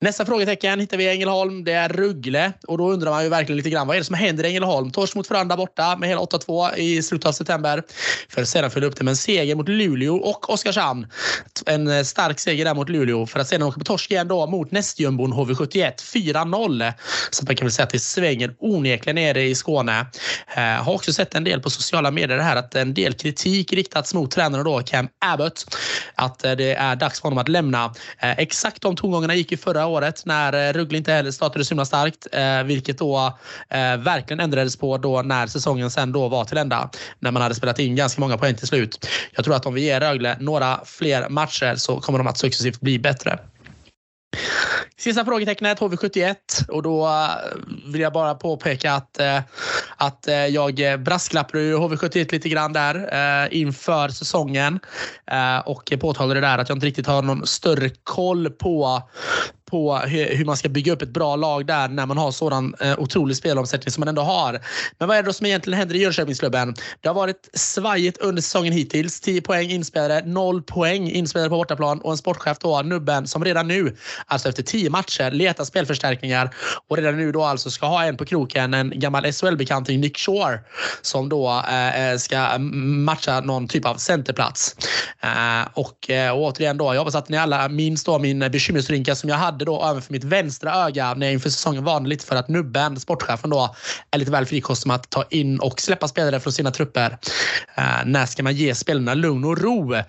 Nästa 0.02 0.26
frågetecken 0.26 0.80
hittar 0.80 0.96
vi 0.96 1.04
i 1.04 1.08
Ängelholm. 1.08 1.64
Det 1.64 1.72
är 1.72 1.88
Ruggle. 1.88 2.52
Och 2.66 2.78
då 2.78 2.90
undrar 2.90 3.10
man 3.10 3.22
ju 3.22 3.28
verkligen 3.28 3.56
lite 3.56 3.70
grann 3.70 3.86
vad 3.86 3.96
är 3.96 4.00
det 4.00 4.04
som 4.04 4.14
händer 4.14 4.44
i 4.44 4.48
Ängelholm? 4.48 4.90
Torsk 4.90 5.14
mot 5.14 5.26
Frölunda 5.26 5.56
borta 5.56 5.96
med 5.96 6.08
hela 6.08 6.20
8-2 6.20 6.76
i 6.76 7.02
slutet 7.02 7.26
av 7.26 7.32
september. 7.32 7.82
För 8.28 8.42
att 8.42 8.48
sedan 8.48 8.70
följa 8.70 8.88
upp 8.88 8.96
det 8.96 9.04
med 9.04 9.12
en 9.12 9.16
seger 9.16 9.54
mot 9.54 9.68
Luleå 9.68 10.16
och 10.16 10.50
Oskarshamn. 10.50 11.06
En 11.66 11.88
eh, 11.88 12.02
stark 12.02 12.40
seger 12.40 12.64
där 12.64 12.74
mot 12.74 12.88
Luleå 12.88 13.26
för 13.26 13.40
att 13.40 13.48
sedan 13.48 13.62
åka 13.62 13.78
på 13.78 13.84
torsk 13.84 14.10
igen 14.10 14.28
då 14.28 14.46
mot 14.46 14.70
nästjumbon 14.70 15.32
HV71 15.32 15.92
4-0. 15.96 16.92
Så 17.30 17.44
man 17.44 17.56
kan 17.56 17.66
väl 17.66 17.72
säga 17.72 17.84
att 17.84 17.90
det 17.90 17.98
svänger 17.98 18.54
onekligen 18.58 19.14
nere 19.14 19.42
i 19.42 19.54
Skåne. 19.54 20.06
Eh, 20.56 20.62
har 20.62 20.94
också 20.94 21.12
sett 21.12 21.34
en 21.34 21.44
del 21.44 21.60
på 21.60 21.70
sociala 21.70 22.10
medier 22.10 22.38
här 22.38 22.56
att 22.56 22.74
en 22.74 22.94
del 22.94 23.12
kritik 23.12 23.72
riktats 23.72 24.14
mot 24.14 24.30
tränaren 24.30 24.64
då 24.64 24.82
Cam 24.82 25.08
Abbott. 25.18 25.76
Att 26.14 26.44
eh, 26.44 26.52
det 26.52 26.74
är 26.74 26.96
dags 26.96 27.20
för 27.20 27.28
honom 27.28 27.38
att 27.38 27.48
lämna. 27.48 27.94
Exakt 28.20 28.82
de 28.82 28.96
tongångarna 28.96 29.34
gick 29.34 29.50
ju 29.50 29.56
förra 29.56 29.89
året 29.90 30.22
när 30.26 30.52
eh, 30.52 30.72
Rögle 30.72 30.98
inte 30.98 31.12
heller 31.12 31.30
startade 31.30 31.64
så 31.64 31.74
himla 31.74 31.84
starkt. 31.84 32.26
Eh, 32.32 32.62
vilket 32.62 32.98
då 32.98 33.38
eh, 33.68 33.96
verkligen 33.96 34.40
ändrades 34.40 34.76
på 34.76 34.98
då 34.98 35.22
när 35.22 35.46
säsongen 35.46 35.90
sen 35.90 36.12
då 36.12 36.28
var 36.28 36.44
till 36.44 36.58
ända. 36.58 36.90
När 37.18 37.30
man 37.30 37.42
hade 37.42 37.54
spelat 37.54 37.78
in 37.78 37.96
ganska 37.96 38.20
många 38.20 38.38
poäng 38.38 38.54
till 38.54 38.66
slut. 38.66 39.08
Jag 39.32 39.44
tror 39.44 39.54
att 39.54 39.66
om 39.66 39.74
vi 39.74 39.80
ger 39.80 40.00
Rögle 40.00 40.36
några 40.40 40.80
fler 40.84 41.28
matcher 41.28 41.74
så 41.76 42.00
kommer 42.00 42.18
de 42.18 42.26
att 42.26 42.38
successivt 42.38 42.80
bli 42.80 42.98
bättre. 42.98 43.38
Sista 44.98 45.24
frågetecknet 45.24 45.80
HV71 45.80 46.34
och 46.68 46.82
då 46.82 47.06
eh, 47.06 47.92
vill 47.92 48.00
jag 48.00 48.12
bara 48.12 48.34
påpeka 48.34 48.92
att, 48.92 49.20
eh, 49.20 49.38
att 49.96 50.28
jag 50.50 51.00
brasklappade 51.00 51.74
HV71 51.74 52.32
lite 52.32 52.48
grann 52.48 52.72
där 52.72 53.54
inför 53.54 54.08
säsongen 54.08 54.80
och 55.64 55.92
påtalade 56.00 56.40
där 56.40 56.58
att 56.58 56.68
jag 56.68 56.76
inte 56.76 56.86
riktigt 56.86 57.06
har 57.06 57.22
någon 57.22 57.46
större 57.46 57.90
koll 58.04 58.50
på 58.50 59.02
på 59.70 59.96
hur 59.96 60.44
man 60.44 60.56
ska 60.56 60.68
bygga 60.68 60.92
upp 60.92 61.02
ett 61.02 61.08
bra 61.08 61.36
lag 61.36 61.66
där 61.66 61.88
när 61.88 62.06
man 62.06 62.18
har 62.18 62.30
sådan 62.30 62.74
eh, 62.80 62.98
otrolig 62.98 63.36
spelomsättning 63.36 63.92
som 63.92 64.00
man 64.00 64.08
ändå 64.08 64.22
har. 64.22 64.60
Men 64.98 65.08
vad 65.08 65.16
är 65.16 65.22
det 65.22 65.28
då 65.28 65.32
som 65.32 65.46
egentligen 65.46 65.78
händer 65.78 65.94
i 65.94 65.98
Jönköpingsklubben? 65.98 66.74
Det 67.00 67.08
har 67.08 67.14
varit 67.14 67.48
svajigt 67.54 68.18
under 68.18 68.42
säsongen 68.42 68.72
hittills. 68.72 69.20
10 69.20 69.40
poäng 69.40 69.70
inspelade, 69.70 70.22
0 70.26 70.62
poäng 70.62 71.10
inspelade 71.10 71.50
på 71.50 71.56
bortaplan 71.56 72.00
och 72.00 72.10
en 72.12 72.18
sportchef 72.18 72.58
då, 72.58 72.82
Nubben, 72.82 73.26
som 73.26 73.44
redan 73.44 73.68
nu, 73.68 73.96
alltså 74.26 74.48
efter 74.48 74.62
10 74.62 74.90
matcher, 74.90 75.30
letar 75.30 75.64
spelförstärkningar 75.64 76.54
och 76.88 76.96
redan 76.96 77.16
nu 77.16 77.32
då 77.32 77.42
alltså 77.42 77.70
ska 77.70 77.86
ha 77.86 78.04
en 78.04 78.16
på 78.16 78.24
kroken, 78.24 78.74
en 78.74 78.92
gammal 78.94 79.24
SHL-bekanting, 79.24 80.00
Nick 80.00 80.18
Shore, 80.18 80.60
som 81.02 81.28
då 81.28 81.62
eh, 81.68 82.10
eh, 82.10 82.16
ska 82.16 82.58
matcha 82.58 83.40
någon 83.40 83.68
typ 83.68 83.86
av 83.86 83.94
centerplats. 83.94 84.76
Eh, 85.22 85.68
och, 85.74 86.10
eh, 86.10 86.32
och 86.32 86.42
återigen 86.42 86.76
då, 86.76 86.94
jag 86.94 86.98
hoppas 86.98 87.14
att 87.14 87.28
ni 87.28 87.36
alla 87.36 87.68
minns 87.68 88.04
då 88.04 88.18
min 88.18 88.42
eh, 88.42 88.48
bekymmersrynka 88.48 89.14
som 89.14 89.28
jag 89.30 89.36
hade 89.36 89.59
hade 89.60 89.70
då 89.70 89.84
även 89.84 90.02
för 90.02 90.12
mitt 90.12 90.24
vänstra 90.24 90.74
öga 90.74 91.14
när 91.14 91.26
jag 91.26 91.32
inför 91.32 91.50
säsongen 91.50 91.84
varnade 91.84 92.08
lite 92.08 92.26
för 92.26 92.36
att 92.36 92.48
Nubben, 92.48 93.00
sportchefen 93.00 93.50
då, 93.50 93.74
är 94.10 94.18
lite 94.18 94.30
väl 94.30 94.46
frikostig 94.46 94.88
med 94.88 94.94
att 94.94 95.10
ta 95.10 95.24
in 95.30 95.60
och 95.60 95.80
släppa 95.80 96.08
spelare 96.08 96.40
från 96.40 96.52
sina 96.52 96.70
trupper. 96.70 97.18
Eh, 97.74 98.04
när 98.04 98.26
ska 98.26 98.42
man 98.42 98.54
ge 98.54 98.74
spelarna 98.74 99.14
lugn 99.14 99.44
och 99.44 99.58
ro? 99.58 99.94
Eh, 99.94 100.04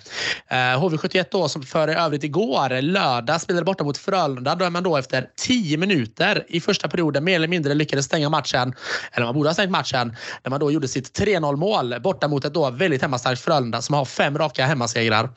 HV71 0.50 1.26
då 1.32 1.50
som 1.50 1.64
för 1.64 1.88
övrigt 1.88 2.24
igår, 2.24 2.82
lördag, 2.82 3.42
spelade 3.42 3.66
borta 3.66 3.84
mot 3.84 3.98
Frölunda. 3.98 4.56
Då 4.56 4.66
är 4.66 4.70
man 4.70 4.84
då 4.84 4.98
efter 4.98 5.28
10 5.36 5.78
minuter 5.78 6.46
i 6.48 6.60
första 6.60 6.88
perioden 6.88 7.24
mer 7.24 7.36
eller 7.36 7.48
mindre 7.48 7.74
lyckades 7.74 8.06
stänga 8.06 8.30
matchen. 8.30 8.74
Eller 9.12 9.26
man 9.26 9.36
borde 9.36 9.50
ha 9.50 9.54
stängt 9.54 9.72
matchen. 9.72 10.16
När 10.44 10.50
man 10.50 10.60
då 10.60 10.72
gjorde 10.72 10.88
sitt 10.88 11.20
3-0 11.20 11.56
mål 11.56 11.96
borta 12.04 12.28
mot 12.28 12.46
ett 12.46 12.54
då 12.54 12.70
väldigt 12.70 13.02
hemmastarkt 13.02 13.42
Frölunda 13.42 13.82
som 13.82 13.96
har 13.96 14.06
fem 14.06 14.38
raka 14.38 14.66
hemmasegrar. 14.66 15.30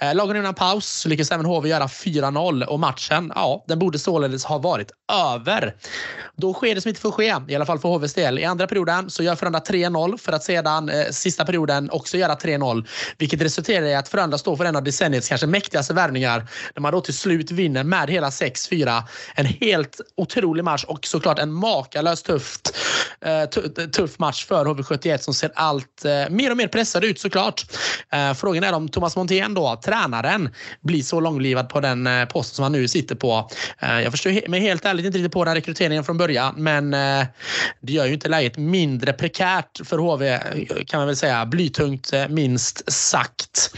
Eh, 0.00 0.14
lagen 0.14 0.36
innan 0.36 0.54
paus 0.54 0.86
så 0.86 1.08
lyckades 1.08 1.30
även 1.30 1.46
HV 1.46 1.68
göra 1.68 1.86
4-0 1.86 2.64
och 2.64 2.80
matchen 2.80 3.32
ja, 3.34 3.64
den 3.68 3.78
borde 3.78 3.98
således 3.98 4.44
ha 4.44 4.58
varit 4.58 4.90
över. 5.12 5.74
Då 6.36 6.54
sker 6.54 6.74
det 6.74 6.80
som 6.80 6.88
inte 6.88 7.00
får 7.00 7.10
ske, 7.10 7.34
i 7.48 7.54
alla 7.54 7.66
fall 7.66 7.78
för 7.78 7.88
HVs 7.88 8.14
del. 8.14 8.38
I 8.38 8.44
andra 8.44 8.66
perioden 8.66 9.10
så 9.10 9.22
gör 9.22 9.36
Frölunda 9.36 9.58
3-0 9.58 10.18
för 10.18 10.32
att 10.32 10.44
sedan 10.44 10.88
eh, 10.88 11.06
sista 11.10 11.44
perioden 11.44 11.90
också 11.90 12.16
göra 12.16 12.34
3-0. 12.34 12.86
Vilket 13.18 13.40
resulterar 13.42 13.86
i 13.86 13.94
att 13.94 14.08
Frölunda 14.08 14.38
står 14.38 14.56
för 14.56 14.64
en 14.64 14.76
av 14.76 14.82
decenniets 14.82 15.28
kanske 15.28 15.46
mäktigaste 15.46 15.94
värvningar. 15.94 16.46
När 16.74 16.80
man 16.80 16.92
då 16.92 17.00
till 17.00 17.14
slut 17.14 17.50
vinner 17.50 17.84
med 17.84 18.10
hela 18.10 18.30
6-4. 18.30 19.02
En 19.34 19.46
helt 19.46 20.00
otrolig 20.16 20.64
match 20.64 20.84
och 20.84 21.06
såklart 21.06 21.38
en 21.38 21.52
makalöst 21.52 22.26
tufft, 22.26 22.76
eh, 23.20 23.44
tuff 23.90 24.18
match 24.18 24.46
för 24.46 24.64
HV71 24.64 25.18
som 25.18 25.34
ser 25.34 25.50
allt 25.54 26.04
eh, 26.04 26.10
mer 26.30 26.50
och 26.50 26.56
mer 26.56 26.68
pressad 26.68 27.04
ut 27.04 27.20
såklart. 27.20 27.64
Eh, 28.12 28.34
frågan 28.34 28.64
är 28.64 28.72
om 28.72 28.88
Thomas 28.88 29.16
Montén 29.16 29.54
då, 29.54 29.76
tränaren, 29.88 30.48
blir 30.80 31.02
så 31.02 31.20
långlivad 31.20 31.68
på 31.68 31.80
den 31.80 32.06
eh, 32.06 32.24
posten 32.24 32.54
som 32.54 32.62
han 32.62 32.72
nu 32.72 32.88
sitter 32.88 33.14
på 33.14 33.50
eh, 33.78 34.00
jag 34.00 34.12
förstår 34.12 34.48
mig 34.48 34.60
helt 34.60 34.84
ärligt 34.84 35.06
inte 35.06 35.18
riktigt 35.18 35.32
på 35.32 35.44
den 35.44 35.54
rekryteringen 35.54 36.04
från 36.04 36.18
början, 36.18 36.54
men 36.56 36.94
eh, 36.94 37.26
det 37.80 37.92
gör 37.92 38.06
ju 38.06 38.14
inte 38.14 38.28
läget 38.28 38.56
mindre 38.56 39.12
prekärt 39.12 39.80
för 39.84 39.98
HV 39.98 40.38
kan 40.86 41.00
man 41.00 41.06
väl 41.06 41.16
säga. 41.16 41.46
Blytungt 41.46 42.12
minst 42.28 42.92
sagt. 42.92 43.70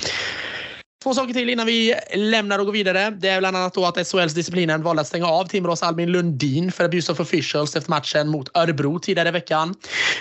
Två 1.03 1.15
saker 1.15 1.35
till 1.35 1.51
innan 1.51 1.67
vi 1.67 1.95
lämnar 2.15 2.59
och 2.59 2.67
går 2.67 2.73
vidare. 2.73 3.11
Det 3.11 3.29
är 3.29 3.39
bland 3.39 3.57
annat 3.57 3.75
då 3.75 3.87
att 3.87 4.09
SHLs 4.09 4.35
disciplinen 4.35 4.83
valde 4.83 5.03
att 5.03 5.09
stänga 5.09 5.27
av 5.27 5.45
Timrås 5.45 5.83
Albin 5.83 6.13
Lundin 6.13 6.73
för 6.73 6.85
abuse 6.85 7.13
of 7.13 7.21
officials 7.21 7.77
efter 7.77 7.91
matchen 7.91 8.29
mot 8.29 8.57
Örebro 8.57 8.99
tidigare 8.99 9.29
i 9.29 9.33
veckan. 9.33 9.75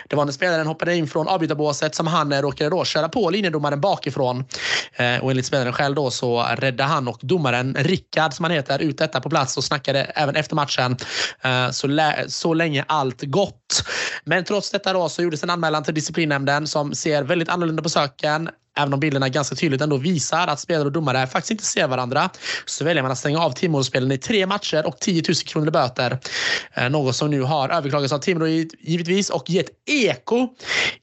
Det 0.08 0.16
var 0.16 0.26
när 0.26 0.32
spelaren 0.32 0.68
hoppade 0.68 0.96
in 0.96 1.08
från 1.08 1.28
avbytarbåset 1.28 1.96
som 1.96 2.08
han 2.08 2.42
råkade 2.42 2.70
då 2.70 2.86
köra 2.86 3.10
på 3.10 3.30
linjedomaren 3.30 3.82
bakifrån. 3.82 4.46
Eh, 4.94 5.24
och 5.24 5.32
enligt 5.32 5.46
spelaren 5.46 5.74
själv 5.74 5.96
då 5.96 6.12
så 6.12 6.44
räddade 6.58 6.90
han 6.90 7.08
och 7.08 7.20
domaren 7.22 7.76
Rickard 7.80 8.34
som 8.34 8.44
han 8.44 8.52
heter 8.52 8.80
ut 8.80 8.98
detta 8.98 9.22
på 9.22 9.30
plats 9.30 9.58
och 9.58 9.64
snackade 9.64 10.04
även 10.04 10.36
efter 10.36 10.56
matchen. 10.56 10.98
Eh, 11.42 11.72
så, 11.72 12.14
så 12.28 12.54
länge 12.54 12.86
allt 12.88 13.22
gott. 13.22 13.84
Men 14.24 14.44
trots 14.44 14.72
detta 14.72 14.94
då 14.94 15.10
så 15.10 15.22
gjordes 15.22 15.44
en 15.44 15.50
anmälan 15.50 15.84
till 15.84 15.94
disciplinnämnden 15.94 16.68
som 16.68 16.96
ser 16.96 17.24
väldigt 17.24 17.50
annorlunda 17.50 17.84
på 17.84 17.90
söken. 17.90 18.50
Även 18.78 18.94
om 18.94 19.00
bilderna 19.00 19.30
ganska 19.30 19.56
tydligt 19.56 19.82
ändå 19.82 19.98
visar 19.98 20.48
att 20.48 20.60
spelare 20.60 20.86
och 20.86 20.92
domare 20.92 21.28
faktiskt 21.28 21.52
inte 21.52 21.64
ser 21.64 21.88
varandra 21.88 22.30
så 22.66 22.86
väljer 22.86 23.04
man 23.04 23.12
att 23.12 23.18
stänga 23.18 23.40
av 23.40 23.52
Timrå-spelen 23.52 24.12
i 24.12 24.18
tre 24.18 24.46
matcher 24.46 24.88
och 24.88 25.00
10 25.00 25.24
000 25.28 25.36
kronor 25.36 25.68
i 25.68 25.72
böter. 25.72 26.20
Eh, 26.74 26.90
något 26.90 27.16
som 27.16 27.30
nu 27.30 27.42
har 27.42 27.70
överklagats 27.70 28.14
av 28.14 28.20
Timrå 28.20 28.48
givetvis 28.48 29.30
och 29.30 29.50
gett 29.50 29.70
eko 29.86 30.48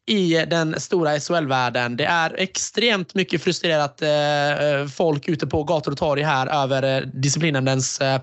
i 0.06 0.44
den 0.50 0.80
stora 0.80 1.20
SHL-världen. 1.20 1.96
Det 1.96 2.04
är 2.04 2.34
extremt 2.38 3.14
mycket 3.14 3.42
frustrerat 3.42 4.02
eh, 4.02 4.10
eh, 4.10 4.86
folk 4.86 5.28
ute 5.28 5.46
på 5.46 5.64
gator 5.64 5.92
och 5.92 5.98
torg 5.98 6.22
här 6.22 6.64
över 6.64 6.82
eh, 6.82 7.00
disciplinnämndens 7.00 8.00
eh, 8.00 8.20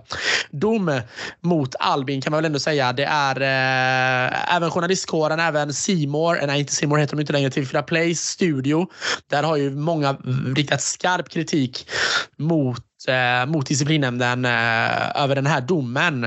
dom 0.52 1.02
mot 1.42 1.76
Albin 1.80 2.22
kan 2.22 2.32
man 2.32 2.38
väl 2.38 2.46
ändå 2.46 2.60
säga. 2.60 2.94
Det 2.94 3.04
är 3.04 3.42
eh, 3.42 4.56
även 4.56 4.72
journalistkåren, 4.72 5.40
även 5.40 5.74
Simor, 5.74 6.42
eh, 6.42 6.48
nej 6.48 6.60
inte 6.60 6.74
Simor 6.74 6.98
heter 6.98 7.16
de 7.16 7.22
inte 7.22 7.34
längre, 7.34 7.50
TV4 7.50 7.82
Plays 7.82 8.22
studio. 8.22 8.88
Där 9.30 9.44
har 9.44 9.58
ju 9.58 9.70
många 9.70 10.18
riktat 10.56 10.82
skarp 10.82 11.30
kritik 11.30 11.90
mot 12.38 12.93
Eh, 13.08 13.46
mot 13.46 13.68
disciplinnämnden 13.68 14.46
eh, 14.46 15.22
över 15.24 15.36
den 15.36 15.46
här 15.46 15.62
domen. 15.62 16.24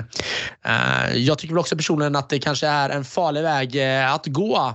Eh, 0.64 1.16
jag 1.16 1.38
tycker 1.38 1.54
väl 1.54 1.60
också 1.60 1.76
personligen 1.76 2.16
att 2.16 2.28
det 2.28 2.38
kanske 2.38 2.66
är 2.66 2.90
en 2.90 3.04
farlig 3.04 3.42
väg 3.42 3.76
eh, 3.76 4.12
att 4.12 4.26
gå 4.26 4.74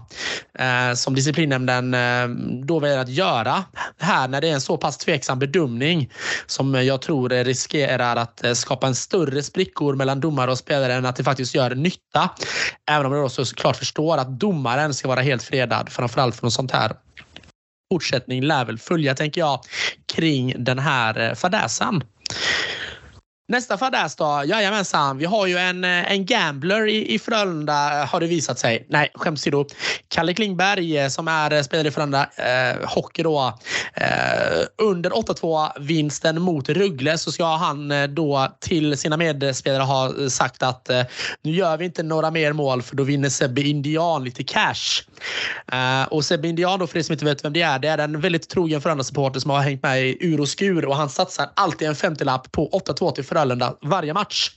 eh, 0.60 0.94
som 0.96 1.16
disciplinnämnden 1.16 1.94
eh, 1.94 2.28
då 2.66 2.80
väljer 2.80 2.98
att 2.98 3.10
göra 3.10 3.64
här 4.00 4.28
när 4.28 4.42
det 4.42 4.50
är 4.50 4.54
en 4.54 4.62
så 4.62 4.78
pass 4.78 4.98
tveksam 4.98 5.40
bedömning 5.40 6.10
som 6.46 6.76
jag 6.76 7.02
tror 7.02 7.30
riskerar 7.30 8.16
att 8.16 8.44
eh, 8.44 8.54
skapa 8.54 8.88
en 8.88 8.96
större 8.96 9.44
sprickor 9.44 9.96
mellan 9.96 10.20
domare 10.20 10.52
och 10.52 10.58
spelare 10.58 10.94
än 10.94 11.06
att 11.06 11.16
det 11.16 11.24
faktiskt 11.24 11.56
gör 11.56 11.76
nytta. 11.76 12.30
Även 12.92 13.06
om 13.06 13.14
jag 13.14 13.26
också 13.26 13.46
såklart 13.46 13.78
förstår 13.78 14.18
att 14.18 14.40
domaren 14.40 14.94
ska 14.94 15.08
vara 15.08 15.22
helt 15.22 15.44
fredad, 15.44 15.90
framförallt 15.90 16.36
från 16.36 16.52
sånt 16.52 16.72
här 16.72 16.92
fortsättning 17.91 18.43
lär 18.43 18.65
väl 18.65 18.77
följa, 18.77 19.15
tänker 19.15 19.41
jag, 19.41 19.60
kring 20.15 20.63
den 20.63 20.80
här 20.80 21.36
fadäsan. 21.36 21.36
fadäsen. 21.36 22.04
Nästa 23.52 23.78
fadäs 23.78 24.16
då? 24.16 24.44
Jajamensan, 24.46 25.18
vi 25.18 25.26
har 25.26 25.48
ju 25.48 25.58
en, 25.58 25.84
eh, 25.84 26.12
en 26.12 26.26
gambler 26.26 26.88
i, 26.88 27.14
i 27.14 27.20
Frölunda 27.20 28.02
eh, 28.02 28.08
har 28.08 28.20
det 28.20 28.28
visat 28.28 28.60
sig. 28.60 28.86
Nej, 28.90 29.12
skämt 29.14 29.46
då. 29.46 29.66
Kalle 30.08 30.34
Klingberg 30.34 30.98
eh, 30.98 31.08
som 31.08 31.28
är 31.28 31.64
spelare 31.64 31.88
i 31.88 31.92
Frölunda 31.92 32.30
eh, 32.36 32.90
Hockey 32.90 33.24
då. 33.24 33.58
Eh, 33.94 34.06
under 34.78 35.10
8-2 35.10 35.80
vinsten 35.80 36.42
mot 36.42 36.70
Rögle 36.70 37.18
så 37.18 37.32
ska 37.32 37.46
han 37.56 37.94
då 38.16 38.48
till 38.60 38.98
sina 38.98 39.18
medspelare 39.18 39.84
ha 39.84 40.30
sagt 40.30 40.64
att 40.64 40.90
eh, 40.90 41.02
nu 41.42 41.52
gör 41.52 41.78
vi 41.78 41.86
inte 41.86 42.04
några 42.04 42.32
mer 42.32 42.54
mål 42.54 42.82
för 42.82 42.96
då 42.96 43.04
vinner 43.04 43.30
Sebbe 43.30 43.62
Indian 43.62 44.24
lite 44.24 44.44
cash. 44.44 45.04
Eh, 45.72 46.08
och 46.08 46.26
Sebbe 46.26 46.48
Indian 46.48 46.80
då 46.80 46.88
för 46.88 47.00
er 47.00 47.04
som 47.04 47.14
inte 47.14 47.26
vet 47.26 47.46
vem 47.46 47.54
det 47.54 47.62
är. 47.62 47.80
Det 47.80 47.88
är 47.88 47.98
en 47.98 48.22
väldigt 48.22 48.50
trogen 48.50 48.82
Frölunda-supporter 48.82 49.40
som 49.40 49.52
har 49.52 49.62
hängt 49.62 49.84
med 49.84 50.02
i 50.02 50.18
ur 50.20 50.42
och 50.42 50.50
skur 50.50 50.86
och 50.86 50.96
han 50.96 51.10
satsar 51.10 51.50
alltid 51.54 51.88
en 51.88 51.96
50-lapp 51.96 52.52
på 52.52 52.70
8-2 52.70 53.12
till 53.12 53.24
Frölunda 53.24 53.40
Frölunda 53.41 53.73
varje 53.82 54.13
match. 54.13 54.51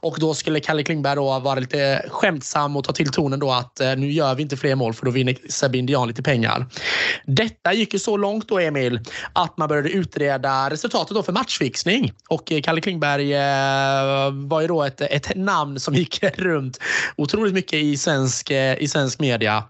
Och 0.00 0.16
då 0.20 0.34
skulle 0.34 0.60
Kalle 0.60 0.82
Klingberg 0.82 1.16
då 1.16 1.38
vara 1.38 1.60
lite 1.60 2.04
skämtsam 2.08 2.76
och 2.76 2.84
ta 2.84 2.92
till 2.92 3.10
tonen 3.10 3.40
då 3.40 3.50
att 3.50 3.80
eh, 3.80 3.96
nu 3.96 4.12
gör 4.12 4.34
vi 4.34 4.42
inte 4.42 4.56
fler 4.56 4.74
mål 4.74 4.94
för 4.94 5.06
då 5.06 5.10
vinner 5.10 5.36
Sebbe 5.48 5.78
Indian 5.78 6.08
lite 6.08 6.22
pengar. 6.22 6.66
Detta 7.26 7.72
gick 7.72 7.92
ju 7.92 7.98
så 7.98 8.16
långt 8.16 8.48
då 8.48 8.58
Emil 8.58 9.00
att 9.32 9.58
man 9.58 9.68
började 9.68 9.90
utreda 9.90 10.70
resultatet 10.70 11.14
då 11.14 11.22
för 11.22 11.32
matchfixning 11.32 12.12
och 12.28 12.52
eh, 12.52 12.60
Kalle 12.60 12.80
Klingberg 12.80 13.34
eh, 13.34 14.30
var 14.32 14.60
ju 14.60 14.66
då 14.66 14.82
ett, 14.82 15.00
ett 15.00 15.36
namn 15.36 15.80
som 15.80 15.94
gick 15.94 16.22
runt 16.38 16.78
otroligt 17.16 17.54
mycket 17.54 17.74
i 17.74 17.96
svensk, 17.96 18.50
i 18.78 18.88
svensk 18.88 19.20
media. 19.20 19.64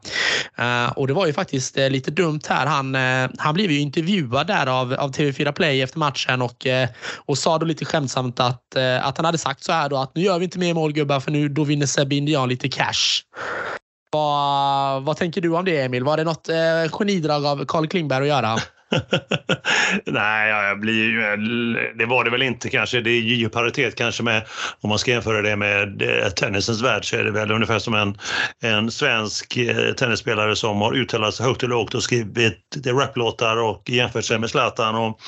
Och 0.94 1.06
det 1.06 1.12
var 1.12 1.26
ju 1.26 1.32
faktiskt 1.32 1.76
lite 1.76 2.10
dumt 2.10 2.40
här. 2.48 2.66
Han, 2.66 2.96
han 3.38 3.54
blev 3.54 3.70
ju 3.70 3.80
intervjuad 3.80 4.46
där 4.46 4.66
av, 4.66 4.94
av 4.94 5.12
TV4 5.12 5.52
Play 5.52 5.82
efter 5.82 5.98
matchen 5.98 6.42
och, 6.42 6.66
och 7.16 7.38
sa 7.38 7.58
då 7.58 7.66
lite 7.66 7.84
skämtsamt 7.84 8.40
att, 8.40 8.47
eh, 8.48 9.06
att 9.06 9.16
han 9.16 9.24
hade 9.24 9.38
sagt 9.38 9.64
så 9.64 9.72
här 9.72 9.88
då 9.88 9.96
att 9.96 10.14
nu 10.14 10.22
gör 10.22 10.38
vi 10.38 10.44
inte 10.44 10.58
mer 10.58 10.74
målgubbar 10.74 11.20
för 11.20 11.30
nu 11.30 11.48
då 11.48 11.64
vinner 11.64 11.86
Sebbe 11.86 12.14
Indian 12.14 12.48
lite 12.48 12.68
cash. 12.68 13.22
Vad, 14.10 15.02
vad 15.02 15.16
tänker 15.16 15.40
du 15.40 15.56
om 15.56 15.64
det 15.64 15.80
Emil? 15.80 16.04
Var 16.04 16.16
det 16.16 16.24
något 16.24 16.48
eh, 16.48 16.90
genidrag 16.90 17.46
av 17.46 17.64
Carl 17.64 17.86
Klingberg 17.86 18.22
att 18.22 18.28
göra? 18.28 18.58
Nej, 20.04 20.50
jag 20.50 20.80
blir 20.80 21.04
ju, 21.04 21.20
det 21.98 22.06
var 22.06 22.24
det 22.24 22.30
väl 22.30 22.42
inte 22.42 22.70
kanske. 22.70 23.00
Det 23.00 23.10
är 23.10 23.20
ju 23.20 23.48
paritet 23.48 23.94
kanske 23.94 24.22
med, 24.22 24.46
om 24.80 24.88
man 24.88 24.98
ska 24.98 25.10
jämföra 25.10 25.42
det 25.42 25.56
med 25.56 26.02
eh, 26.02 26.28
tennisens 26.28 26.82
värld 26.82 27.10
så 27.10 27.16
är 27.16 27.24
det 27.24 27.30
väl 27.30 27.50
ungefär 27.50 27.78
som 27.78 27.94
en, 27.94 28.18
en 28.62 28.90
svensk 28.90 29.56
eh, 29.56 29.92
tennisspelare 29.92 30.56
som 30.56 30.80
har 30.80 30.94
uttalat 30.94 31.34
sig 31.34 31.46
högt 31.46 31.62
och 31.62 31.68
lågt 31.68 31.94
och 31.94 32.02
skrivit 32.02 32.76
raplåtar 32.86 33.56
och 33.56 33.90
jämfört 33.90 34.24
sig 34.24 34.38
med 34.38 34.50
Zlatan 34.50 34.94
och, 34.94 35.20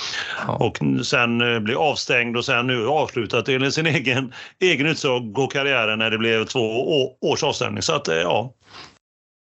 ja. 0.46 0.52
och 0.52 0.78
sen 1.06 1.54
eh, 1.54 1.60
blir 1.60 1.90
avstängd 1.90 2.36
och 2.36 2.44
sen 2.44 2.66
nu 2.66 2.86
avslutat 2.86 3.48
enligt 3.48 3.74
sin 3.74 3.86
egen, 3.86 4.32
egen 4.60 4.86
utsago 4.86 5.46
karriären 5.46 5.98
när 5.98 6.10
det 6.10 6.18
blev 6.18 6.44
två 6.44 7.16
års 7.20 7.42
avstängning. 7.42 7.82
Så 7.82 7.92
att 7.92 8.08
ja, 8.08 8.54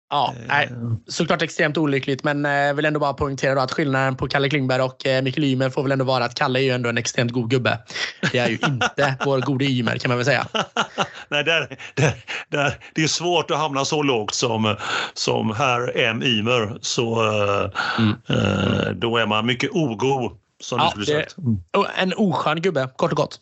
Ja, 0.09 0.33
nej, 0.47 0.69
såklart 1.07 1.41
extremt 1.41 1.77
olyckligt, 1.77 2.23
men 2.23 2.43
jag 2.43 2.73
vill 2.73 2.85
ändå 2.85 2.99
bara 2.99 3.13
poängtera 3.13 3.61
att 3.61 3.71
skillnaden 3.71 4.15
på 4.15 4.27
Kalle 4.27 4.49
Klingberg 4.49 4.81
och 4.81 5.05
Mikael 5.23 5.43
Ymer 5.43 5.69
får 5.69 5.83
väl 5.83 5.91
ändå 5.91 6.05
vara 6.05 6.25
att 6.25 6.35
Kalle 6.35 6.59
är 6.59 6.63
ju 6.63 6.71
ändå 6.71 6.89
en 6.89 6.97
extremt 6.97 7.31
god 7.31 7.49
gubbe. 7.49 7.79
Det 8.31 8.37
är 8.37 8.49
ju 8.49 8.57
inte 8.65 9.17
vår 9.25 9.41
gode 9.41 9.65
Ymer 9.65 9.97
kan 9.97 10.09
man 10.09 10.17
väl 10.17 10.25
säga. 10.25 10.47
nej, 11.29 11.43
där, 11.43 11.77
där, 11.95 12.13
där, 12.49 12.77
det 12.95 13.03
är 13.03 13.07
svårt 13.07 13.51
att 13.51 13.57
hamna 13.57 13.85
så 13.85 14.03
lågt 14.03 14.33
som, 14.33 14.75
som 15.13 15.55
herr 15.55 15.97
M 15.97 16.23
Ymer. 16.23 16.77
Så 16.81 17.21
mm. 17.97 18.15
eh, 18.29 18.91
då 18.95 19.17
är 19.17 19.25
man 19.25 19.45
mycket 19.45 19.71
ogo, 19.71 20.31
som 20.59 20.79
ja, 20.79 20.93
du 20.95 21.03
skulle 21.03 21.23
sagt. 21.23 21.35
En 21.97 22.13
oskön 22.13 22.61
gubbe, 22.61 22.89
kort 22.95 23.11
och 23.11 23.17
gott. 23.17 23.39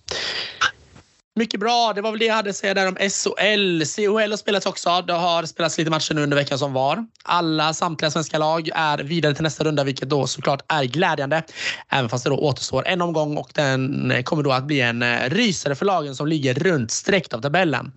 Mycket 1.38 1.60
bra. 1.60 1.93
Det 1.95 2.02
var 2.02 2.12
väl 2.12 2.19
det 2.19 2.26
jag 2.26 2.36
hade 2.36 2.50
att 2.50 2.56
säga 2.56 2.74
där 2.74 2.88
om 2.88 2.95
SHL. 2.95 3.84
CHL 3.86 4.32
har 4.32 4.38
spelats 4.38 4.65
också. 4.65 5.02
Det 5.08 5.13
har 5.13 5.45
spelats 5.45 5.78
lite 5.78 5.91
matcher 5.91 6.13
nu 6.13 6.24
under 6.24 6.38
veckan 6.38 6.60
som 6.60 6.74
var. 6.74 7.06
Alla 7.24 7.74
samtliga 7.74 8.12
svenska 8.12 8.38
lag 8.38 8.69
är 8.76 8.98
vidare 8.98 9.34
till 9.34 9.43
nästa 9.43 9.63
runda, 9.63 9.84
vilket 9.84 10.10
då 10.10 10.28
såklart 10.28 10.62
är 10.67 10.84
glädjande. 10.84 11.43
Även 11.89 12.10
fast 12.10 12.24
det 12.24 12.30
då 12.30 12.38
återstår 12.38 12.88
en 12.88 13.02
omgång 13.02 13.38
och 13.38 13.50
den 13.54 14.12
eh, 14.12 14.24
kommer 14.24 14.43
då 14.43 14.52
att 14.52 14.63
bli 14.63 14.82
en 14.82 15.04
eh, 15.04 15.30
rysare 15.30 15.76
för 15.76 15.86
lagen 15.86 16.15
som 16.15 16.28
ligger 16.28 16.54
runt 16.54 16.91
strecket 16.91 17.34
av 17.34 17.41
tabellen. 17.41 17.91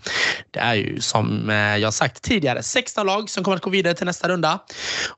Det 0.50 0.58
är 0.58 0.74
ju 0.74 1.00
som 1.00 1.50
eh, 1.50 1.76
jag 1.76 1.94
sagt 1.94 2.22
tidigare 2.22 2.62
16 2.62 3.06
lag 3.06 3.30
som 3.30 3.44
kommer 3.44 3.56
att 3.56 3.62
gå 3.62 3.70
vidare 3.70 3.94
till 3.94 4.06
nästa 4.06 4.28
runda. 4.28 4.58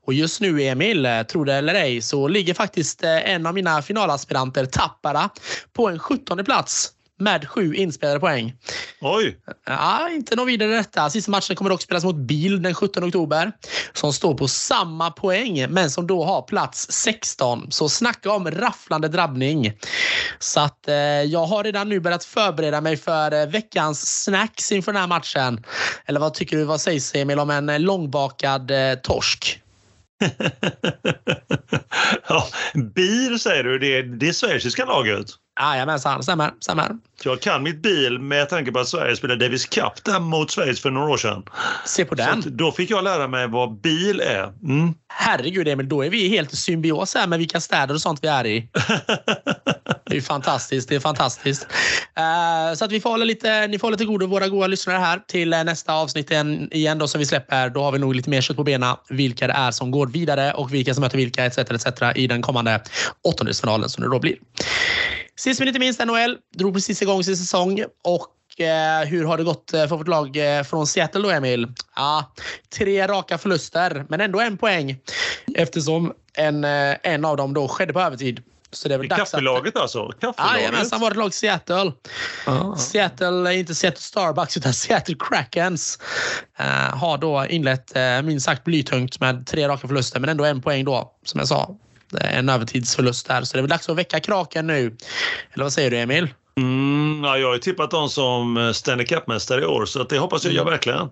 Och 0.06 0.14
just 0.14 0.40
nu, 0.40 0.62
Emil, 0.62 1.02
tror 1.02 1.24
tro 1.24 1.44
det 1.44 1.54
eller 1.54 1.74
ej, 1.74 2.02
så 2.02 2.28
ligger 2.28 2.54
faktiskt 2.54 3.02
en 3.02 3.46
av 3.46 3.54
mina 3.54 3.82
finalaspiranter, 3.82 4.64
Tappara, 4.64 5.30
på 5.72 5.88
en 5.88 5.98
17 5.98 6.44
plats 6.44 6.92
med 7.20 7.48
sju 7.48 7.74
inspelade 7.74 8.20
poäng. 8.20 8.54
Oj! 9.00 9.36
Ja, 9.66 10.10
inte 10.10 10.36
något 10.36 10.48
vidare 10.48 10.70
detta. 10.70 11.10
Sista 11.10 11.30
matchen 11.30 11.56
kommer 11.56 11.70
dock 11.70 11.82
spelas 11.82 12.04
mot 12.04 12.16
Bil 12.16 12.62
den 12.62 12.74
17 12.74 13.04
oktober 13.04 13.52
som 13.92 14.12
står 14.12 14.34
på 14.34 14.48
samma 14.48 15.10
poäng 15.10 15.66
men 15.70 15.90
som 15.90 16.06
då 16.06 16.24
har 16.24 16.42
plats 16.42 16.92
16. 16.92 17.66
Så 17.70 17.88
snacka 17.88 18.32
om 18.32 18.50
rafflande 18.50 19.08
drabbning. 19.08 19.72
Så 20.38 20.60
att 20.60 20.88
eh, 20.88 20.94
jag 21.22 21.46
har 21.46 21.64
redan 21.64 21.88
nu 21.88 22.00
börjat 22.00 22.24
förbereda 22.24 22.80
mig 22.80 22.96
för 22.96 23.32
eh, 23.32 23.46
veckans 23.46 24.24
snacks 24.24 24.72
inför 24.72 24.92
den 24.92 25.00
här 25.00 25.08
matchen. 25.08 25.64
Eller 26.06 26.20
vad 26.20 26.34
tycker 26.34 26.56
du? 26.56 26.64
Vad 26.64 26.80
sägs 26.80 27.14
Emil 27.14 27.38
om 27.38 27.50
en 27.50 27.82
långbakad 27.82 28.70
eh, 28.70 28.94
torsk? 28.94 29.60
ja, 32.28 32.46
bil 32.94 33.40
säger 33.40 33.64
du, 33.64 33.78
det 33.78 33.98
är 33.98 34.02
det 34.02 34.32
schweiziska 34.32 34.84
laget? 34.84 35.26
Jajamensan, 35.60 36.22
stämmer. 36.22 36.50
stämmer. 36.60 36.90
Jag 37.24 37.40
kan 37.40 37.62
mitt 37.62 37.82
bil 37.82 38.18
med 38.18 38.48
tanke 38.48 38.72
på 38.72 38.78
att 38.78 38.88
Sverige 38.88 39.16
spelade 39.16 39.44
Davis 39.46 39.66
Cup 39.66 40.04
där 40.04 40.20
mot 40.20 40.50
Schweiz 40.50 40.80
för 40.80 40.90
några 40.90 41.08
år 41.08 41.16
sedan. 41.16 41.42
Se 41.86 42.04
på 42.04 42.14
den. 42.14 42.42
då 42.46 42.72
fick 42.72 42.90
jag 42.90 43.04
lära 43.04 43.28
mig 43.28 43.48
vad 43.48 43.80
bil 43.80 44.20
är. 44.20 44.52
Mm. 44.62 44.94
Herregud 45.08 45.68
Emil, 45.68 45.88
då 45.88 46.04
är 46.04 46.10
vi 46.10 46.28
helt 46.28 46.52
i 46.52 46.56
symbios 46.56 47.14
här 47.14 47.26
med 47.26 47.38
vilka 47.38 47.60
städer 47.60 47.94
och 47.94 48.00
sånt 48.00 48.18
vi 48.22 48.28
är 48.28 48.46
i. 48.46 48.68
det 50.10 50.16
är 50.16 50.20
fantastiskt. 50.20 50.88
Det 50.88 50.94
är 50.94 51.00
fantastiskt. 51.00 51.66
Uh, 52.18 52.74
så 52.74 52.84
att 52.84 52.92
vi 52.92 53.00
får 53.00 53.10
hålla 53.10 53.24
lite, 53.24 53.66
ni 53.66 53.78
får 53.78 53.86
hålla 53.86 53.96
till 53.96 54.06
godo 54.06 54.26
våra 54.26 54.48
goda 54.48 54.66
lyssnare 54.66 54.98
här 54.98 55.20
till 55.28 55.54
uh, 55.54 55.64
nästa 55.64 55.94
avsnitt 55.94 56.30
igen 56.70 56.98
då 56.98 57.08
som 57.08 57.18
vi 57.18 57.26
släpper. 57.26 57.70
Då 57.70 57.82
har 57.82 57.92
vi 57.92 57.98
nog 57.98 58.14
lite 58.14 58.30
mer 58.30 58.40
kött 58.40 58.56
på 58.56 58.64
benen. 58.64 58.96
Vilka 59.08 59.46
det 59.46 59.52
är 59.52 59.70
som 59.70 59.90
går 59.90 60.06
vidare 60.06 60.52
och 60.52 60.74
vilka 60.74 60.94
som 60.94 61.00
möter 61.00 61.16
vilka 61.16 61.44
etc. 61.44 61.58
etc. 61.58 61.86
i 62.14 62.26
den 62.26 62.42
kommande 62.42 62.80
åttondelsfinalen 63.22 63.88
som 63.88 64.04
det 64.04 64.10
då 64.10 64.18
blir. 64.18 64.36
Sist 65.40 65.60
men 65.60 65.68
inte 65.68 65.80
minst 65.80 66.06
NHL 66.06 66.38
drog 66.54 66.74
precis 66.74 67.02
igång 67.02 67.24
sin 67.24 67.36
säsong 67.36 67.84
och 68.04 68.60
eh, 68.60 69.08
hur 69.08 69.24
har 69.24 69.36
det 69.36 69.44
gått 69.44 69.74
eh, 69.74 69.86
för 69.86 69.96
vårt 69.96 70.08
lag 70.08 70.56
eh, 70.56 70.62
från 70.62 70.86
Seattle 70.86 71.22
då, 71.22 71.30
Emil? 71.30 71.66
Ja, 71.96 72.32
tre 72.74 73.06
raka 73.06 73.38
förluster, 73.38 74.04
men 74.08 74.20
ändå 74.20 74.40
en 74.40 74.58
poäng 74.58 74.98
eftersom 75.54 76.12
en, 76.34 76.64
en 76.64 77.24
av 77.24 77.36
dem 77.36 77.54
då 77.54 77.68
skedde 77.68 77.92
på 77.92 78.00
övertid. 78.00 78.42
Så 78.72 78.88
det 78.88 78.94
är 78.94 78.98
väl 78.98 79.08
dags 79.08 79.30
Kaffelaget 79.30 79.76
att... 79.76 79.82
alltså? 79.82 80.08
Kaffelaget? 80.08 80.60
Jajamensan, 80.60 81.00
var 81.00 81.10
ett 81.10 81.16
lag 81.16 81.34
Seattle. 81.34 81.92
Ah. 82.46 82.76
Seattle, 82.76 83.54
inte 83.54 83.74
Seattle 83.74 84.00
Starbucks 84.00 84.56
utan 84.56 84.74
Seattle 84.74 85.16
Krakens. 85.18 85.98
Uh, 86.60 86.66
har 86.96 87.18
då 87.18 87.46
inlett 87.46 87.96
uh, 87.96 88.22
minst 88.22 88.46
sagt 88.46 88.64
blytungt 88.64 89.20
med 89.20 89.46
tre 89.46 89.68
raka 89.68 89.88
förluster 89.88 90.20
men 90.20 90.30
ändå 90.30 90.44
en 90.44 90.62
poäng 90.62 90.84
då, 90.84 91.12
som 91.24 91.38
jag 91.38 91.48
sa 91.48 91.76
En 92.20 92.48
övertidsförlust 92.48 93.28
där. 93.28 93.42
Så 93.42 93.52
det 93.52 93.60
är 93.60 93.62
väl 93.62 93.70
dags 93.70 93.88
att 93.88 93.96
väcka 93.96 94.20
kraken 94.20 94.66
nu. 94.66 94.96
Eller 95.52 95.64
vad 95.64 95.72
säger 95.72 95.90
du 95.90 95.98
Emil? 95.98 96.28
Mm, 96.56 97.24
ja, 97.24 97.38
jag 97.38 97.46
har 97.46 97.54
ju 97.54 97.60
tippat 97.60 97.90
dem 97.90 98.08
som 98.08 98.72
Stanley 98.74 99.06
Cup-mästare 99.06 99.60
i 99.60 99.64
år 99.64 99.86
så 99.86 100.02
det 100.02 100.18
hoppas 100.18 100.44
jag, 100.44 100.52
jag 100.52 100.60
mm. 100.60 100.70
verkligen. 100.70 101.08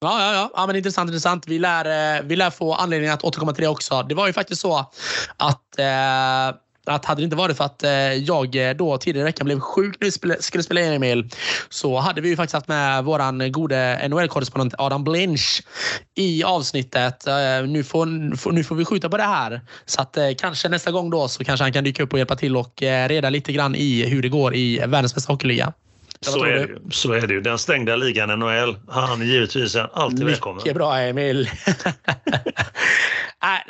Ja, 0.00 0.20
ja, 0.20 0.34
ja. 0.34 0.50
ja 0.54 0.66
men 0.66 0.76
intressant, 0.76 1.08
intressant. 1.08 1.48
Vi 1.48 1.58
lär, 1.58 2.16
eh, 2.16 2.22
vi 2.22 2.36
lär 2.36 2.50
få 2.50 2.74
anledning 2.74 3.10
att 3.10 3.24
återkomma 3.24 3.52
till 3.52 3.62
det 3.62 3.68
också. 3.68 4.02
Det 4.02 4.14
var 4.14 4.26
ju 4.26 4.32
faktiskt 4.32 4.60
så 4.60 4.90
att 5.36 5.78
eh, 5.78 6.56
att 6.86 7.04
hade 7.04 7.20
det 7.20 7.24
inte 7.24 7.36
varit 7.36 7.56
för 7.56 7.64
att 7.64 7.82
eh, 7.82 7.90
jag 8.12 8.68
eh, 8.68 8.76
då 8.76 8.98
tidigare 8.98 9.28
i 9.28 9.30
veckan 9.30 9.44
blev 9.44 9.60
sjuk 9.60 9.96
när 10.00 10.06
vi 10.06 10.42
skulle 10.42 10.62
spela 10.62 10.80
in 10.80 10.92
Emil 10.92 11.28
så 11.68 11.98
hade 11.98 12.20
vi 12.20 12.28
ju 12.28 12.36
faktiskt 12.36 12.54
haft 12.54 12.68
med 12.68 13.04
våran 13.04 13.52
gode 13.52 14.08
NHL-korrespondent 14.08 14.74
Adam 14.78 15.04
Blinch 15.04 15.62
i 16.14 16.44
avsnittet. 16.44 17.26
Eh, 17.26 17.34
nu 17.66 17.84
får, 17.84 18.06
nu 18.52 18.64
får 18.64 18.74
vi 18.74 18.84
skjuta 18.84 19.08
på 19.08 19.16
det 19.16 19.22
här. 19.22 19.60
Så 19.86 20.02
att 20.02 20.18
kanske 20.38 20.68
nästa 20.68 20.90
gång 20.90 21.10
då 21.10 21.28
så 21.28 21.44
kanske 21.44 21.64
han 21.64 21.72
kan 21.72 21.84
dyka 21.84 22.02
upp 22.02 22.12
och 22.12 22.18
hjälpa 22.18 22.36
till 22.36 22.56
och 22.56 22.82
reda 22.82 23.30
lite 23.30 23.52
grann 23.52 23.74
i 23.74 24.04
hur 24.08 24.22
det 24.22 24.28
går 24.28 24.54
i 24.54 24.78
världens 24.78 25.14
bästa 25.14 25.32
hockeyliga. 25.32 25.72
Så 26.22 26.44
är, 26.44 26.66
det, 26.66 26.94
så 26.94 27.12
är 27.12 27.26
det 27.26 27.34
ju. 27.34 27.40
Den 27.40 27.58
stängda 27.58 27.96
ligan 27.96 28.38
NHL. 28.38 28.76
Han 28.88 29.22
är 29.22 29.26
givetvis 29.26 29.76
alltid 29.76 30.18
Mycket 30.18 30.32
välkommen. 30.32 30.56
Mycket 30.56 30.74
bra 30.74 30.98
Emil. 30.98 31.50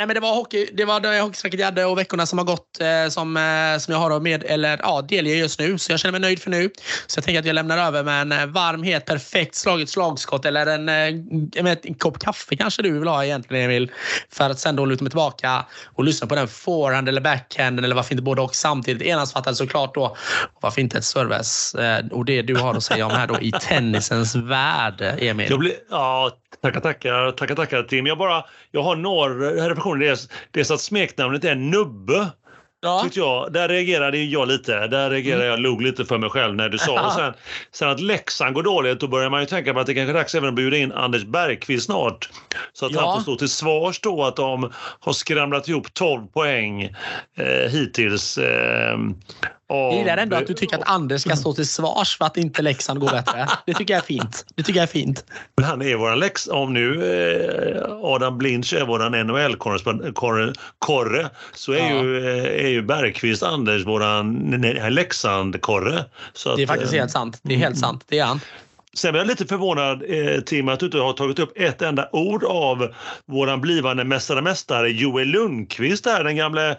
Nej, 0.03 0.07
men 0.07 0.15
det 0.15 0.21
var 0.21 0.35
hockey. 0.35 0.69
Det 0.73 0.85
var 0.85 1.01
det 1.01 1.21
hockeysnacket 1.21 1.61
jag 1.61 1.67
hade 1.67 1.85
och 1.85 1.99
veckorna 1.99 2.27
som 2.27 2.39
har 2.39 2.45
gått 2.45 2.81
eh, 2.81 3.09
som, 3.11 3.37
eh, 3.37 3.79
som 3.79 3.93
jag 3.95 3.99
har 3.99 4.21
med 4.21 4.45
eller 4.45 4.81
ja, 4.83 5.03
delger 5.03 5.35
just 5.35 5.61
nu. 5.61 5.79
Så 5.79 5.93
jag 5.93 6.01
känner 6.01 6.13
mig 6.13 6.21
nöjd 6.21 6.43
för 6.43 6.51
nu. 6.51 6.71
Så 7.07 7.19
jag 7.19 7.25
tänker 7.25 7.41
att 7.41 7.47
jag 7.47 7.55
lämnar 7.55 7.79
över 7.79 8.03
med 8.03 8.23
en 8.23 8.33
eh, 8.33 8.47
varm, 8.47 8.83
het, 8.83 9.07
perfekt 9.07 9.55
slaget 9.55 9.89
slagskott 9.89 10.45
eller 10.45 10.67
en, 10.67 10.89
en, 10.89 11.67
en 11.67 11.95
kopp 11.95 12.19
kaffe 12.19 12.57
kanske 12.57 12.83
du 12.83 12.99
vill 12.99 13.09
ha 13.09 13.25
egentligen 13.25 13.65
Emil. 13.65 13.91
För 14.31 14.51
att 14.51 14.59
sen 14.59 14.77
då 14.77 14.85
luta 14.85 15.05
mig 15.05 15.11
tillbaka 15.11 15.67
och 15.85 16.05
lyssna 16.05 16.27
på 16.27 16.35
den 16.35 16.49
forehand 16.49 17.09
eller 17.09 17.21
backhanden 17.21 17.85
eller 17.85 17.95
varför 17.95 18.13
inte 18.13 18.23
både 18.23 18.43
och 18.43 18.55
samtidigt. 18.55 19.03
Enhandsfattad 19.03 19.57
såklart 19.57 19.95
då. 19.95 20.05
Och 20.53 20.59
varför 20.61 20.81
inte 20.81 20.99
ett 20.99 21.05
service 21.05 21.77
och 22.11 22.25
det 22.25 22.42
du 22.43 22.57
har 22.57 22.75
att 22.75 22.83
säga 22.83 23.07
om 23.07 23.13
här 23.13 23.27
då 23.27 23.41
i 23.41 23.53
tennisens 23.61 24.35
värld, 24.35 25.01
Emil. 25.19 25.51
Jag 25.51 25.59
blir, 25.59 25.73
ja, 25.91 26.31
tackar, 26.63 26.81
tackar, 26.81 27.31
tackar, 27.31 27.55
tackar 27.55 27.83
Tim. 27.83 28.07
Jag 28.07 28.19
bara, 28.19 28.45
jag 28.71 28.83
har 28.83 28.97
några 28.97 29.35
reflektioner. 29.35 30.07
Dels, 30.07 30.29
dels 30.51 30.71
att 30.71 30.81
smeknamnet 30.81 31.45
är 31.45 31.55
Nubbe. 31.55 32.31
Ja. 32.85 33.09
jag. 33.13 33.53
Där 33.53 33.69
reagerade 33.69 34.19
jag 34.19 34.49
lite. 34.49 34.87
Där 34.87 35.11
reagerade 35.11 35.43
mm. 35.43 35.51
jag, 35.51 35.61
log 35.61 35.83
lite 35.83 36.05
för 36.05 36.19
mig 36.19 36.31
själv 36.31 36.55
när 36.55 36.69
du 36.69 36.79
sa. 36.79 37.07
Och 37.07 37.13
sen, 37.13 37.33
sen 37.73 37.89
att 37.89 38.01
Leksand 38.01 38.55
går 38.55 38.63
dåligt, 38.63 39.01
då 39.01 39.09
börjar 39.09 39.31
man 39.31 39.41
ju 39.41 39.47
tänka 39.47 39.75
på 39.75 39.81
att 39.81 39.87
det 39.87 39.95
kanske 39.95 40.13
är 40.13 40.15
dags 40.15 40.35
även 40.35 40.49
att 40.49 40.55
bjuda 40.55 40.77
in 40.77 40.93
Anders 40.93 41.25
Bergqvist 41.25 41.87
snart. 41.87 42.31
Så 42.73 42.87
att 42.87 42.93
ja. 42.93 43.01
han 43.01 43.17
får 43.17 43.23
stå 43.23 43.37
till 43.37 43.49
svars 43.49 44.01
då 44.01 44.25
att 44.25 44.37
de 44.37 44.73
har 45.01 45.13
skramlat 45.13 45.69
ihop 45.69 45.95
12 45.95 46.27
poäng 46.27 46.83
eh, 47.37 47.71
hittills. 47.71 48.39
Eh, 48.39 48.99
jag 49.77 49.95
gillar 49.95 50.17
ändå 50.17 50.37
att 50.37 50.47
du 50.47 50.55
tycker 50.55 50.77
att 50.77 50.89
Anders 50.89 51.21
ska 51.21 51.37
stå 51.37 51.53
till 51.53 51.67
svars 51.67 52.19
för 52.19 52.25
att 52.25 52.37
inte 52.37 52.63
Leksand 52.63 53.01
går 53.01 53.11
bättre. 53.11 53.49
Det 53.67 53.75
tycker 53.75 53.95
jag 53.95 54.03
är 54.03 54.07
fint. 54.07 54.47
Det 54.55 54.63
tycker 54.63 54.81
jag 54.81 54.89
är 54.89 54.93
fint. 54.93 55.25
Men 55.57 55.65
han 55.65 55.83
är 55.83 55.97
våran 55.97 56.19
Lex... 56.19 56.49
Om 56.49 56.75
nu 56.75 57.05
eh, 57.77 57.93
Adam 58.03 58.39
Blinch 58.39 58.75
är 58.75 58.85
våran 58.85 59.13
NHL-korre 59.27 59.79
så 61.55 61.73
är, 61.73 61.79
ja. 61.79 62.03
ju, 62.03 62.29
eh, 62.29 62.65
är 62.65 62.69
ju 62.69 62.83
Bergqvist 62.83 63.43
Anders 63.43 63.87
våran 63.87 64.51
Leksand-korre. 64.91 66.05
Det 66.57 66.63
är 66.63 66.67
faktiskt 66.67 66.93
helt 66.93 67.11
sant. 67.11 67.41
Det 67.43 67.55
är 67.55 67.59
helt 67.59 67.79
sant. 67.79 68.05
Det 68.09 68.19
är 68.19 68.25
han. 68.25 68.41
Sen 68.97 69.15
är 69.15 69.19
jag 69.19 69.27
lite 69.27 69.47
förvånad, 69.47 70.03
eh, 70.09 70.41
Tim, 70.41 70.69
att 70.69 70.81
du 70.81 70.87
inte 70.87 70.99
har 70.99 71.13
tagit 71.13 71.39
upp 71.39 71.53
ett 71.57 71.83
enda 71.83 72.09
ord 72.13 72.45
av 72.45 72.95
våran 73.27 73.61
blivande 73.61 74.05
mästare 74.05 74.43
mästare 74.43 74.89
Joel 74.89 75.29
Lundqvist, 75.29 76.05
där, 76.05 76.25
den 76.25 76.37
gamle, 76.37 76.77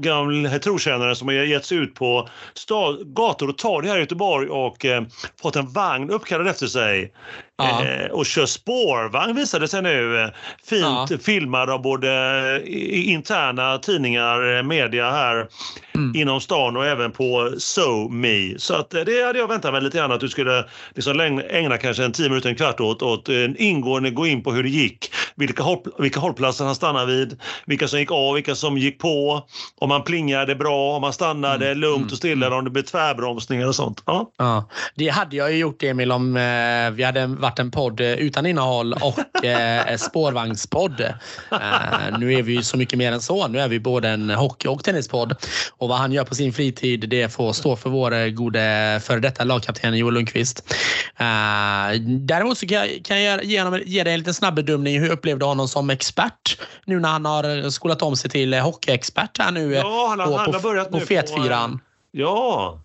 gamle 0.00 0.58
trotjänaren 0.58 1.16
som 1.16 1.28
har 1.28 1.34
gett 1.34 1.64
sig 1.64 1.78
ut 1.78 1.94
på 1.94 2.28
stad, 2.54 3.14
gator 3.14 3.48
och 3.48 3.58
torg 3.58 3.88
här 3.88 3.96
i 3.96 4.00
Göteborg 4.00 4.48
och 4.48 4.84
eh, 4.84 5.02
fått 5.42 5.56
en 5.56 5.72
vagn 5.72 6.10
uppkallad 6.10 6.48
efter 6.48 6.66
sig. 6.66 7.12
Ja. 7.60 7.84
Eh, 7.84 8.10
och 8.10 8.26
kör 8.26 8.46
spårvagn 8.46 9.36
visade 9.36 9.68
sig 9.68 9.82
nu. 9.82 10.30
Fint 10.64 11.10
ja. 11.10 11.18
filmad 11.22 11.70
av 11.70 11.82
både 11.82 12.62
interna 12.92 13.78
tidningar, 13.78 14.56
eh, 14.56 14.62
media 14.62 15.10
här 15.10 15.48
mm. 15.94 16.12
inom 16.16 16.40
stan 16.40 16.76
och 16.76 16.86
även 16.86 17.12
på 17.12 17.52
SoMe. 17.58 18.54
Så 18.58 18.74
att 18.74 18.94
eh, 18.94 19.00
det 19.00 19.26
hade 19.26 19.38
jag 19.38 19.48
väntat 19.48 19.72
mig 19.72 19.82
lite 19.82 19.98
grann 19.98 20.12
att 20.12 20.20
du 20.20 20.28
skulle 20.28 20.64
liksom 20.94 21.40
ägna 21.50 21.78
kanske 21.78 22.04
en 22.04 22.12
tio 22.12 22.28
minuter, 22.28 22.48
en 22.48 22.56
kvart 22.56 22.80
åt, 22.80 23.02
åt 23.02 23.28
en 23.28 23.56
ingående 23.56 24.10
gå 24.10 24.26
in 24.26 24.42
på 24.42 24.52
hur 24.52 24.62
det 24.62 24.68
gick. 24.68 25.12
Vilka, 25.34 25.62
håll, 25.62 25.78
vilka 25.98 26.20
hållplatser 26.20 26.64
han 26.64 26.74
stannade 26.74 27.06
vid, 27.06 27.40
vilka 27.66 27.88
som 27.88 27.98
gick 27.98 28.10
av, 28.10 28.34
vilka 28.34 28.54
som 28.54 28.78
gick 28.78 28.98
på, 28.98 29.46
om 29.78 29.90
han 29.90 30.02
plingade 30.02 30.54
bra, 30.54 30.96
om 30.96 31.02
han 31.02 31.12
stannade 31.12 31.66
mm. 31.66 31.78
lugnt 31.78 32.12
och 32.12 32.18
stilla, 32.18 32.46
mm. 32.46 32.58
om 32.58 32.64
det 32.64 32.70
blev 32.70 32.82
tvärbromsningar 32.82 33.68
och 33.68 33.74
sånt. 33.74 34.02
Ja. 34.06 34.32
ja. 34.36 34.68
Det 34.94 35.08
hade 35.08 35.36
jag 35.36 35.52
ju 35.52 35.58
gjort 35.58 35.82
Emil 35.82 36.12
om 36.12 36.36
eh, 36.36 36.90
vi 36.90 37.02
hade 37.02 37.28
varit 37.50 37.58
en 37.58 37.70
podd 37.70 38.00
eh, 38.00 38.12
utan 38.12 38.46
innehåll 38.46 38.92
och 38.92 39.44
eh, 39.44 39.96
spårvagnspodd. 39.96 41.00
Eh, 41.00 42.18
nu 42.18 42.34
är 42.34 42.42
vi 42.42 42.62
så 42.62 42.76
mycket 42.76 42.98
mer 42.98 43.12
än 43.12 43.20
så. 43.20 43.48
Nu 43.48 43.58
är 43.58 43.68
vi 43.68 43.80
både 43.80 44.08
en 44.08 44.30
hockey 44.30 44.68
och 44.68 44.84
tennispodd. 44.84 45.34
Och 45.78 45.88
vad 45.88 45.98
han 45.98 46.12
gör 46.12 46.24
på 46.24 46.34
sin 46.34 46.52
fritid 46.52 47.08
det 47.08 47.32
får 47.32 47.52
stå 47.52 47.76
för 47.76 47.90
vår 47.90 48.14
eh, 48.14 48.26
gode 48.26 49.00
före 49.04 49.20
detta 49.20 49.44
lagkapten 49.44 49.96
Joel 49.96 50.14
Lundqvist. 50.14 50.74
Eh, 51.16 52.00
däremot 52.00 52.58
så 52.58 52.66
kan 52.66 52.78
jag, 52.78 53.00
kan 53.04 53.22
jag 53.22 53.44
ge, 53.44 53.62
honom, 53.62 53.80
ge 53.86 54.04
dig 54.04 54.12
en 54.12 54.18
liten 54.18 54.34
snabbedömning. 54.34 55.00
Hur 55.00 55.10
upplevde 55.10 55.44
honom 55.44 55.68
som 55.68 55.90
expert 55.90 56.60
nu 56.84 57.00
när 57.00 57.08
han 57.08 57.24
har 57.24 57.70
skolat 57.70 58.02
om 58.02 58.16
sig 58.16 58.30
till 58.30 58.54
hockeyexpert 58.54 59.38
här 59.38 59.50
nu 59.50 59.74
ja, 59.74 60.06
han 60.08 60.20
har, 60.20 60.26
på, 60.26 60.36
han 60.36 60.54
har 60.54 60.60
börjat 60.60 60.90
på, 60.90 61.00
på 61.00 61.06
Fetfyran? 61.06 61.80
Ja. 62.12 62.80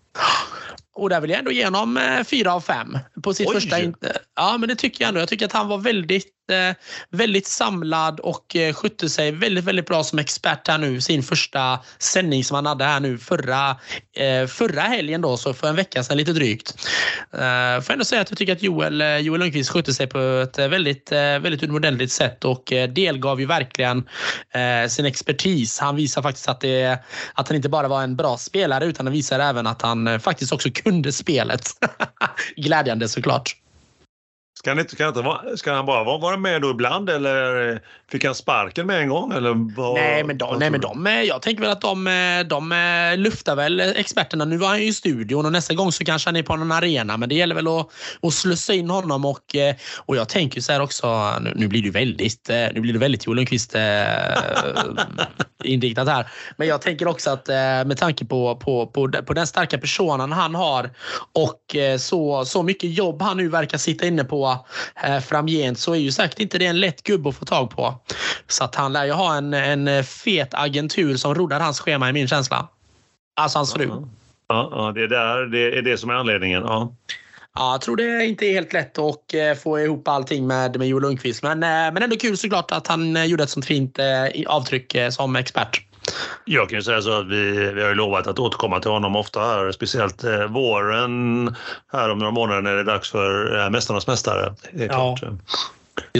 Och 0.96 1.08
där 1.08 1.20
vill 1.20 1.30
jag 1.30 1.38
ändå 1.38 1.50
ge 1.50 1.64
honom 1.64 1.96
eh, 1.96 2.24
fyra 2.24 2.54
av 2.54 2.60
fem 2.60 2.98
på 3.22 3.34
sitt 3.34 3.48
Oj. 3.48 3.54
första. 3.54 3.76
Ja, 4.36 4.56
men 4.58 4.68
det 4.68 4.74
tycker 4.74 5.04
jag 5.04 5.08
ändå. 5.08 5.20
Jag 5.20 5.28
tycker 5.28 5.46
att 5.46 5.52
han 5.52 5.68
var 5.68 5.78
väldigt 5.78 6.35
Eh, 6.48 6.74
väldigt 7.10 7.46
samlad 7.46 8.20
och 8.20 8.56
eh, 8.56 8.74
skötte 8.74 9.08
sig 9.08 9.32
väldigt, 9.32 9.64
väldigt 9.64 9.86
bra 9.86 10.04
som 10.04 10.18
expert 10.18 10.68
här 10.68 10.78
nu. 10.78 11.00
Sin 11.00 11.22
första 11.22 11.80
sändning 11.98 12.44
som 12.44 12.54
han 12.54 12.66
hade 12.66 12.84
här 12.84 13.00
nu 13.00 13.18
förra, 13.18 13.70
eh, 14.16 14.46
förra 14.46 14.80
helgen 14.80 15.20
då, 15.20 15.36
så 15.36 15.54
för 15.54 15.68
en 15.68 15.76
vecka 15.76 16.04
sedan 16.04 16.16
lite 16.16 16.32
drygt. 16.32 16.74
Eh, 17.32 17.38
får 17.38 17.42
jag 17.42 17.90
ändå 17.90 18.04
säga 18.04 18.20
att 18.20 18.30
jag 18.30 18.38
tycker 18.38 18.52
att 18.52 18.62
Joel, 18.62 19.00
eh, 19.00 19.16
Joel 19.16 19.40
Lundqvist 19.40 19.70
skötte 19.70 19.94
sig 19.94 20.06
på 20.06 20.18
ett 20.18 20.58
väldigt, 20.58 21.12
väldigt 21.12 21.62
utomordentligt 21.62 22.12
sätt 22.12 22.44
och 22.44 22.72
delgav 22.88 23.40
ju 23.40 23.46
verkligen 23.46 24.08
sin 24.88 25.06
expertis. 25.06 25.78
Han 25.78 25.96
visar 25.96 26.22
faktiskt 26.22 26.48
att, 26.48 26.60
det, 26.60 26.98
att 27.34 27.48
han 27.48 27.56
inte 27.56 27.68
bara 27.68 27.88
var 27.88 28.02
en 28.02 28.16
bra 28.16 28.36
spelare 28.36 28.84
utan 28.84 29.06
han 29.06 29.12
visar 29.12 29.40
även 29.40 29.66
att 29.66 29.82
han 29.82 30.20
faktiskt 30.20 30.52
också 30.52 30.68
kunde 30.72 31.12
spelet. 31.12 31.70
Glädjande 32.56 33.08
såklart. 33.08 33.56
Ska 34.58 34.70
han, 34.70 34.78
inte, 34.78 34.94
ska, 34.94 35.04
han 35.04 35.16
inte, 35.16 35.56
ska 35.56 35.72
han 35.72 35.86
bara 35.86 36.18
vara 36.18 36.36
med 36.36 36.62
då 36.62 36.70
ibland 36.70 37.10
eller 37.10 37.80
fick 38.10 38.24
han 38.24 38.34
sparken 38.34 38.86
med 38.86 39.00
en 39.00 39.08
gång? 39.08 39.32
Eller 39.32 39.76
vad, 39.76 39.94
nej, 39.94 40.24
men 40.24 40.38
de, 40.38 40.58
nej, 40.58 40.70
men 40.70 40.80
de, 40.80 41.06
jag 41.28 41.42
tänker 41.42 41.62
väl 41.62 41.70
att 41.70 41.80
de, 41.80 42.04
de 42.48 43.14
luftar 43.18 43.56
väl 43.56 43.80
experterna. 43.80 44.44
Nu 44.44 44.56
var 44.56 44.68
han 44.68 44.78
ju 44.78 44.86
i 44.86 44.92
studion 44.92 45.46
och 45.46 45.52
nästa 45.52 45.74
gång 45.74 45.92
så 45.92 46.04
kanske 46.04 46.28
han 46.28 46.36
är 46.36 46.42
på 46.42 46.56
någon 46.56 46.72
arena. 46.72 47.16
Men 47.16 47.28
det 47.28 47.34
gäller 47.34 47.54
väl 47.54 47.68
att, 47.68 47.88
att 48.22 48.32
slussa 48.32 48.74
in 48.74 48.90
honom 48.90 49.24
och, 49.24 49.56
och 49.96 50.16
jag 50.16 50.28
tänker 50.28 50.60
så 50.60 50.72
här 50.72 50.80
också. 50.80 51.38
Nu, 51.40 51.52
nu 51.56 51.68
blir 51.68 51.82
det 51.82 51.90
väldigt, 51.90 52.48
nu 52.48 52.80
blir 52.80 52.92
det 52.92 52.98
väldigt 52.98 53.26
Joel 53.26 53.36
Lundqvist 53.36 53.74
inriktat 55.64 56.08
här. 56.08 56.26
Men 56.56 56.68
jag 56.68 56.82
tänker 56.82 57.08
också 57.08 57.30
att 57.30 57.48
med 57.86 57.98
tanke 57.98 58.24
på, 58.24 58.56
på, 58.56 58.86
på, 58.86 59.08
på 59.08 59.34
den 59.34 59.46
starka 59.46 59.78
personen 59.78 60.32
han 60.32 60.54
har 60.54 60.90
och 61.32 61.76
så, 61.98 62.44
så 62.44 62.62
mycket 62.62 62.90
jobb 62.98 63.22
han 63.22 63.36
nu 63.36 63.48
verkar 63.48 63.78
sitta 63.78 64.06
inne 64.06 64.24
på 64.24 64.45
framgent 65.22 65.78
så 65.78 65.92
är 65.92 65.98
ju 65.98 66.12
säkert 66.12 66.38
inte 66.38 66.58
det 66.58 66.66
en 66.66 66.80
lätt 66.80 67.02
gubbe 67.02 67.28
att 67.28 67.36
få 67.36 67.44
tag 67.44 67.70
på. 67.70 67.94
Så 68.48 68.64
att 68.64 68.74
han 68.74 68.92
lär 68.92 69.04
ju 69.04 69.12
ha 69.12 69.36
en, 69.36 69.54
en 69.54 70.04
fet 70.04 70.54
agentur 70.54 71.16
som 71.16 71.34
roddar 71.34 71.60
hans 71.60 71.80
schema 71.80 72.08
i 72.08 72.12
min 72.12 72.28
känsla. 72.28 72.68
Alltså 73.36 73.58
hans 73.58 73.74
fru. 73.74 73.90
Ja, 74.48 74.68
ja 74.72 74.92
det, 74.94 75.02
är 75.02 75.08
där, 75.08 75.46
det 75.46 75.78
är 75.78 75.82
det 75.82 75.98
som 75.98 76.10
är 76.10 76.14
anledningen. 76.14 76.62
Ja. 76.62 76.92
Ja, 77.58 77.72
jag 77.72 77.80
tror 77.80 77.96
det 77.96 78.26
inte 78.26 78.46
är 78.46 78.52
helt 78.52 78.72
lätt 78.72 78.98
att 78.98 79.34
eh, 79.34 79.54
få 79.54 79.80
ihop 79.80 80.08
allting 80.08 80.46
med, 80.46 80.78
med 80.78 80.88
Joel 80.88 81.02
Lundqvist. 81.02 81.42
Men, 81.42 81.62
eh, 81.62 81.92
men 81.92 82.02
ändå 82.02 82.16
kul 82.16 82.36
såklart 82.36 82.70
att 82.70 82.86
han 82.86 83.16
eh, 83.16 83.24
gjorde 83.24 83.42
ett 83.42 83.50
sånt 83.50 83.66
fint 83.66 83.98
avtryck 84.46 84.96
som 85.10 85.36
expert. 85.36 85.85
Jag 86.44 86.68
kan 86.68 86.78
ju 86.78 86.82
säga 86.82 87.02
så 87.02 87.20
att 87.20 87.26
vi, 87.26 87.72
vi 87.72 87.82
har 87.82 87.94
lovat 87.94 88.26
att 88.26 88.38
återkomma 88.38 88.80
till 88.80 88.90
honom 88.90 89.16
ofta 89.16 89.40
här, 89.40 89.72
speciellt 89.72 90.24
eh, 90.24 90.44
våren 90.44 91.54
här 91.92 92.10
om 92.10 92.18
några 92.18 92.32
månader 92.32 92.62
när 92.62 92.74
det 92.74 92.80
är 92.80 92.84
dags 92.84 93.10
för 93.10 93.58
eh, 93.64 93.70
Mästarnas 93.70 94.06
mästare. 94.06 94.54
Det 94.72 94.84
är 94.84 94.88
ja. 94.88 95.16
klart. 95.16 95.30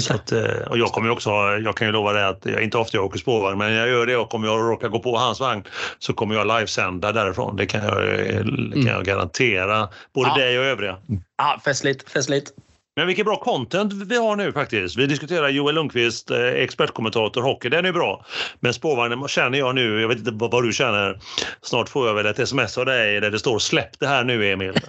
Så 0.00 0.14
att, 0.14 0.32
eh, 0.32 0.68
och 0.70 0.78
jag 0.78 0.88
kommer 0.88 1.10
också, 1.10 1.30
jag 1.64 1.76
kan 1.76 1.86
ju 1.86 1.92
lova 1.92 2.12
det 2.12 2.28
att 2.28 2.46
jag 2.46 2.62
inte 2.62 2.78
ofta 2.78 2.96
jag 2.96 3.04
åker 3.04 3.18
spårvagn 3.18 3.58
men 3.58 3.72
jag 3.72 3.88
gör 3.88 4.06
det 4.06 4.16
och 4.16 4.34
om 4.34 4.44
jag 4.44 4.70
råkar 4.70 4.88
gå 4.88 4.98
på 4.98 5.16
hans 5.16 5.40
vagn 5.40 5.64
så 5.98 6.12
kommer 6.12 6.34
jag 6.34 6.46
livesända 6.46 7.12
därifrån. 7.12 7.56
Det 7.56 7.66
kan 7.66 7.84
jag, 7.84 8.02
det 8.02 8.72
kan 8.72 8.86
jag 8.86 8.94
mm. 8.94 9.04
garantera 9.04 9.88
både 10.14 10.28
ja. 10.28 10.34
dig 10.34 10.58
och 10.58 10.64
övriga. 10.64 10.96
Ja, 11.36 11.60
festligt, 11.64 12.10
festligt. 12.10 12.52
Men 12.96 13.06
vilket 13.06 13.26
bra 13.26 13.36
content 13.36 13.92
vi 13.92 14.16
har 14.16 14.36
nu 14.36 14.52
faktiskt. 14.52 14.96
Vi 14.96 15.06
diskuterar 15.06 15.48
Joel 15.48 15.74
Lundqvist, 15.74 16.30
eh, 16.30 16.38
expertkommentator 16.38 17.42
hockey. 17.42 17.68
Den 17.68 17.84
är 17.84 17.92
bra. 17.92 18.24
Men 18.60 18.74
spårvagnen 18.74 19.28
känner 19.28 19.58
jag 19.58 19.74
nu, 19.74 20.00
jag 20.00 20.08
vet 20.08 20.18
inte 20.18 20.30
vad, 20.34 20.50
vad 20.50 20.64
du 20.64 20.72
känner. 20.72 21.18
Snart 21.62 21.88
får 21.88 22.06
jag 22.06 22.14
väl 22.14 22.26
ett 22.26 22.38
sms 22.38 22.78
av 22.78 22.86
dig 22.86 23.20
där 23.20 23.30
det 23.30 23.38
står 23.38 23.58
släpp 23.58 23.98
det 23.98 24.06
här 24.06 24.24
nu 24.24 24.52
Emil. 24.52 24.72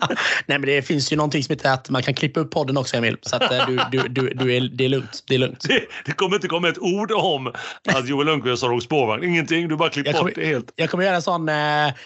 Nej, 0.46 0.58
men 0.58 0.62
det 0.62 0.82
finns 0.82 1.12
ju 1.12 1.16
någonting 1.16 1.42
som 1.44 1.52
heter 1.52 1.72
att 1.72 1.90
man 1.90 2.02
kan 2.02 2.14
klippa 2.14 2.40
upp 2.40 2.50
podden 2.50 2.76
också 2.76 2.96
Emil. 2.96 3.16
Så 3.22 3.36
att 3.36 3.52
eh, 3.52 3.66
du, 3.66 3.80
du, 3.90 4.08
du, 4.08 4.28
du 4.34 4.56
är, 4.56 4.60
det 4.60 4.84
är 4.84 4.88
lugnt. 4.88 5.24
Det 5.28 5.34
är 5.34 5.38
lugnt. 5.38 5.68
Det, 5.68 5.84
det 6.04 6.12
kommer 6.12 6.36
inte 6.36 6.48
komma 6.48 6.68
ett 6.68 6.78
ord 6.78 7.12
om 7.12 7.46
att 7.94 8.08
Joel 8.08 8.26
Lundqvist 8.26 8.62
har 8.62 8.72
åkt 8.72 8.84
spårvagn. 8.84 9.24
Ingenting. 9.24 9.68
Du 9.68 9.76
bara 9.76 9.88
klipper 9.90 10.12
bort 10.12 10.34
det 10.34 10.46
helt. 10.46 10.72
Jag 10.76 10.90
kommer 10.90 11.04
göra 11.04 11.16
en 11.16 11.22
sån... 11.22 11.48
Eh, 11.48 11.54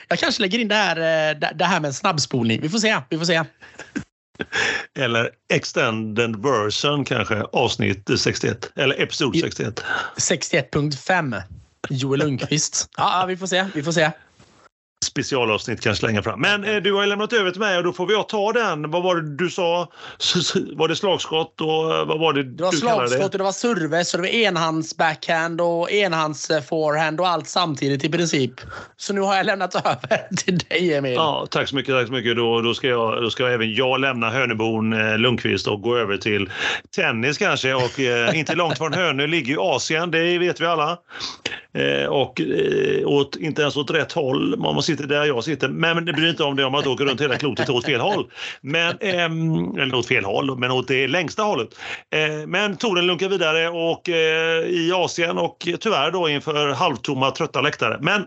jag 0.09 0.19
kanske 0.19 0.43
lägger 0.43 0.59
in 0.59 0.69
det 0.69 0.75
här, 0.75 0.97
eh, 0.97 1.39
det- 1.39 1.53
det 1.55 1.65
här 1.65 1.81
med 1.81 1.89
en 1.89 1.95
snabbspolning. 1.95 2.61
Vi 2.61 2.69
får 2.69 2.79
se. 2.79 2.97
Vi 3.11 3.19
får 3.19 3.25
se. 3.25 3.45
Eller 4.99 5.31
extended 5.55 6.37
version 6.43 7.05
kanske, 7.05 7.43
avsnitt 7.43 8.11
61. 8.19 8.71
Eller 8.77 9.03
episod 9.03 9.37
61. 9.41 9.85
61.5. 10.17 11.43
Joel 11.91 12.21
Lundqvist. 12.21 12.89
Ja, 12.97 13.21
ja, 13.21 13.27
vi 13.27 13.37
får 13.37 13.47
se. 13.47 13.67
Vi 13.75 13.83
får 13.83 13.93
se. 13.93 14.11
Specialavsnitt 15.05 15.81
kanske 15.81 16.07
längre 16.07 16.23
fram. 16.23 16.41
Men 16.41 16.65
eh, 16.65 16.77
du 16.77 16.93
har 16.93 17.03
ju 17.03 17.09
lämnat 17.09 17.33
över 17.33 17.51
till 17.51 17.61
mig 17.61 17.77
och 17.79 17.85
då 17.85 17.93
får 17.93 18.13
jag 18.13 18.29
ta 18.29 18.53
den. 18.53 18.91
Vad 18.91 19.03
var 19.03 19.17
det 19.17 19.37
du 19.37 19.51
sa? 19.51 19.89
Var 20.73 20.89
det 20.89 20.97
slagskott 20.97 21.61
och 21.61 21.95
eh, 21.95 22.07
vad 22.07 22.21
var 22.21 22.33
det 22.33 22.43
Det 22.43 22.63
var 22.63 22.73
du 22.73 22.81
kallade 22.81 23.09
slagskott 23.09 23.21
det? 23.21 23.25
och 23.25 23.39
det 23.39 23.45
var 23.45 23.53
service 23.53 24.15
och 24.15 24.23
det 24.23 24.29
var 24.29 24.35
enhands 24.35 24.97
backhand 24.97 25.61
och 25.61 25.91
enhands 25.91 26.51
eh, 26.51 26.63
forehand 26.63 27.21
och 27.21 27.29
allt 27.29 27.49
samtidigt 27.49 28.05
i 28.05 28.09
princip. 28.09 28.53
Så 28.97 29.13
nu 29.13 29.21
har 29.21 29.37
jag 29.37 29.47
lämnat 29.47 29.75
över 29.75 30.37
till 30.37 30.59
dig 30.59 30.95
Emil. 30.95 31.15
Ja, 31.15 31.47
tack 31.51 31.69
så 31.69 31.77
mycket. 31.77 31.95
Tack 31.95 32.07
så 32.07 32.13
mycket. 32.13 32.37
Då, 32.37 32.61
då, 32.61 32.75
ska 32.75 32.89
jag, 32.89 33.23
då 33.23 33.31
ska 33.31 33.49
även 33.49 33.75
jag 33.75 34.01
lämna 34.01 34.31
Hönebon, 34.31 34.93
eh, 34.93 35.19
Lundqvist 35.19 35.67
och 35.67 35.83
gå 35.83 35.97
över 35.97 36.17
till 36.17 36.51
tennis 36.97 37.39
kanske. 37.39 37.75
Och 37.75 38.01
eh, 38.01 38.39
inte 38.39 38.55
långt 38.55 38.79
från 38.79 38.93
Hönö 38.93 39.27
ligger 39.27 39.53
ju 39.53 39.61
Asien, 39.61 40.11
det 40.11 40.39
vet 40.39 40.61
vi 40.61 40.67
alla. 40.67 40.99
Eh, 41.75 42.09
och 42.09 42.41
eh, 42.41 43.07
åt, 43.07 43.37
inte 43.37 43.63
ens 43.63 43.77
åt 43.77 43.91
rätt 43.91 44.13
håll 44.13 44.59
man 44.59 44.75
sitter 44.89 45.07
där 45.07 45.25
jag 45.25 45.45
sitter. 45.45 45.69
Men, 45.69 45.95
men 45.95 46.05
det 46.05 46.13
bryr 46.13 46.29
inte 46.29 46.45
om 46.45 46.57
det 46.57 46.65
om 46.65 46.73
man 46.73 46.87
åker 46.87 47.05
runt 47.05 47.21
hela 47.21 47.37
klotet 47.37 47.71
åt 47.71 47.85
fel 47.85 48.01
håll. 48.01 48.31
Men, 48.61 48.97
ehm, 49.01 49.79
eller 49.79 49.95
åt 49.95 50.07
fel 50.07 50.25
håll, 50.25 50.59
men 50.59 50.71
åt 50.71 50.89
det 50.89 51.09
längsta 51.09 51.43
hållet. 51.43 51.69
Eh, 52.15 52.47
men 52.47 52.77
touren 52.77 53.07
lunkar 53.07 53.29
vidare 53.29 53.69
och 53.69 54.09
eh, 54.09 54.65
i 54.65 54.93
Asien 54.95 55.39
och 55.39 55.69
tyvärr 55.81 56.11
då 56.11 56.29
inför 56.29 56.73
halvtomma 56.73 57.31
trötta 57.31 57.61
läktare. 57.61 57.99
Men 58.01 58.25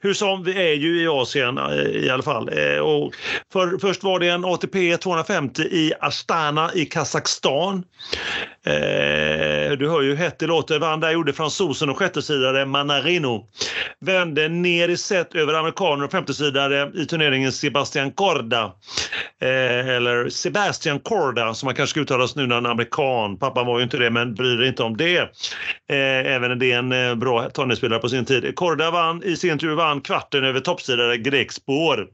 hur 0.00 0.14
som, 0.14 0.44
vi 0.44 0.70
är 0.70 0.74
ju 0.74 1.02
i 1.02 1.08
Asien 1.08 1.58
eh, 1.58 2.04
i 2.04 2.10
alla 2.10 2.22
fall. 2.22 2.48
Eh, 2.48 2.78
och 2.78 3.14
för, 3.52 3.78
först 3.78 4.02
var 4.02 4.20
det 4.20 4.28
en 4.28 4.44
ATP 4.44 4.96
250 4.96 5.62
i 5.62 5.92
Astana 6.00 6.70
i 6.74 6.84
Kazakstan. 6.84 7.84
Eh, 8.66 9.72
du 9.78 9.88
hör 9.88 10.02
ju 10.02 10.08
hur 10.08 10.16
hett 10.16 10.38
det 10.38 10.46
låter. 10.46 10.78
Vann 10.78 11.00
där 11.00 11.10
gjorde 11.10 11.32
fransosen 11.32 11.90
och 11.90 11.98
sjättesidare 11.98 12.66
Manarino. 12.66 13.46
Vände 14.00 14.48
ner 14.48 14.88
i 14.88 14.96
set 14.96 15.34
över 15.34 15.54
amerikaner 15.54 16.04
och 16.04 16.10
femtesidare 16.10 16.90
i 16.94 17.06
turneringen 17.06 17.52
Sebastian 17.52 18.12
Corda. 18.12 18.72
Eh, 19.42 19.88
eller 19.88 20.28
Sebastian 20.28 21.00
Corda 21.00 21.54
som 21.54 21.66
man 21.66 21.74
kanske 21.74 21.90
ska 21.90 22.00
uttalas 22.00 22.36
nu 22.36 22.46
när 22.46 22.54
han 22.54 22.66
är 22.66 22.70
amerikan. 22.70 23.38
Pappan 23.38 23.66
var 23.66 23.78
ju 23.78 23.84
inte 23.84 23.96
det 23.96 24.10
men 24.10 24.34
bryr 24.34 24.56
dig 24.56 24.68
inte 24.68 24.82
om 24.82 24.96
det. 24.96 25.18
Eh, 25.18 25.26
även 26.34 26.58
det 26.58 26.72
är 26.72 26.78
en 26.78 26.92
eh, 26.92 27.14
bra 27.14 27.50
tennisspelare 27.50 27.98
på 27.98 28.08
sin 28.08 28.24
tid. 28.24 28.56
Corda 28.56 28.90
vann 28.90 29.22
i 29.22 29.36
sin 29.36 29.58
tur 29.58 29.74
vann 29.74 30.00
kvarten 30.00 30.44
över 30.44 30.60
toppsidare 30.60 31.16
Grek 31.16 31.52
Spår. 31.52 32.06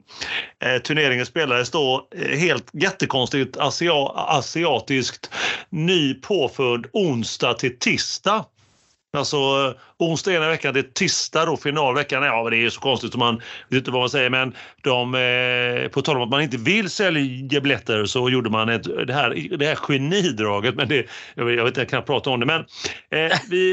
Eh, 0.65 0.83
turneringen 0.83 1.27
spelades 1.27 1.71
då 1.71 2.09
eh, 2.17 2.39
helt 2.39 2.71
jättekonstigt 2.73 3.57
asia- 3.57 4.13
asiatiskt 4.17 5.31
ny 5.71 6.15
påförd 6.41 6.91
onsdag 6.93 7.55
till 7.55 7.79
tisdag. 7.79 8.45
Alltså 9.17 9.75
onsdag 10.01 10.33
ena 10.33 10.49
veckan 10.49 10.75
till 10.75 10.93
tisdag 10.93 11.45
då 11.45 11.57
finalveckan. 11.57 12.23
Ja, 12.23 12.43
men 12.43 12.51
det 12.51 12.67
är 12.67 12.71
så 12.71 12.81
konstigt 12.81 13.13
som 13.13 13.19
man 13.19 13.37
vet 13.69 13.79
inte 13.79 13.91
vad 13.91 14.01
man 14.01 14.11
säger. 14.11 14.31
Men 14.31 14.55
de, 14.83 15.15
eh, 15.15 15.89
på 15.89 16.03
tal 16.03 16.17
om 16.17 16.23
att 16.23 16.29
man 16.29 16.43
inte 16.43 16.57
vill 16.57 16.91
sälja 16.91 17.61
biljetter 17.61 18.05
så 18.05 18.31
gjorde 18.31 18.51
man 18.51 18.69
ett, 18.69 19.07
det, 19.07 19.13
här, 19.13 19.57
det 19.59 19.67
här 19.67 19.75
genidraget. 19.75 20.75
Men 20.75 20.89
det, 20.89 21.07
jag 21.35 21.45
vet 21.45 21.61
jag 21.61 21.65
vet 21.65 21.71
inte, 21.71 21.81
jag 21.81 21.89
kan 21.89 22.05
prata 22.05 22.31
om 22.31 22.41
det. 22.41 22.47
Men 22.47 22.61
eh, 23.11 23.39
vi 23.51 23.73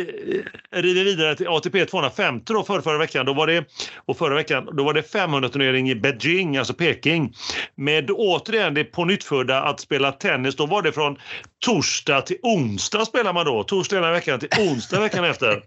eh, 0.72 0.82
rider 0.82 1.04
vidare 1.04 1.36
till 1.36 1.48
ATP 1.48 1.86
250 1.86 2.54
då 2.54 2.63
för 2.63 2.82
förra 2.82 2.98
veckan. 2.98 3.26
Då 3.26 3.34
var 3.34 3.48
det, 3.48 3.66
och 4.06 4.18
förra 4.18 4.36
veckan 4.36 4.70
då 4.78 4.84
var 4.84 4.94
det 4.94 5.04
500 5.04 5.50
turnering 5.50 5.90
i 5.90 5.96
Beijing, 5.96 6.58
alltså 6.58 6.74
Peking. 6.74 7.34
Med 7.76 8.12
återigen 8.12 8.74
det 8.74 8.84
på 8.84 9.08
att 9.50 9.80
spela 9.80 10.12
tennis. 10.12 10.56
Då 10.56 10.66
var 10.66 10.82
det 10.82 10.92
från 10.92 11.18
torsdag 11.66 12.22
till 12.22 12.38
onsdag 12.42 13.06
spelar 13.06 13.34
man 13.34 13.46
då. 13.46 13.63
Torsdag 13.63 13.98
ena 13.98 14.12
veckan 14.12 14.40
till 14.40 14.50
onsdag 14.60 15.00
veckan 15.00 15.26
efter. 15.26 15.63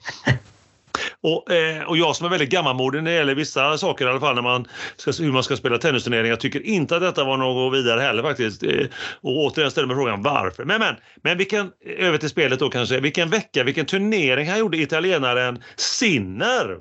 Och, 1.23 1.53
eh, 1.53 1.83
och 1.83 1.97
jag 1.97 2.17
som 2.17 2.27
är 2.27 2.31
väldigt 2.31 2.51
gammalmodig 2.51 3.03
när 3.03 3.11
det 3.11 3.17
gäller 3.17 3.35
vissa 3.35 3.79
saker 3.79 4.07
i 4.07 4.09
alla 4.09 4.21
fall 4.21 4.35
när 4.35 4.43
man 4.43 4.67
ska, 4.97 5.11
hur 5.11 5.33
man 5.33 5.43
ska 5.43 5.57
spela 5.57 5.79
tennisturneringar 5.79 6.37
tycker 6.37 6.67
inte 6.67 6.97
att 6.97 7.03
detta 7.03 7.25
var 7.25 7.37
något 7.37 7.75
vidare 7.75 8.01
heller 8.01 8.23
faktiskt. 8.23 8.63
Eh, 8.63 8.87
och 9.21 9.37
återigen 9.37 9.71
ställer 9.71 9.89
mig 9.89 9.97
frågan 9.97 10.23
varför. 10.23 10.65
Men, 10.65 10.81
men, 10.81 10.95
men 11.23 11.39
vilken, 11.39 11.61
eh, 11.87 12.07
över 12.07 12.19
till 12.19 12.29
spelet 12.29 12.59
då 12.59 12.71
kanske. 12.71 13.01
Vilken 13.01 13.31
vecka, 13.31 13.65
vilken 13.65 13.87
turnering 13.87 14.49
han 14.49 14.59
gjorde 14.59 14.77
italienaren 14.77 15.63
Sinner. 15.77 16.79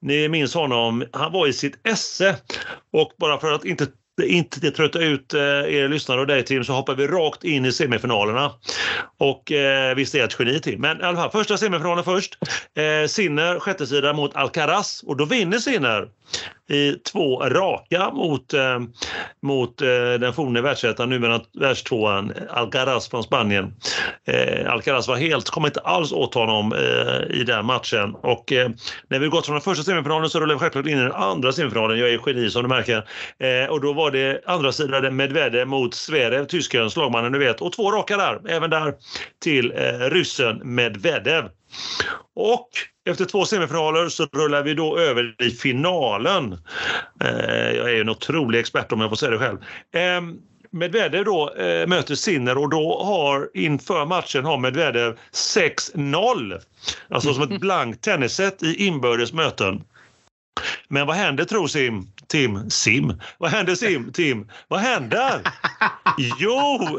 Ni 0.00 0.28
minns 0.28 0.54
honom, 0.54 1.04
han 1.12 1.32
var 1.32 1.46
i 1.46 1.52
sitt 1.52 1.86
esse 1.86 2.36
och 2.92 3.12
bara 3.18 3.40
för 3.40 3.52
att 3.52 3.64
inte 3.64 3.86
inte 4.24 4.70
trötta 4.70 4.98
ut 4.98 5.34
eh, 5.34 5.40
er 5.40 5.88
lyssnare 5.88 6.20
och 6.20 6.26
dig 6.26 6.44
Tim 6.44 6.64
så 6.64 6.72
hoppar 6.72 6.94
vi 6.94 7.06
rakt 7.06 7.44
in 7.44 7.64
i 7.64 7.72
semifinalerna. 7.72 8.52
Och 9.18 9.52
eh, 9.52 9.94
visst 9.94 10.14
är 10.14 10.18
jag 10.18 10.26
ett 10.26 10.36
geni 10.38 10.60
Tim. 10.60 10.80
Men 10.80 11.00
i 11.00 11.04
alla 11.04 11.16
fall 11.16 11.30
första 11.30 11.56
semifinalen 11.56 12.04
först. 12.04 12.38
Eh, 12.74 13.08
Sinner 13.08 13.60
sjätte 13.60 13.86
sida 13.86 14.12
mot 14.12 14.36
Alcaraz 14.36 15.02
och 15.06 15.16
då 15.16 15.24
vinner 15.24 15.58
Sinner 15.58 16.08
i 16.68 16.92
två 16.92 17.40
raka 17.40 18.10
mot, 18.10 18.54
eh, 18.54 18.80
mot 19.42 19.82
eh, 19.82 19.88
den 20.20 20.32
forne 20.32 20.60
världsettan, 20.60 21.10
numera 21.10 21.40
världstvåan 21.60 22.32
Alcaraz 22.50 23.08
från 23.08 23.22
Spanien. 23.22 23.74
Eh, 24.26 24.72
Alcaraz 24.72 25.08
var 25.08 25.16
helt, 25.16 25.50
kom 25.50 25.66
inte 25.66 25.80
alls 25.80 26.12
åt 26.12 26.34
honom 26.34 26.72
eh, 26.72 27.36
i 27.40 27.44
den 27.44 27.66
matchen 27.66 28.14
och 28.14 28.52
eh, 28.52 28.70
när 29.08 29.18
vi 29.18 29.28
gått 29.28 29.46
från 29.46 29.54
den 29.54 29.62
första 29.62 29.84
semifinalen 29.84 30.30
så 30.30 30.40
rullar 30.40 30.54
vi 30.54 30.58
självklart 30.58 30.86
in 30.86 30.98
i 30.98 31.02
den 31.02 31.12
andra 31.12 31.52
semifinalen. 31.52 31.98
Jag 31.98 32.10
är 32.10 32.20
geni 32.26 32.50
som 32.50 32.62
du 32.62 32.68
märker. 32.68 33.08
Eh, 33.38 33.70
och 33.70 33.80
då 33.80 33.92
var 33.92 34.10
det 34.10 34.42
andra 34.46 34.72
sidan 34.72 35.16
Medvedev 35.16 35.68
mot 35.68 35.94
Zverev, 35.94 36.44
tysken, 36.44 36.90
slagmannen 36.90 37.32
du 37.32 37.38
vet. 37.38 37.60
Och 37.60 37.72
två 37.72 37.92
raka 37.92 38.16
där, 38.16 38.40
även 38.48 38.70
där 38.70 38.94
till 39.42 39.72
eh, 39.76 40.10
ryssen 40.10 40.60
Medvedev. 40.74 41.48
Och 42.34 42.68
efter 43.10 43.24
två 43.24 43.44
semifinaler 43.44 44.08
så 44.08 44.26
rullar 44.26 44.62
vi 44.62 44.74
då 44.74 44.98
över 44.98 45.42
i 45.42 45.50
finalen. 45.50 46.52
Eh, 47.24 47.70
jag 47.76 47.90
är 47.90 47.94
ju 47.94 48.00
en 48.00 48.08
otrolig 48.08 48.58
expert 48.58 48.92
om 48.92 49.00
jag 49.00 49.10
får 49.10 49.16
säga 49.16 49.30
det 49.30 49.38
själv. 49.38 49.58
Eh, 49.94 50.20
Medvedev 50.70 51.24
då 51.24 51.54
eh, 51.54 51.86
möter 51.86 52.14
Sinner 52.14 52.58
och 52.58 52.68
då 52.68 53.02
har 53.04 53.50
inför 53.54 54.06
matchen 54.06 54.44
har 54.44 54.58
Medvedev 54.58 55.18
6-0. 55.32 56.60
Alltså 57.08 57.34
som 57.34 57.42
ett 57.42 57.60
blankt 57.60 58.04
tennisset 58.04 58.62
i 58.62 58.86
inbördes 58.86 59.32
möten. 59.32 59.84
Men 60.88 61.06
vad 61.06 61.16
händer 61.16 61.44
tror 61.44 61.66
Sim? 61.66 62.12
Tim? 62.26 62.70
Sim? 62.70 63.20
Vad 63.38 63.50
händer 63.50 63.74
Sim? 63.74 64.12
Tim? 64.12 64.50
Vad 64.68 64.80
händer? 64.80 65.40
Jo, 66.38 66.98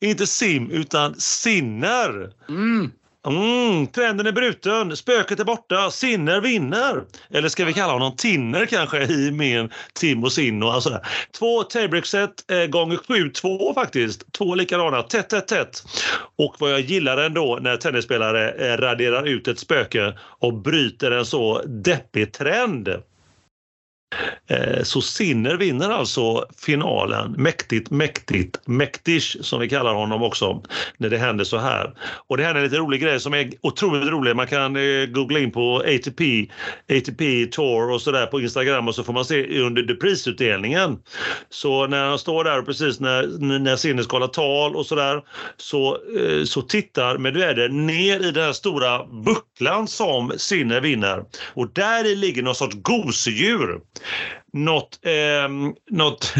inte 0.00 0.26
Sim 0.26 0.70
utan 0.70 1.14
Sinner. 1.14 2.32
Mm. 2.48 2.90
Mm, 3.26 3.86
trenden 3.86 4.26
är 4.26 4.32
bruten, 4.32 4.96
spöket 4.96 5.40
är 5.40 5.44
borta, 5.44 5.90
Sinner 5.90 6.40
vinner. 6.40 7.02
Eller 7.30 7.48
ska 7.48 7.64
vi 7.64 7.72
kalla 7.72 7.92
honom 7.92 8.16
Tinner 8.16 8.66
kanske 8.66 9.04
i 9.12 9.30
min 9.30 9.70
Tim 9.94 10.24
och 10.24 10.32
Sinno. 10.32 10.66
Alltså. 10.66 11.00
Två 11.38 11.62
tiebreak-set 11.62 12.50
eh, 12.50 12.66
gånger 12.66 12.96
7-2 12.96 13.74
faktiskt. 13.74 14.32
Två 14.32 14.54
likadana, 14.54 15.02
tätt, 15.02 15.28
tätt, 15.28 15.48
tätt. 15.48 15.82
Och 16.38 16.56
vad 16.58 16.72
jag 16.72 16.80
gillar 16.80 17.16
ändå 17.16 17.58
när 17.62 17.76
tennisspelare 17.76 18.50
eh, 18.52 18.76
raderar 18.76 19.28
ut 19.28 19.48
ett 19.48 19.58
spöke 19.58 20.18
och 20.20 20.54
bryter 20.54 21.10
en 21.10 21.26
så 21.26 21.62
deppig 21.62 22.32
trend. 22.32 22.88
Eh, 24.46 24.82
så 24.82 25.00
Sinner 25.00 25.56
vinner 25.56 25.90
alltså 25.90 26.44
finalen. 26.66 27.34
Mäktigt, 27.38 27.90
mäktigt, 27.90 28.60
mäktish 28.66 29.36
som 29.40 29.60
vi 29.60 29.68
kallar 29.68 29.94
honom 29.94 30.22
också 30.22 30.62
när 30.96 31.10
det 31.10 31.18
händer 31.18 31.44
så 31.44 31.58
här. 31.58 31.94
Och 32.26 32.36
det 32.36 32.44
här 32.44 32.54
är 32.54 32.58
en 32.58 32.64
lite 32.64 32.76
rolig 32.76 33.00
grej 33.00 33.20
som 33.20 33.34
är 33.34 33.50
otroligt 33.60 34.08
rolig. 34.08 34.36
Man 34.36 34.46
kan 34.46 34.76
eh, 34.76 35.06
googla 35.06 35.38
in 35.38 35.50
på 35.50 35.76
ATP, 35.76 36.50
ATP 36.90 37.46
Tour 37.46 37.90
och 37.90 38.02
sådär 38.02 38.26
på 38.26 38.40
Instagram 38.40 38.88
och 38.88 38.94
så 38.94 39.04
får 39.04 39.12
man 39.12 39.24
se 39.24 39.60
under 39.60 39.94
prisutdelningen. 39.94 40.98
Så 41.50 41.86
när 41.86 42.08
han 42.08 42.18
står 42.18 42.44
där 42.44 42.58
och 42.58 42.66
precis 42.66 43.00
när, 43.00 43.58
när 43.58 43.76
Sinner 43.76 44.02
ska 44.02 44.16
hålla 44.16 44.28
tal 44.28 44.76
och 44.76 44.86
sådär 44.86 45.22
så, 45.56 45.98
eh, 46.18 46.44
så 46.44 46.62
tittar 46.62 47.18
Medvedev 47.18 47.72
ner 47.72 48.20
i 48.20 48.30
den 48.30 48.44
här 48.44 48.52
stora 48.52 49.06
bucklan 49.06 49.88
som 49.88 50.32
Sinner 50.36 50.80
vinner. 50.80 51.24
Och 51.54 51.68
där 51.72 52.16
ligger 52.16 52.42
någon 52.42 52.54
sorts 52.54 52.76
gosedjur 52.82 53.80
något, 54.52 54.98
eh, 55.02 55.48
något, 55.90 56.34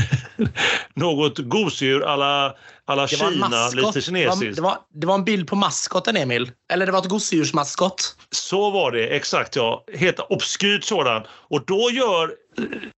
något 0.95 1.39
gosedjur 1.39 2.03
alla, 2.03 2.55
alla 2.85 3.03
Det 3.03 3.09
Kina, 3.09 3.69
lite 3.69 4.01
kinesiskt. 4.01 4.57
det, 4.57 4.63
var, 4.63 4.79
det 4.95 5.07
var 5.07 5.15
en 5.15 5.25
bild 5.25 5.49
på 5.49 5.57
maskoten, 5.57 6.17
Emil. 6.17 6.51
Eller 6.73 6.87
det 6.87 6.93
var 6.93 6.99
ett 6.99 7.09
gosedjursmaskot. 7.09 8.17
Så 8.31 8.71
var 8.71 8.91
det, 8.91 9.07
exakt 9.07 9.57
ja. 9.57 9.85
Helt 9.95 10.21
obskyrt 10.21 10.85
sådan. 10.85 11.23
Och 11.31 11.65
då 11.67 11.91
gör, 11.91 12.35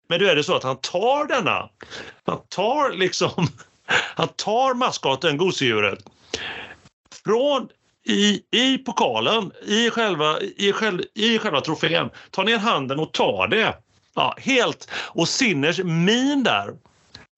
men 0.08 0.20
då 0.20 0.26
är 0.26 0.36
det 0.36 0.44
så 0.44 0.56
att 0.56 0.62
han 0.62 0.76
tar 0.76 1.28
denna, 1.28 1.68
han 2.24 2.40
tar 2.48 2.92
liksom, 2.92 3.30
han 4.16 4.28
tar 4.28 4.74
maskoten, 4.74 5.36
gosedjuret, 5.36 5.98
från 7.24 7.68
i, 8.06 8.42
i 8.50 8.78
pokalen, 8.78 9.52
i 9.66 9.90
själva, 9.90 10.40
i, 10.40 10.72
själv, 10.72 11.02
i 11.14 11.38
själva 11.38 11.60
trofén, 11.60 12.10
tar 12.30 12.44
ner 12.44 12.58
handen 12.58 12.98
och 12.98 13.12
tar 13.12 13.48
det. 13.48 13.76
Ja, 14.14 14.34
helt. 14.38 14.90
Och 14.94 15.28
Sinners 15.28 15.78
min 15.84 16.42
där, 16.42 16.74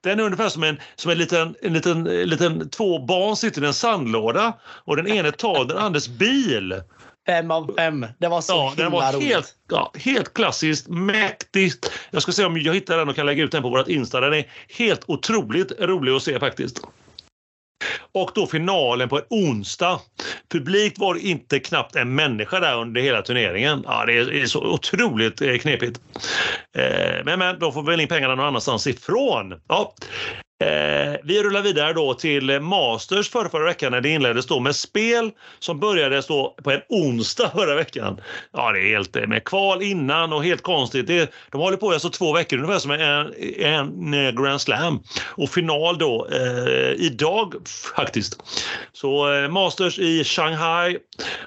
den 0.02 0.20
är 0.20 0.24
ungefär 0.24 0.48
som 0.48 0.62
en, 0.62 0.80
som 0.96 1.10
en, 1.10 1.18
liten, 1.18 1.54
en 1.62 1.72
liten, 1.72 2.06
en 2.06 2.28
liten... 2.28 2.70
Två 2.70 2.98
barn 2.98 3.36
sitter 3.36 3.62
i 3.64 3.66
en 3.66 3.74
sandlåda 3.74 4.52
och 4.62 4.96
den 4.96 5.06
ene 5.06 5.32
tar 5.32 5.64
den 5.64 5.78
andres 5.78 6.08
bil. 6.08 6.82
Fem 7.26 7.50
av 7.50 7.74
fem. 7.76 8.06
Det 8.18 8.28
var 8.28 8.40
så 8.40 8.52
Ja, 8.52 8.72
den 8.76 8.84
himla 8.84 9.00
var 9.00 9.12
roligt. 9.12 9.28
helt, 9.28 9.54
ja, 9.70 9.92
helt 9.94 10.34
klassiskt, 10.34 10.88
mäktigt. 10.88 11.90
Jag 12.10 12.22
ska 12.22 12.32
se 12.32 12.44
om 12.44 12.58
jag 12.60 12.74
hittar 12.74 12.98
den 12.98 13.08
och 13.08 13.16
kan 13.16 13.26
lägga 13.26 13.44
ut 13.44 13.52
den 13.52 13.62
på 13.62 13.68
vårt 13.68 13.88
Insta. 13.88 14.20
Den 14.20 14.34
är 14.34 14.44
helt 14.68 15.02
otroligt 15.06 15.72
rolig 15.80 16.12
att 16.12 16.22
se 16.22 16.38
faktiskt. 16.38 16.80
Och 18.12 18.30
då 18.34 18.46
finalen 18.46 19.08
på 19.08 19.16
en 19.16 19.24
onsdag. 19.30 20.00
Publikt 20.52 20.98
var 20.98 21.14
det 21.14 21.20
inte 21.20 21.58
knappt 21.58 21.96
en 21.96 22.14
människa 22.14 22.60
där 22.60 22.80
under 22.80 23.00
hela 23.00 23.22
turneringen. 23.22 23.82
Ja, 23.86 24.06
det 24.06 24.12
är, 24.12 24.46
så 24.46 24.64
otroligt 24.64 25.40
eh, 25.40 25.56
knepigt. 25.56 26.00
Eh, 26.78 27.24
men, 27.24 27.38
men 27.38 27.58
de 27.58 27.72
får 27.72 27.82
väl 27.82 28.00
in 28.00 28.08
pengarna 28.08 28.34
någon 28.34 28.46
annanstans 28.46 28.86
ifrån. 28.86 29.60
Ja. 29.68 29.94
Eh, 30.58 31.16
vi 31.24 31.42
rullar 31.42 31.62
vidare 31.62 31.92
då 31.92 32.14
till 32.14 32.60
Masters 32.60 33.30
förra, 33.30 33.48
förra 33.48 33.64
veckan 33.64 33.92
när 33.92 34.00
det 34.00 34.08
inleddes 34.08 34.46
då 34.46 34.60
med 34.60 34.76
spel 34.76 35.30
som 35.58 35.80
började 35.80 36.22
stå 36.22 36.54
på 36.62 36.70
en 36.70 36.80
onsdag 36.88 37.50
förra 37.54 37.74
veckan. 37.74 38.20
Ja, 38.52 38.72
det 38.72 38.78
är 38.78 38.88
helt 38.88 39.16
eh, 39.16 39.26
med 39.26 39.44
kval 39.44 39.82
innan 39.82 40.32
och 40.32 40.44
helt 40.44 40.62
konstigt. 40.62 41.06
Det, 41.06 41.32
de 41.50 41.60
håller 41.60 41.76
på 41.76 41.92
i 41.92 41.94
alltså 41.94 42.10
två 42.10 42.32
veckor 42.32 42.56
ungefär 42.58 42.78
som 42.78 42.90
en, 42.90 43.34
en 43.58 44.14
eh, 44.14 44.30
Grand 44.30 44.60
Slam 44.60 45.02
och 45.24 45.50
final 45.50 45.98
då 45.98 46.28
eh, 46.32 46.92
idag 46.92 47.54
faktiskt. 47.96 48.42
Så 48.92 49.34
eh, 49.34 49.48
Masters 49.48 49.98
i 49.98 50.24
Shanghai 50.24 50.98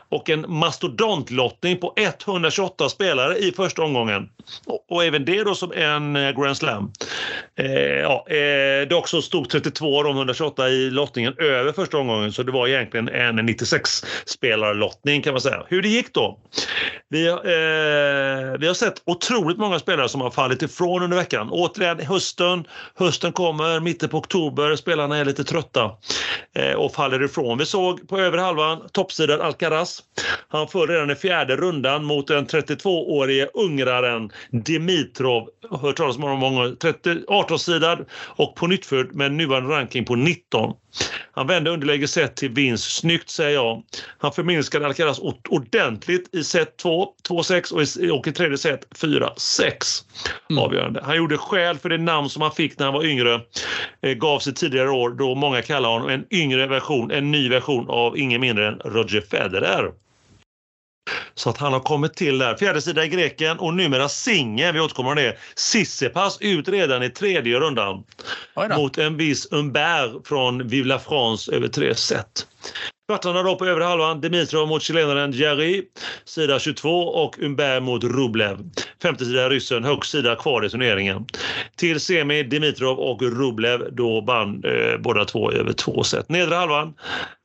och 0.10 0.30
en 0.30 0.46
mastodontlottning 0.48 1.78
på 1.78 1.94
128 1.96 2.90
spelare 2.90 3.38
i 3.38 3.52
första 3.52 3.82
omgången. 3.84 4.30
Och, 4.66 4.86
och 4.90 5.04
även 5.04 5.26
det 5.26 5.44
då 5.44 5.56
som 5.56 5.72
en 5.72 6.16
eh, 6.16 6.32
Grand 6.32 6.58
Slam. 6.58 6.92
Eh, 7.56 8.00
ja, 8.00 8.26
eh, 8.30 8.88
också 9.00 9.22
stod 9.22 9.50
32 9.50 9.98
av 9.98 10.04
de 10.04 10.16
128 10.16 10.70
i 10.70 10.90
lottningen 10.90 11.34
över 11.38 11.72
första 11.72 11.98
omgången 11.98 12.34
så 12.34 12.44
det 12.44 12.52
var 12.52 12.68
egentligen 12.68 13.10
en 13.10 13.36
96 13.36 14.06
spelarlottning 14.26 15.22
kan 15.22 15.34
man 15.34 15.42
säga. 15.42 15.64
Hur 15.68 15.82
det 15.82 15.90
gick 15.90 16.14
då? 16.14 16.40
Vi, 17.10 17.28
har, 17.28 17.38
eh, 17.38 18.58
vi 18.60 18.68
har 18.68 18.74
sett 18.74 19.02
otroligt 19.06 19.58
många 19.58 19.80
spelare 19.80 20.10
som 20.10 20.22
har 20.22 20.32
fallit 20.32 20.62
ifrån 20.62 21.04
under 21.04 21.18
veckan. 21.18 21.50
Återigen 21.52 22.00
hösten, 22.00 22.66
hösten 22.96 23.32
kommer, 23.32 23.80
mitten 23.80 24.10
på 24.10 24.18
oktober, 24.18 24.76
spelarna 24.76 25.18
är 25.18 25.26
lite 25.26 25.44
trötta 25.44 25.92
eh, 26.56 26.74
och 26.74 26.94
faller 26.94 27.24
ifrån. 27.24 27.58
Vi 27.58 27.66
såg 27.66 28.08
på 28.08 28.20
övre 28.20 28.42
halvan 28.42 28.88
toppsidan 28.92 29.42
Alcaraz. 29.42 30.04
Han 30.48 30.68
föll 30.68 30.88
redan 30.88 31.12
i 31.12 31.16
fjärde 31.16 31.56
rundan 31.56 32.06
mot 32.06 32.28
den 32.28 32.48
32-årige 32.48 33.50
ungraren 33.54 34.32
Dimitrov. 34.52 35.50
Jag 35.62 35.70
har 35.70 35.78
hört 35.78 35.98
talas 35.98 36.16
om 36.16 36.24
honom 36.24 36.40
många 36.40 36.56
gånger. 36.56 36.76
18-sidad 37.28 38.06
och 38.12 38.56
på 38.56 38.68
nytt 38.68 38.86
nyttfödd 38.92 39.16
med 39.16 39.32
nuvarande 39.32 39.70
ranking 39.76 40.06
på 40.06 40.16
19. 40.16 40.74
Han 41.32 41.48
vände 41.48 41.70
underläge 41.70 42.08
set 42.08 42.36
till 42.36 42.50
vinst. 42.50 42.96
Snyggt 42.98 43.30
säger 43.30 43.56
jag. 43.56 43.84
Han 44.18 44.32
förminskade 44.32 44.86
Alcaraz 44.86 45.20
ord- 45.20 45.48
ordentligt 45.50 46.36
i 46.36 46.44
set 46.44 46.78
2, 46.78 47.08
2-6 47.30 47.74
och 47.74 47.82
i, 47.82 48.12
och 48.12 48.28
i 48.28 48.32
tredje 48.32 48.58
set 48.58 48.88
4-6. 48.96 50.04
Mm. 50.50 50.64
Avgörande. 50.64 51.02
Han 51.04 51.18
gjorde 51.18 51.38
skäl 51.38 51.78
för 51.78 51.90
det 51.90 51.98
namn 51.98 52.30
som 52.30 52.42
han 52.42 52.52
fick 52.52 52.80
när 52.80 52.86
han 52.86 52.94
var 52.94 53.06
yngre. 53.06 53.42
Eh, 54.02 54.14
gav 54.14 54.40
sig 54.40 54.54
tidigare 54.54 54.90
år 54.90 55.10
då 55.10 55.36
många 55.36 55.62
kallar 55.62 55.90
honom 55.90 56.10
en 56.10 56.26
yngre 56.32 56.68
version, 56.68 57.12
en 57.12 57.32
ny 57.32 57.50
version 57.50 57.90
av 57.90 58.18
ingen 58.18 58.42
mindre 58.42 58.68
än 58.68 58.80
Roger 58.86 59.22
Federer. 59.22 59.92
Så 61.40 61.50
att 61.50 61.58
han 61.58 61.74
har 61.74 61.80
kommit 61.80 62.16
till 62.16 62.38
där. 62.38 62.56
Fjärde 62.56 62.82
sida 62.82 63.06
i 63.06 63.08
greken 63.08 63.60
och 63.60 63.74
numera 63.74 64.10
singel, 64.10 64.74
vi 64.74 64.80
återkommer 64.80 65.16
till 65.16 65.24
det. 65.24 65.38
Sissipas 65.56 66.38
ut 66.42 66.70
redan 66.70 67.04
i 67.04 67.10
tredje 67.10 67.60
rundan 67.60 68.04
mot 68.78 68.98
en 68.98 69.18
viss 69.18 69.48
Humbert 69.52 70.28
från 70.28 70.68
Vive 70.68 70.88
la 70.88 71.00
France 71.00 71.52
över 71.52 71.68
tre 71.68 71.96
set. 71.96 72.48
Kvartarna 73.10 73.44
då 73.44 73.56
på 73.56 73.66
övre 73.66 73.84
halvan. 73.84 74.22
Dimitrov 74.22 74.68
mot 74.68 74.82
chilenaren 74.82 75.32
Jerry, 75.32 75.84
sida 76.26 76.60
22 76.60 76.90
och 76.90 77.36
Humbert 77.38 77.84
mot 77.84 78.04
Rublev. 78.04 78.58
Femte 79.02 79.26
sida 79.26 79.50
ryssen, 79.50 79.84
högst 79.84 80.12
sida 80.12 80.36
kvar 80.36 80.66
i 80.66 80.70
turneringen. 80.70 81.26
Till 81.76 82.00
semi 82.00 82.44
Dimitrov 82.44 83.00
och 83.00 83.22
Rublev, 83.22 83.94
då 83.94 84.22
vann 84.22 84.64
eh, 84.64 84.98
båda 85.00 85.26
två 85.26 85.52
över 85.52 85.74
två 85.74 86.04
set. 86.04 86.30
Nedre 86.30 86.56
halvan, 86.56 86.94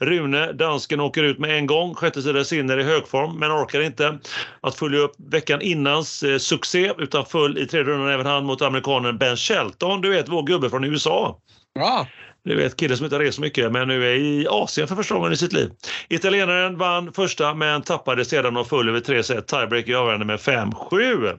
Rune, 0.01 0.53
dansken, 0.53 1.01
åker 1.01 1.23
ut 1.23 1.39
med 1.39 1.59
en 1.59 1.67
gång. 1.67 1.95
Sjätte 1.95 2.23
sida 2.23 2.45
Sinner 2.45 2.79
i 2.79 2.83
högform, 2.83 3.39
men 3.39 3.53
orkar 3.53 3.81
inte 3.81 4.19
att 4.61 4.75
följa 4.75 4.99
upp 4.99 5.13
veckan 5.31 5.63
innans 5.63 6.23
eh, 6.23 6.39
succé 6.39 6.93
utan 6.99 7.27
föll 7.27 7.59
i 7.59 7.67
tredje 7.67 7.93
rundan 7.93 8.11
även 8.11 8.27
han 8.27 8.45
mot 8.45 8.63
amerikanen 8.63 9.19
Ben 9.19 9.37
Shelton. 9.37 10.01
Du 10.01 10.11
vet, 10.11 10.29
vår 10.29 10.43
gubbe 10.43 10.71
från 10.71 10.85
USA. 10.85 11.39
Ja. 11.73 12.07
Du 12.45 12.57
vet, 12.57 12.77
kille 12.77 12.97
som 12.97 13.05
inte 13.05 13.17
har 13.17 13.23
rest 13.23 13.35
så 13.35 13.41
mycket 13.41 13.73
men 13.73 13.89
nu 13.89 14.11
är 14.11 14.15
i 14.15 14.47
Asien 14.51 14.89
för 14.89 14.95
första 14.97 15.15
gången 15.15 15.33
i 15.33 15.37
sitt 15.37 15.53
liv. 15.53 15.71
Italienaren 16.09 16.79
vann 16.79 17.13
första 17.13 17.55
men 17.55 17.83
tappade 17.83 18.25
sedan 18.25 18.57
och 18.57 18.69
föll 18.69 18.89
över 18.89 19.01
tre 19.01 19.23
set. 19.23 19.47
Tiebreak 19.47 19.89
i 19.89 19.95
avgörande 19.95 20.25
med 20.25 20.39
5-7. 20.39 21.39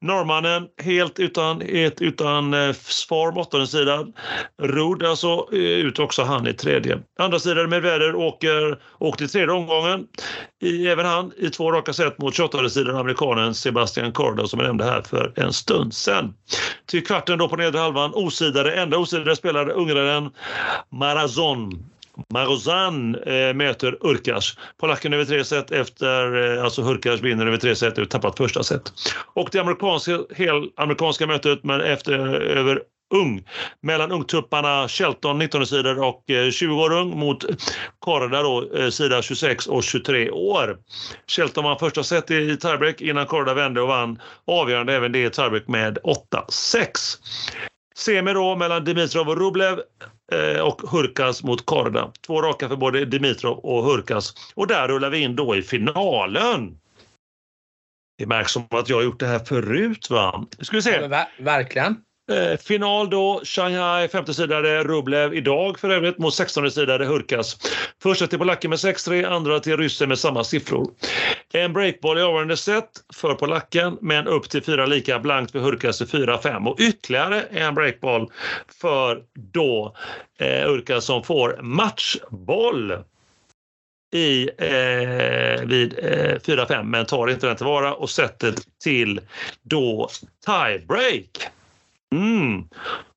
Norrmannen 0.00 0.66
helt 0.82 1.18
utan, 1.18 1.60
helt 1.60 2.00
utan 2.00 2.54
eh, 2.54 2.72
svar, 2.72 3.38
åttonde 3.38 3.66
sidan. 3.66 4.12
Rud 4.62 5.02
alltså 5.02 5.48
eh, 5.52 5.58
ut 5.58 5.98
också 5.98 6.22
han 6.22 6.46
i 6.46 6.54
tredje. 6.54 6.98
Andra 7.18 7.38
sidan 7.38 7.70
med 7.70 7.82
väder 7.82 8.14
åker, 8.14 8.78
åkte 8.98 9.24
i 9.24 9.28
tredje 9.28 9.54
omgången. 9.54 10.06
I, 10.62 10.88
även 10.88 11.06
han 11.06 11.32
i 11.36 11.50
två 11.50 11.72
raka 11.72 11.92
set 11.92 12.18
mot 12.18 12.34
28 12.34 12.68
sidan 12.68 12.96
amerikanen 12.96 13.54
Sebastian 13.54 14.12
Corda 14.12 14.46
som 14.46 14.60
jag 14.60 14.66
nämnde 14.66 14.84
här 14.84 15.02
för 15.02 15.32
en 15.36 15.52
stund 15.52 15.94
sedan. 15.94 16.34
Till 16.86 17.06
kvarten 17.06 17.38
då 17.38 17.48
på 17.48 17.56
nedre 17.56 17.78
halvan 17.80 18.14
osidade, 18.14 18.74
enda 18.74 18.98
osidade 18.98 19.36
spelare 19.36 19.72
ungraren 19.72 20.30
Marazon. 20.92 21.84
Marozan 22.32 23.14
eh, 23.14 23.54
möter 23.54 24.06
Urkas. 24.06 24.56
Polacken 24.80 25.12
över 25.12 25.24
tre 25.24 25.44
set 25.44 25.70
efter, 25.70 26.56
eh, 26.56 26.64
alltså 26.64 26.82
Hurkas 26.82 27.20
vinner 27.20 27.46
över 27.46 27.56
tre 27.56 27.76
set 27.76 27.98
och 27.98 28.10
tappat 28.10 28.36
första 28.36 28.62
set. 28.62 28.92
Och 29.34 29.48
det 29.52 29.58
amerikanska, 29.58 30.18
hel 30.34 30.70
amerikanska 30.76 31.26
mötet 31.26 31.64
men 31.64 31.80
efter, 31.80 32.18
över 32.40 32.82
ung 33.14 33.44
mellan 33.80 34.12
ungtupparna 34.12 34.88
Shelton 34.88 35.38
19 35.38 35.66
sidor 35.66 36.04
och 36.04 36.30
eh, 36.30 36.50
20 36.50 36.74
år 36.74 36.92
ung 36.92 37.18
mot 37.18 37.44
Korda 37.98 38.42
då 38.42 38.74
eh, 38.74 38.90
sida 38.90 39.22
26 39.22 39.66
och 39.66 39.84
23 39.84 40.30
år. 40.30 40.78
Shelton 41.26 41.64
vann 41.64 41.78
första 41.78 42.02
set 42.02 42.30
i 42.30 42.56
tiebreak 42.56 43.00
innan 43.00 43.26
Korda 43.26 43.54
vände 43.54 43.80
och 43.80 43.88
vann 43.88 44.20
avgörande 44.46 44.94
även 44.94 45.12
det 45.12 45.24
i 45.24 45.30
tiebreak 45.30 45.68
med 45.68 45.98
8-6. 45.98 47.18
Semi 47.98 48.32
då 48.32 48.56
mellan 48.56 48.84
Dimitrov 48.84 49.28
och 49.28 49.36
Rublev 49.36 49.80
eh, 50.32 50.60
och 50.60 50.82
Hurkas 50.90 51.42
mot 51.42 51.66
Korda. 51.66 52.12
Två 52.26 52.42
raka 52.42 52.68
för 52.68 52.76
både 52.76 53.04
Dimitrov 53.04 53.58
och 53.58 53.84
Hurkas. 53.84 54.34
Och 54.54 54.66
där 54.66 54.88
rullar 54.88 55.10
vi 55.10 55.18
in 55.18 55.36
då 55.36 55.56
i 55.56 55.62
finalen. 55.62 56.78
Det 58.18 58.26
märks 58.26 58.52
som 58.52 58.66
att 58.70 58.88
jag 58.88 58.96
har 58.96 59.02
gjort 59.02 59.20
det 59.20 59.26
här 59.26 59.38
förut 59.38 60.10
va? 60.10 60.46
Nu 60.58 60.64
ska 60.64 60.76
vi 60.76 60.82
se. 60.82 60.90
Ja, 60.90 61.08
ver- 61.08 61.44
verkligen. 61.44 61.96
Eh, 62.28 62.56
final 62.58 63.10
då, 63.10 63.40
Shanghai, 63.44 64.08
femtesidare 64.08 64.84
Rublev 64.84 65.34
idag 65.34 65.78
för 65.78 65.90
övrigt 65.90 66.18
mot 66.18 66.34
16-sidare 66.34 67.04
Hurkas. 67.04 67.56
Första 68.02 68.26
till 68.26 68.38
polacken 68.38 68.70
med 68.70 68.78
6-3, 68.78 69.26
andra 69.26 69.60
till 69.60 69.76
ryssen 69.76 70.08
med 70.08 70.18
samma 70.18 70.44
siffror. 70.44 70.90
En 71.52 71.72
breakball 71.72 72.18
i 72.18 72.22
avgörande 72.22 72.56
set 72.56 72.90
för 73.14 73.34
polacken, 73.34 73.98
men 74.00 74.26
upp 74.26 74.50
till 74.50 74.62
fyra 74.62 74.86
lika 74.86 75.18
blankt 75.18 75.52
för 75.52 75.58
Hurkas 75.58 76.00
i 76.00 76.04
4-5 76.04 76.66
och 76.66 76.80
ytterligare 76.80 77.42
en 77.42 77.74
breakball 77.74 78.30
för 78.80 79.22
då 79.52 79.96
eh, 80.38 80.98
som 81.00 81.22
får 81.22 81.58
matchboll 81.62 82.92
i, 84.14 84.50
eh, 84.58 85.66
vid 85.66 85.98
eh, 85.98 86.38
4-5 86.38 86.82
men 86.82 87.06
tar 87.06 87.30
inte 87.30 87.46
den 87.46 87.56
tillvara 87.56 87.94
och 87.94 88.10
sätter 88.10 88.54
till 88.84 89.20
då 89.62 90.08
tiebreak. 90.46 91.50
Mm. 92.12 92.64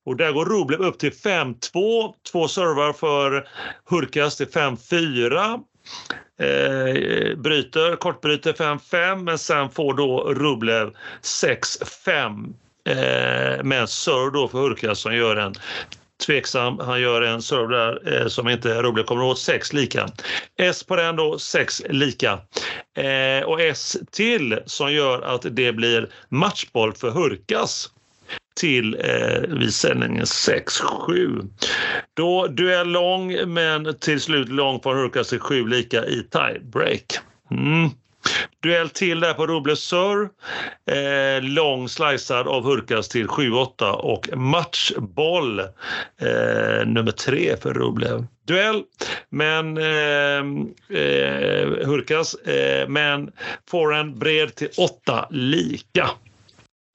Och 0.04 0.16
där 0.16 0.32
går 0.32 0.44
Rublev 0.44 0.80
upp 0.80 0.98
till 0.98 1.12
5-2. 1.12 2.14
Två 2.32 2.48
servar 2.48 2.92
för 2.92 3.48
Hurkas 3.90 4.36
till 4.36 4.48
5-4. 4.48 5.60
Eh, 6.40 7.36
bryter, 7.36 7.96
kortbryter 7.96 8.52
5-5 8.52 9.22
men 9.22 9.38
sen 9.38 9.70
får 9.70 9.94
då 9.94 10.34
Rublev 10.34 10.90
6-5 11.22 12.54
eh, 12.88 13.64
med 13.64 13.88
serve 13.88 14.30
då 14.30 14.48
för 14.48 14.58
Hurkas 14.58 14.98
som 14.98 15.16
gör 15.16 15.36
en 15.36 15.54
tveksam. 16.26 16.78
Han 16.78 17.00
gör 17.00 17.22
en 17.22 17.42
serve 17.42 17.76
där 17.76 18.20
eh, 18.20 18.28
som 18.28 18.48
inte 18.48 18.82
Rublev 18.82 19.04
kommer 19.04 19.24
åt. 19.24 19.38
Sex 19.38 19.72
lika. 19.72 20.08
S 20.58 20.84
på 20.84 20.96
den 20.96 21.16
då, 21.16 21.38
sex 21.38 21.82
lika. 21.88 22.32
Eh, 22.96 23.44
och 23.44 23.60
S 23.60 23.96
till 24.10 24.58
som 24.66 24.92
gör 24.92 25.22
att 25.22 25.42
det 25.50 25.72
blir 25.72 26.08
matchboll 26.28 26.92
för 26.92 27.10
Hurkas 27.10 27.90
till 28.54 28.94
eh, 28.94 29.56
vid 29.58 29.74
sändningen 29.74 30.24
6-7. 30.24 31.48
Då 32.14 32.46
duell 32.46 32.88
lång 32.88 33.52
men 33.52 33.98
till 33.98 34.20
slut 34.20 34.48
lång 34.48 34.80
från 34.80 34.96
Hurkas 34.96 35.28
till 35.28 35.40
7 35.40 35.66
lika 35.68 36.04
i 36.06 36.22
tiebreak. 36.30 37.18
Mm. 37.50 37.90
Duell 38.62 38.88
till 38.88 39.20
där 39.20 39.34
på 39.34 39.46
Ruble 39.46 39.76
Sör. 39.76 40.28
Eh, 40.90 41.42
lång 41.42 41.88
slicead 41.88 42.48
av 42.48 42.64
Hurkas 42.64 43.08
till 43.08 43.26
7-8 43.26 43.90
och 43.90 44.36
matchboll 44.36 45.60
eh, 45.60 45.66
nummer 46.86 47.10
tre 47.12 47.56
för 47.56 47.74
Ruble. 47.74 48.24
Duell, 48.46 48.82
men 49.30 49.78
eh, 49.78 50.38
eh, 51.00 51.86
Hurkas, 51.86 52.34
eh, 52.34 52.88
men 52.88 53.30
forehand 53.70 54.18
bred 54.18 54.54
till 54.54 54.70
8 54.76 55.26
lika. 55.30 56.10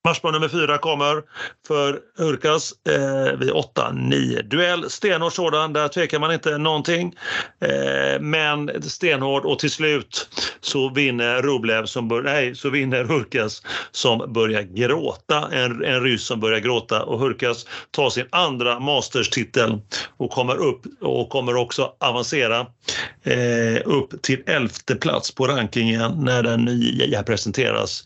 Matchboll 0.08 0.34
nummer 0.34 0.48
fyra 0.48 0.78
kommer 0.78 1.24
för 1.68 2.00
Hurkas 2.18 2.74
eh, 2.90 3.40
vid 3.40 3.52
8-9. 3.52 4.42
Duell, 4.42 4.90
stenhård 4.90 5.34
sådan, 5.34 5.74
där 5.74 5.88
tvekar 5.88 6.20
man 6.20 6.34
inte 6.34 6.58
någonting. 6.58 7.16
Eh, 7.62 8.20
men 8.20 8.84
stenhård 8.84 9.46
och 9.46 9.60
till 9.60 9.72
slut 9.72 10.30
så 10.62 10.90
vinner 10.90 11.42
Rublev 11.42 11.86
som 11.86 12.08
bör, 12.08 12.22
nej, 12.22 12.56
så 12.56 12.70
vinner 12.70 13.04
Hurkas 13.04 13.64
som 13.92 14.34
börjar 14.34 14.62
gråta. 14.62 15.50
En, 15.52 15.86
en 15.86 16.04
ryss 16.04 16.24
som 16.24 16.40
börjar 16.40 16.60
gråta 16.60 17.04
och 17.04 17.20
Hurkas 17.20 17.66
tar 17.92 18.10
sin 18.10 18.26
andra 18.30 18.80
Masters-titel 18.80 19.82
och 20.18 20.32
kommer 20.32 20.56
upp 20.56 20.82
och 21.02 21.30
kommer 21.30 21.56
också 21.56 21.92
avancera 22.00 22.60
eh, 23.24 23.82
upp 23.86 24.22
till 24.22 24.44
elfte 24.46 24.96
plats 24.96 25.36
på 25.36 25.48
rankingen 25.48 26.12
när 26.24 26.44
den 26.44 26.66
nya 26.66 27.24
presenteras 27.24 28.04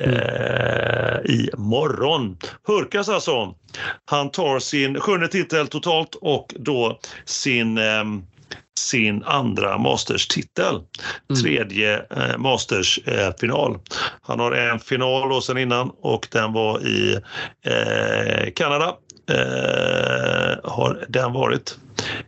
eh, 0.00 1.33
i 1.34 1.50
morgon. 1.56 2.36
Hurkas 2.66 3.08
alltså. 3.08 3.54
Han 4.04 4.30
tar 4.30 4.58
sin 4.58 5.00
sjunde 5.00 5.28
titel 5.28 5.68
totalt 5.68 6.14
och 6.14 6.54
då 6.58 6.98
sin 7.24 7.78
eh, 7.78 8.04
sin 8.78 9.24
andra 9.24 9.78
Masters-titel. 9.78 10.74
Mm. 10.74 11.42
Tredje 11.42 11.94
eh, 11.96 12.38
Masters-final. 12.38 13.72
Eh, 13.72 13.78
han 14.22 14.40
har 14.40 14.52
en 14.52 14.78
final 14.78 15.28
då 15.28 15.40
sen 15.40 15.58
innan 15.58 15.90
och 16.00 16.28
den 16.30 16.52
var 16.52 16.86
i 16.86 17.18
eh, 17.66 18.50
Kanada. 18.56 18.94
Eh, 19.30 20.70
har 20.70 21.04
den 21.08 21.32
varit 21.32 21.78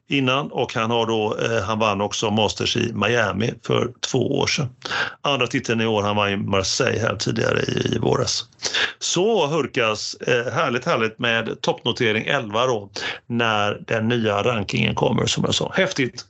innan 0.08 0.52
och 0.52 0.74
han, 0.74 0.90
har 0.90 1.06
då, 1.06 1.36
eh, 1.38 1.62
han 1.62 1.78
vann 1.78 2.00
också 2.00 2.30
Masters 2.30 2.76
i 2.76 2.92
Miami 2.92 3.54
för 3.66 3.92
två 4.10 4.38
år 4.38 4.46
sedan. 4.46 4.68
Andra 5.22 5.46
titeln 5.46 5.80
i 5.80 5.86
år, 5.86 6.02
han 6.02 6.16
var 6.16 6.28
i 6.28 6.36
Marseille 6.36 7.00
här 7.00 7.16
tidigare 7.16 7.60
i, 7.60 7.94
i 7.94 7.98
våras. 7.98 8.44
Så 8.98 9.46
Hurkas, 9.46 10.14
eh, 10.14 10.52
härligt 10.52 10.84
härligt 10.84 11.18
med 11.18 11.60
toppnotering 11.60 12.26
11 12.26 12.66
då 12.66 12.90
när 13.26 13.82
den 13.86 14.08
nya 14.08 14.42
rankingen 14.42 14.94
kommer 14.94 15.26
som 15.26 15.44
jag 15.44 15.54
sa. 15.54 15.72
Häftigt! 15.74 16.24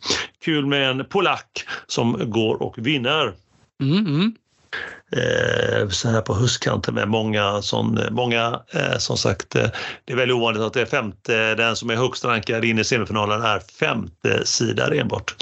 Kul 0.45 0.67
med 0.67 0.91
en 0.91 1.05
polack 1.05 1.65
som 1.87 2.31
går 2.31 2.63
och 2.63 2.79
vinner. 2.79 3.33
Mm, 3.83 4.07
mm 4.07 4.35
eh, 5.13 5.89
så 5.89 6.09
här 6.09 6.21
på 6.21 6.35
höstkanten 6.35 6.95
med 6.95 7.09
många, 7.09 7.63
sån, 7.63 8.01
många 8.11 8.61
eh, 8.73 8.99
som 8.99 9.17
sagt, 9.17 9.55
eh, 9.55 9.67
det 10.05 10.13
är 10.13 10.17
väldigt 10.17 10.37
ovanligt 10.37 10.63
att 10.63 10.73
det 10.73 10.81
är 10.81 10.87
femte, 10.87 11.55
den 11.55 11.77
som 11.77 11.91
är 11.91 11.97
högst 11.97 12.25
rankad 12.25 12.65
in 12.65 12.79
i 12.79 12.85
semifinalen 12.85 13.43
är 13.43 13.61
femte 13.81 14.47
sida 14.47 14.95
enbart 14.95 15.35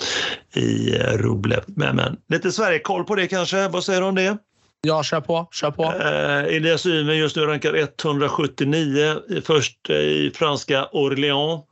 i 0.54 0.96
eh, 0.96 1.12
Rublev. 1.12 1.62
Men, 1.66 1.96
men 1.96 2.16
lite 2.28 2.52
Sverige-koll 2.52 3.04
på 3.04 3.14
det 3.14 3.26
kanske, 3.26 3.68
vad 3.68 3.84
säger 3.84 4.00
du 4.00 4.06
om 4.06 4.14
det? 4.14 4.38
Ja, 4.86 5.02
kör 5.02 5.20
på. 5.20 5.48
Kör 5.52 5.70
på. 5.70 5.84
Eh, 5.84 6.56
Elias 6.56 6.86
Ymer 6.86 7.12
just 7.12 7.36
nu 7.36 7.46
rankad 7.46 7.74
179 7.74 9.16
först 9.44 9.90
i 9.90 10.30
franska 10.34 10.88
Orléans. 10.92 11.64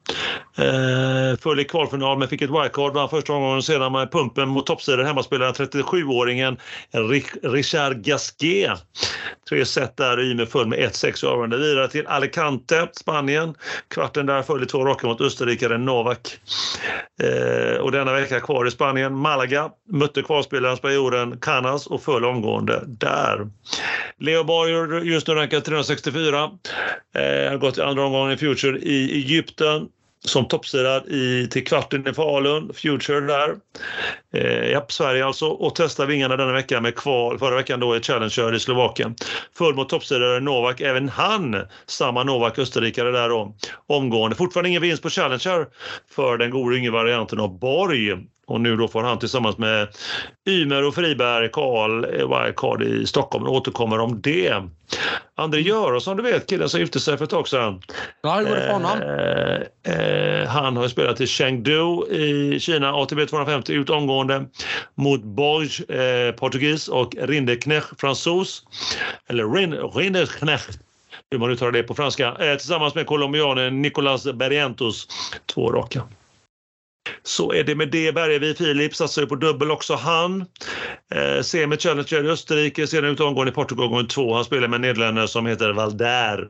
Eh, 0.56 1.36
föll 1.40 1.60
i 1.60 1.64
kvalfinal 1.64 2.18
men 2.18 2.28
fick 2.28 2.42
ett 2.42 2.50
wildcard, 2.50 2.94
vann 2.94 3.08
första 3.08 3.32
omgången 3.32 3.62
sedan 3.62 3.92
med 3.92 4.12
pumpen 4.12 4.48
mot 4.48 4.66
toppsidan 4.66 5.06
hemmaspelaren 5.06 5.54
37-åringen 5.54 6.56
Richard 7.42 7.96
Gasquet. 7.96 8.78
Tre 9.48 9.64
set 9.64 9.96
där 9.96 10.16
och 10.16 10.24
Ymer 10.24 10.46
föll 10.46 10.66
med 10.66 10.78
1-6 10.78 11.24
avgörande. 11.26 11.58
Vidare 11.58 11.88
till 11.88 12.06
Alicante, 12.06 12.88
Spanien. 12.92 13.54
Kvarten 13.88 14.26
där 14.26 14.42
föll 14.42 14.62
i 14.62 14.66
två 14.66 14.84
raka 14.84 15.06
mot 15.06 15.20
österrikaren 15.20 15.84
Novak. 15.84 16.38
Eh, 17.22 17.80
och 17.80 17.92
denna 17.92 18.12
vecka 18.12 18.40
kvar 18.40 18.66
i 18.66 18.70
Spanien. 18.70 19.14
Malaga 19.14 19.70
mötte 19.92 20.22
kvalspelaren 20.22 20.76
spanjoren 20.76 21.38
Canas 21.40 21.86
och 21.86 22.02
föll 22.02 22.24
omgående 22.24 22.82
där. 22.86 23.50
Leo 24.18 24.44
Borg, 24.44 25.08
just 25.08 25.28
nu 25.28 25.34
rankad 25.34 25.64
364. 25.64 26.50
Eh, 27.14 27.50
har 27.50 27.56
gått 27.56 27.78
i 27.78 27.82
andra 27.82 28.04
omgången 28.04 28.32
i 28.32 28.36
Future 28.36 28.78
i 28.78 29.12
Egypten 29.12 29.88
som 30.24 30.48
toppsidad 30.48 31.08
i, 31.08 31.48
till 31.50 31.66
kvarten 31.66 32.08
i 32.08 32.12
Falun, 32.12 32.70
Future 32.74 33.20
där. 33.20 33.56
Eh, 34.34 34.70
japp, 34.70 34.92
Sverige 34.92 35.26
alltså. 35.26 35.46
Och 35.46 35.74
testar 35.76 36.06
vingarna 36.06 36.36
denna 36.36 36.52
vecka 36.52 36.80
med 36.80 36.96
kval, 36.96 37.38
förra 37.38 37.56
veckan 37.56 37.80
då 37.80 37.96
i 37.96 38.00
Challenger 38.00 38.54
i 38.54 38.60
Slovakien. 38.60 39.14
Full 39.58 39.74
mot 39.74 39.88
toppsidare 39.88 40.40
Novak, 40.40 40.80
även 40.80 41.08
han, 41.08 41.56
samma 41.86 42.24
Novak, 42.24 42.58
österrikare 42.58 43.10
där 43.10 43.28
då, 43.28 43.54
omgående. 43.86 44.36
Fortfarande 44.36 44.68
ingen 44.68 44.82
vinst 44.82 45.02
på 45.02 45.10
Challenger 45.10 45.66
för 46.14 46.36
den 46.36 46.50
gode 46.50 46.76
yngre 46.76 46.90
varianten 46.90 47.40
av 47.40 47.58
Borg. 47.58 48.16
Och 48.46 48.60
nu 48.60 48.76
då 48.76 48.88
får 48.88 49.02
han 49.02 49.18
tillsammans 49.18 49.58
med 49.58 49.88
Ymer 50.48 50.84
och 50.84 50.94
Friberg, 50.94 51.48
Karl 51.52 52.06
Wildcard 52.06 52.82
i 52.82 53.06
Stockholm. 53.06 53.46
återkommer 53.46 53.98
om 53.98 54.20
det. 54.20 54.54
André 55.34 55.60
Göransson, 55.60 56.16
du 56.16 56.22
vet 56.22 56.46
killen 56.46 56.68
som 56.68 56.80
gifte 56.80 57.00
sig 57.00 57.16
för 57.16 57.24
ett 57.24 57.30
tag 57.30 57.48
sedan. 57.48 57.82
Ja, 58.22 58.34
hur 58.34 58.44
går 58.44 58.54
det 58.54 58.60
för 58.60 58.72
honom? 58.72 59.02
Eh, 59.84 59.94
eh, 59.94 60.48
han 60.48 60.76
har 60.76 60.88
spelat 60.88 61.20
i 61.20 61.26
Chengdu 61.26 62.06
i 62.10 62.60
Kina, 62.60 62.94
ATB 62.94 63.26
250 63.26 63.72
ut 63.72 63.90
omgående 63.90 64.44
mot 64.94 65.22
Borg, 65.22 65.68
eh, 65.98 66.34
portugis 66.34 66.88
och 66.88 67.14
Rindeknecht, 67.18 68.00
fransos. 68.00 68.62
Eller 69.28 69.44
Rindeknecht 69.98 70.78
hur 71.30 71.38
man 71.38 71.50
uttalar 71.50 71.72
det 71.72 71.82
på 71.82 71.94
franska, 71.94 72.26
eh, 72.26 72.56
tillsammans 72.56 72.94
med 72.94 73.06
colombianen 73.06 73.82
Nicolas 73.82 74.24
Berrientos. 74.24 75.08
Två 75.54 75.72
raka. 75.72 76.02
Så 77.22 77.52
är 77.52 77.64
det 77.64 77.74
med 77.74 77.90
det. 77.90 78.12
Bergevi 78.12 78.54
Filip 78.54 78.94
satsar 78.94 79.22
ju 79.22 79.28
på 79.28 79.34
dubbel 79.34 79.70
också 79.70 79.94
han. 79.94 80.44
Eh, 81.14 81.42
Semi 81.42 81.76
Challenger 81.76 82.24
i 82.24 82.28
Österrike, 82.28 82.86
sedan 82.86 83.10
ut 83.10 83.20
omgående 83.20 83.50
i 83.50 83.54
Portugal 83.54 83.88
gång 83.88 84.06
två. 84.06 84.34
Han 84.34 84.44
spelar 84.44 84.68
med 84.68 84.76
en 84.76 84.82
nederländare 84.82 85.28
som 85.28 85.46
heter 85.46 85.72
Valder. 85.72 86.48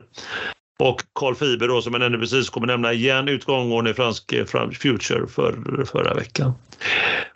Och 0.79 1.01
Carl 1.15 1.35
Fiber 1.35 1.67
då 1.67 1.81
som 1.81 1.93
jag 1.93 1.99
nämnde 1.99 2.19
precis 2.19 2.49
kommer 2.49 2.67
nämna 2.67 2.93
igen 2.93 3.27
utgången 3.27 3.87
i 3.87 3.89
eh, 3.89 3.95
fransk 3.95 4.81
Future 4.81 5.27
för, 5.27 5.85
förra 5.85 6.13
veckan. 6.13 6.53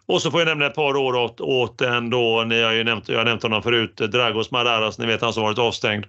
Och 0.06 0.22
så 0.22 0.32
får 0.32 0.40
jag 0.40 0.48
nämna 0.48 0.66
ett 0.66 0.76
par 0.76 0.98
år 0.98 1.16
åt, 1.16 1.42
åt 1.42 1.82
en 1.82 2.10
då, 2.10 2.44
ni 2.44 2.62
har 2.62 2.72
ju 2.72 2.84
nämnt, 2.84 3.10
jag 3.10 3.18
har 3.18 3.26
nämnt 3.26 3.44
honom 3.44 3.64
förut, 3.64 3.96
Dragos 3.96 4.52
Madaras, 4.52 5.00
ni 5.00 5.06
vet 5.06 5.22
han 5.22 5.34
som 5.34 5.44
varit 5.44 5.60
avstängd. 5.60 6.06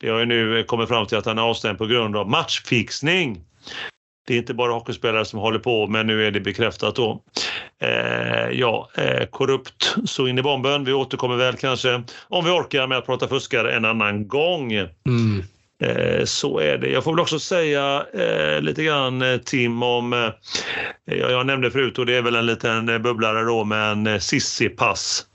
Det 0.00 0.08
har 0.08 0.18
ju 0.18 0.26
nu 0.26 0.58
eh, 0.58 0.64
kommit 0.64 0.88
fram 0.88 1.06
till 1.06 1.18
att 1.18 1.26
han 1.26 1.38
är 1.38 1.42
avstängd 1.42 1.78
på 1.78 1.86
grund 1.86 2.16
av 2.16 2.30
matchfixning. 2.30 3.40
Det 4.26 4.34
är 4.34 4.38
inte 4.38 4.54
bara 4.54 4.72
hockeyspelare 4.72 5.24
som 5.24 5.38
håller 5.38 5.58
på, 5.58 5.86
men 5.86 6.06
nu 6.06 6.26
är 6.26 6.30
det 6.30 6.40
bekräftat 6.40 6.96
då. 6.96 7.22
Eh, 7.82 8.50
ja, 8.52 8.90
eh, 8.96 9.26
korrupt 9.26 9.96
så 10.04 10.26
in 10.26 10.38
i 10.38 10.42
bomben. 10.42 10.84
Vi 10.84 10.92
återkommer 10.92 11.36
väl 11.36 11.56
kanske, 11.56 12.02
om 12.28 12.44
vi 12.44 12.50
orkar, 12.50 12.86
med 12.86 12.98
att 12.98 13.06
prata 13.06 13.28
fuskare 13.28 13.72
en 13.72 13.84
annan 13.84 14.28
gång. 14.28 14.72
Mm. 14.72 15.42
Eh, 15.82 16.24
så 16.24 16.58
är 16.58 16.78
det. 16.78 16.88
Jag 16.88 17.04
får 17.04 17.12
väl 17.12 17.20
också 17.20 17.38
säga 17.38 18.06
eh, 18.14 18.62
lite 18.62 18.84
grann 18.84 19.22
eh, 19.22 19.36
Tim 19.36 19.82
om, 19.82 20.32
jag 21.04 21.46
nämnde 21.46 21.70
förut 21.70 21.98
och 21.98 22.06
det 22.06 22.14
är 22.14 22.22
väl 22.22 22.36
en 22.36 22.46
liten 22.46 23.02
bubblare 23.02 23.44
då, 23.44 23.64
men 23.64 24.20
Sissi-pass. 24.20 25.26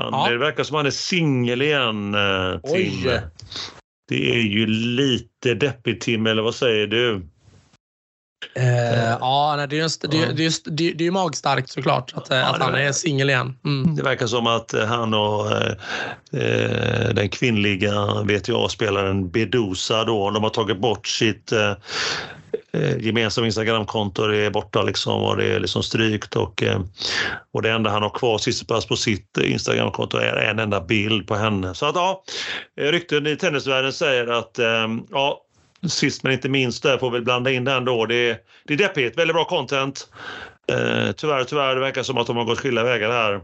Ja. 0.00 0.26
Det 0.30 0.38
verkar 0.38 0.64
som 0.64 0.76
han 0.76 0.86
är 0.86 0.90
singel 0.90 1.62
igen, 1.62 2.16
Tim. 2.62 3.06
Oj. 3.06 3.20
Det 4.08 4.30
är 4.30 4.42
ju 4.42 4.66
lite 4.66 5.54
deppigt 5.54 6.00
Tim, 6.00 6.26
eller 6.26 6.42
vad 6.42 6.54
säger 6.54 6.86
du? 6.86 7.22
Eh, 8.54 9.16
ja, 9.20 9.66
det 9.68 9.76
är, 9.76 9.80
just, 9.80 10.02
det, 10.02 10.08
det, 10.08 10.44
är, 10.44 10.70
det, 10.70 10.92
det 10.92 11.06
är 11.06 11.10
magstarkt 11.10 11.70
såklart 11.70 12.12
att, 12.14 12.26
ja, 12.30 12.44
att 12.44 12.62
han 12.62 12.74
är 12.74 12.92
singel 12.92 13.30
igen. 13.30 13.58
Mm. 13.64 13.96
Det 13.96 14.02
verkar 14.02 14.26
som 14.26 14.46
att 14.46 14.74
han 14.88 15.14
och 15.14 15.52
eh, 15.52 17.08
den 17.14 17.28
kvinnliga 17.28 18.22
VTA-spelaren 18.22 19.30
Bedusa 19.30 20.04
då, 20.04 20.30
de 20.30 20.42
har 20.42 20.50
tagit 20.50 20.80
bort 20.80 21.06
sitt 21.06 21.52
eh, 21.52 21.72
eh, 22.72 22.98
gemensamma 22.98 23.46
Instagramkonto 23.46 24.22
är 24.22 24.50
borta 24.50 24.82
liksom 24.82 25.22
och 25.22 25.36
det 25.36 25.54
är 25.54 25.60
liksom 25.60 25.82
strykt 25.82 26.36
och, 26.36 26.62
eh, 26.62 26.80
och 27.52 27.62
det 27.62 27.70
enda 27.70 27.90
han 27.90 28.02
har 28.02 28.10
kvar 28.10 28.38
Tsitsipas 28.38 28.86
på 28.86 28.96
sitt 28.96 29.38
Instagramkonto 29.38 30.18
är 30.18 30.36
en 30.36 30.58
enda 30.58 30.80
bild 30.80 31.26
på 31.26 31.34
henne. 31.34 31.74
Så 31.74 31.86
att 31.86 31.96
ja, 31.96 32.24
rykten 32.80 33.26
i 33.26 33.36
tennisvärlden 33.36 33.92
säger 33.92 34.26
att 34.26 34.58
eh, 34.58 34.88
ja, 35.10 35.42
sist 35.88 36.22
men 36.22 36.32
inte 36.32 36.48
minst 36.48 36.82
där 36.82 36.98
får 36.98 37.10
vi 37.10 37.20
blanda 37.20 37.50
in 37.50 37.64
den 37.64 37.84
då. 37.84 38.06
Det 38.06 38.30
är, 38.30 38.38
det 38.64 38.74
är 38.74 38.78
deppigt, 38.78 39.18
väldigt 39.18 39.34
bra 39.34 39.44
content. 39.44 40.08
Eh, 40.68 41.12
tyvärr, 41.12 41.44
tyvärr, 41.44 41.74
det 41.74 41.80
verkar 41.80 42.02
som 42.02 42.18
att 42.18 42.26
de 42.26 42.36
har 42.36 42.44
gått 42.44 42.58
skilda 42.58 42.84
vägar 42.84 43.10
här. 43.10 43.40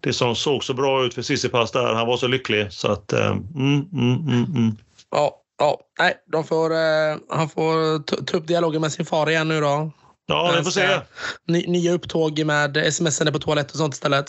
Det 0.00 0.12
som 0.12 0.36
såg 0.36 0.64
så 0.64 0.74
bra 0.74 1.04
ut 1.04 1.14
för 1.14 1.22
Tsitsipas 1.22 1.70
där, 1.70 1.94
han 1.94 2.06
var 2.06 2.16
så 2.16 2.26
lycklig 2.26 2.72
så 2.72 2.92
att... 2.92 3.12
Eh, 3.12 3.30
mm, 3.30 3.88
mm, 3.92 4.14
mm, 4.14 4.44
mm. 4.44 4.76
Ja, 5.10 5.42
ja, 5.58 5.80
nej, 5.98 6.14
de 6.32 6.44
får, 6.44 6.72
eh, 6.72 7.16
han 7.28 7.48
får 7.48 8.02
ta 8.24 8.36
upp 8.36 8.46
dialogen 8.46 8.80
med 8.80 8.92
sin 8.92 9.06
far 9.06 9.30
igen 9.30 9.48
nu 9.48 9.60
då. 9.60 9.90
Ja, 10.26 10.54
vi 10.56 10.64
får 10.64 10.70
se. 10.70 11.00
Nya 11.46 11.92
upptåg 11.92 12.44
med 12.44 12.94
smsande 12.94 13.32
på 13.32 13.38
toalett 13.38 13.70
och 13.70 13.76
sånt 13.76 13.94
istället. 13.94 14.26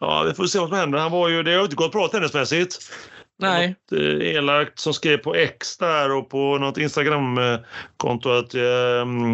Ja, 0.00 0.22
vi 0.22 0.34
får 0.34 0.46
se 0.46 0.58
vad 0.58 0.68
som 0.68 0.78
händer. 0.78 0.98
Han 0.98 1.12
var 1.12 1.28
ju, 1.28 1.42
det 1.42 1.54
har 1.54 1.62
inte 1.64 1.76
gått 1.76 1.92
bra 1.92 2.08
tennismässigt. 2.08 2.78
Nej. 3.38 3.68
Något 3.90 4.00
eh, 4.00 4.36
elakt 4.36 4.78
som 4.78 4.94
skrev 4.94 5.16
på 5.16 5.34
X 5.34 5.76
där 5.78 6.12
och 6.12 6.30
på 6.30 6.58
något 6.58 6.78
Instagramkonto 6.78 8.30
att 8.30 8.54
um, 8.54 9.32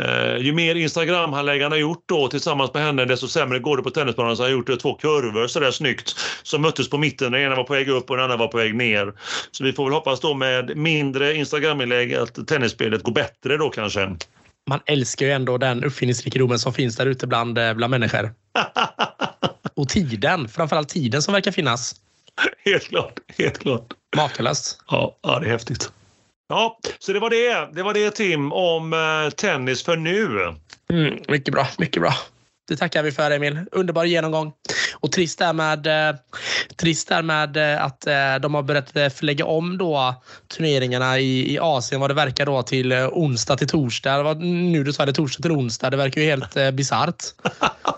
uh, 0.00 0.38
ju 0.38 0.52
mer 0.52 0.74
Instagram-handläggaren 0.74 1.72
har 1.72 1.78
gjort 1.78 2.04
då 2.06 2.28
tillsammans 2.28 2.74
med 2.74 2.82
henne 2.82 3.04
desto 3.04 3.28
sämre 3.28 3.58
går 3.58 3.76
det 3.76 3.82
på 3.82 3.90
tennisbanan. 3.90 4.36
Så 4.36 4.42
han 4.42 4.52
har 4.52 4.58
gjort 4.58 4.80
två 4.80 4.94
kurvor 4.94 5.46
så 5.46 5.60
där 5.60 5.70
snyggt 5.70 6.16
som 6.42 6.62
möttes 6.62 6.90
på 6.90 6.98
mitten. 6.98 7.32
Den 7.32 7.40
ena 7.40 7.56
var 7.56 7.64
på 7.64 7.72
väg 7.72 7.88
upp 7.88 8.10
och 8.10 8.16
den 8.16 8.24
andra 8.24 8.36
var 8.36 8.48
på 8.48 8.56
väg 8.56 8.74
ner. 8.74 9.12
Så 9.50 9.64
vi 9.64 9.72
får 9.72 9.84
väl 9.84 9.94
hoppas 9.94 10.20
då 10.20 10.34
med 10.34 10.76
mindre 10.76 11.34
Instagram-inlägg 11.34 12.14
att 12.14 12.48
tennisspelet 12.48 13.02
går 13.02 13.12
bättre 13.12 13.56
då 13.56 13.70
kanske. 13.70 14.16
Man 14.70 14.80
älskar 14.86 15.26
ju 15.26 15.32
ändå 15.32 15.58
den 15.58 15.84
uppfinningsrikedomen 15.84 16.58
som 16.58 16.72
finns 16.72 16.96
där 16.96 17.06
ute 17.06 17.26
bland, 17.26 17.58
eh, 17.58 17.74
bland 17.74 17.90
människor. 17.90 18.34
och 19.74 19.88
tiden, 19.88 20.48
framförallt 20.48 20.88
tiden 20.88 21.22
som 21.22 21.34
verkar 21.34 21.52
finnas. 21.52 21.94
helt 22.64 22.88
klart. 22.88 23.18
Helt 23.38 23.58
klart. 23.58 23.86
Makalöst. 24.16 24.78
Ja, 24.90 25.18
ja, 25.22 25.38
det 25.40 25.46
är 25.46 25.50
häftigt. 25.50 25.92
Ja, 26.48 26.78
så 26.98 27.12
det 27.12 27.20
var 27.20 27.30
det. 27.30 27.68
Det 27.72 27.82
var 27.82 27.94
det 27.94 28.10
Tim 28.10 28.52
om 28.52 28.92
eh, 28.92 29.30
tennis 29.30 29.82
för 29.82 29.96
nu. 29.96 30.54
Mm, 30.90 31.18
mycket 31.28 31.54
bra, 31.54 31.66
mycket 31.78 32.02
bra. 32.02 32.14
Det 32.68 32.76
tackar 32.76 33.02
vi 33.02 33.12
för 33.12 33.30
Emil. 33.30 33.58
Underbar 33.72 34.04
genomgång. 34.04 34.52
Och 34.94 35.12
trist 35.12 35.40
är 35.40 35.52
med, 35.52 35.86
eh, 35.86 36.16
trist 36.76 37.10
är 37.10 37.22
med 37.22 37.56
eh, 37.56 37.84
att 37.84 38.06
eh, 38.06 38.34
de 38.40 38.54
har 38.54 38.62
börjat 38.62 38.96
eh, 38.96 39.08
förlägga 39.08 39.44
om 39.44 39.78
då 39.78 40.22
turneringarna 40.56 41.18
i, 41.18 41.54
i 41.54 41.58
Asien 41.58 42.00
vad 42.00 42.10
det 42.10 42.14
verkar 42.14 42.46
då 42.46 42.62
till 42.62 42.92
eh, 42.92 43.08
onsdag 43.08 43.56
till 43.56 43.68
torsdag. 43.68 44.16
Det 44.16 44.22
var, 44.22 44.34
nu 44.34 44.84
du 44.84 44.92
sa 44.92 45.06
det 45.06 45.12
torsdag 45.12 45.42
till 45.42 45.52
onsdag. 45.52 45.90
Det 45.90 45.96
verkar 45.96 46.20
ju 46.20 46.26
helt 46.26 46.56
eh, 46.56 46.70
bisarrt. 46.70 47.24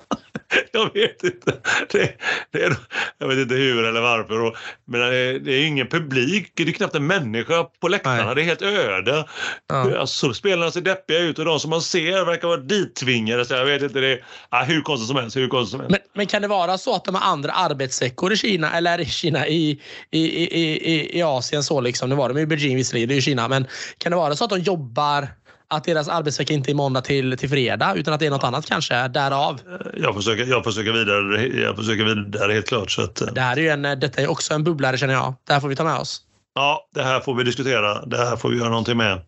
jag 0.73 0.95
vet 0.95 1.25
inte. 1.25 1.53
Det, 1.93 2.13
det 2.51 2.63
är, 2.63 2.77
jag 3.19 3.29
vet 3.29 3.39
inte 3.39 3.55
hur 3.55 3.85
eller 3.85 4.01
varför. 4.01 4.57
Men 4.85 5.01
det, 5.01 5.39
det 5.39 5.53
är 5.53 5.67
ingen 5.67 5.87
publik. 5.87 6.53
Det 6.55 6.63
är 6.63 6.73
knappt 6.73 6.95
en 6.95 7.07
människa 7.07 7.65
på 7.81 7.89
läktarna. 7.89 8.25
Nej. 8.25 8.35
Det 8.35 8.41
är 8.41 8.45
helt 8.45 8.63
öde. 8.63 9.25
Ja. 9.67 9.99
Alltså, 9.99 10.35
spelarna 10.35 10.71
ser 10.71 10.81
deppiga 10.81 11.19
ut 11.19 11.39
och 11.39 11.45
de 11.45 11.61
som 11.61 11.71
man 11.71 11.83
ser 11.83 12.25
verkar 12.25 12.49
vara 12.49 12.61
dittvingade. 12.61 13.45
Så 13.45 13.55
jag 13.55 13.65
vet 13.65 13.83
inte. 13.83 14.01
Det 14.01 14.13
är 14.13 14.25
ja, 14.51 14.63
hur 14.63 14.81
konstigt 14.81 15.09
som 15.09 15.17
helst. 15.17 15.37
Hur 15.37 15.49
konstigt 15.49 15.71
som 15.71 15.81
helst. 15.81 15.91
Men, 15.91 16.01
men, 16.15 16.27
kan 16.27 16.43
det 16.43 16.49
vara 16.49 16.79
så 16.79 16.95
att 16.95 17.05
de 17.05 17.15
har 17.15 17.33
andra 17.33 17.53
arbetsveckor 17.53 18.33
i 18.33 18.37
Kina? 18.37 18.73
Eller 18.73 19.01
i 19.01 19.07
Kina? 19.07 19.47
I, 19.47 19.81
i, 20.11 20.21
i, 20.21 20.93
i, 20.93 21.19
i 21.19 21.23
Asien 21.23 21.63
så 21.63 21.81
liksom. 21.81 22.09
Nu 22.09 22.15
var 22.15 22.29
de 22.29 22.39
i 22.39 22.47
Beijing 22.47 22.77
visserligen. 22.77 23.09
Det 23.09 23.15
är 23.15 23.17
ju 23.17 23.23
Kina. 23.23 23.49
Men 23.49 23.67
kan 23.99 24.13
det 24.13 24.17
vara 24.17 24.37
så 24.37 24.45
att 24.45 24.51
de 24.51 24.61
jobbar 24.61 25.29
att 25.69 25.85
deras 25.85 26.09
arbetsvecka 26.09 26.55
inte 26.55 26.71
är 26.71 26.75
måndag 26.75 27.01
till, 27.01 27.39
till 27.39 27.49
fredag 27.49 27.95
utan 27.97 28.15
att 28.15 28.21
det 28.21 28.27
är 28.27 28.31
något 28.31 28.45
annat 28.45 28.67
kanske, 28.67 29.09
därav. 29.09 29.61
Jag 29.97 30.15
försöker, 30.15 30.47
jag 30.47 30.65
försöker 30.65 30.93
vidare, 30.93 31.47
jag 31.47 31.77
försöker 31.77 32.05
vidare 32.05 32.53
helt 32.53 32.69
klart. 32.69 32.91
Så 32.91 33.03
att, 33.03 33.21
eh. 33.21 33.29
det 33.33 33.41
här 33.41 33.57
är 33.57 33.61
ju 33.61 33.69
en, 33.69 33.83
detta 33.83 34.23
är 34.23 34.31
också 34.31 34.55
en 34.55 34.65
bubblare 34.65 34.99
känner 34.99 35.15
jag. 35.15 35.35
Det 35.47 35.53
här 35.53 35.61
får 35.61 35.69
vi 35.69 35.77
ta 35.77 35.85
med 35.85 35.97
oss. 35.99 36.23
Ja, 36.55 36.89
det 36.95 37.03
här 37.03 37.21
får 37.21 37.35
vi 37.35 37.45
diskutera. 37.45 38.05
Det 38.05 38.17
här 38.17 38.37
får 38.37 38.49
vi 38.49 38.57
göra 38.59 38.69
någonting 38.69 38.97
med. 38.97 39.21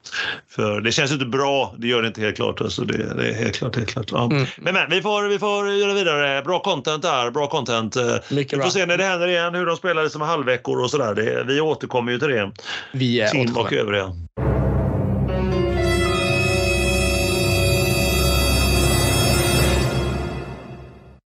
För 0.50 0.80
det 0.80 0.92
känns 0.92 1.12
inte 1.12 1.24
bra. 1.24 1.74
Det 1.78 1.86
gör 1.86 2.02
det 2.02 2.08
inte 2.08 2.20
helt 2.20 2.36
klart. 2.36 2.60
Alltså 2.60 2.82
det, 2.84 3.14
det 3.14 3.28
är 3.28 3.34
helt 3.34 3.54
klart. 3.56 3.76
Helt 3.76 3.88
klart. 3.88 4.06
Ja. 4.10 4.24
Mm. 4.24 4.46
Men, 4.56 4.74
men 4.74 4.90
vi, 4.90 5.02
får, 5.02 5.28
vi 5.28 5.38
får 5.38 5.70
göra 5.70 5.94
vidare. 5.94 6.42
Bra 6.42 6.60
content 6.60 7.02
där. 7.02 7.30
Bra 7.30 7.46
content. 7.46 7.96
Eh, 7.96 8.04
Mycket 8.30 8.52
vi 8.52 8.56
får 8.56 8.56
bra. 8.56 8.70
se 8.70 8.86
när 8.86 8.96
det 8.96 9.04
händer 9.04 9.28
igen 9.28 9.54
hur 9.54 9.66
de 9.66 9.76
spelar 9.76 10.02
liksom 10.02 10.20
halvveckor 10.20 10.82
och 10.82 10.90
sådär. 10.90 11.44
Vi 11.46 11.60
återkommer 11.60 12.12
ju 12.12 12.18
till 12.18 12.28
det. 12.28 12.52
Vi 12.92 13.28
Tim 13.32 13.56
och 13.56 13.72
övriga. 13.72 14.12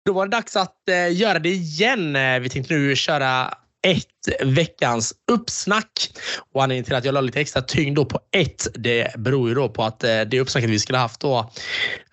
Då 0.09 0.15
var 0.15 0.27
det 0.27 0.37
dags 0.37 0.57
att 0.57 0.89
eh, 0.89 1.17
göra 1.17 1.39
det 1.39 1.49
igen. 1.49 2.17
Eh, 2.17 2.41
vi 2.41 2.49
tänkte 2.49 2.75
nu 2.75 2.97
köra 2.97 3.55
ett 3.87 4.45
veckans 4.45 5.15
uppsnack. 5.33 6.11
Och 6.53 6.63
anledningen 6.63 6.85
till 6.85 6.95
att 6.95 7.05
jag 7.05 7.13
la 7.13 7.21
lite 7.21 7.41
extra 7.41 7.63
tyngd 7.63 7.97
då 7.97 8.05
på 8.05 8.21
ett, 8.37 8.67
det 8.75 9.17
beror 9.17 9.49
ju 9.49 9.55
då 9.55 9.69
på 9.69 9.85
att 9.85 10.05
eh, 10.05 10.21
det 10.21 10.41
uppsnacket 10.41 10.71
vi 10.71 10.79
skulle 10.79 10.99
haft 10.99 11.21
då 11.21 11.51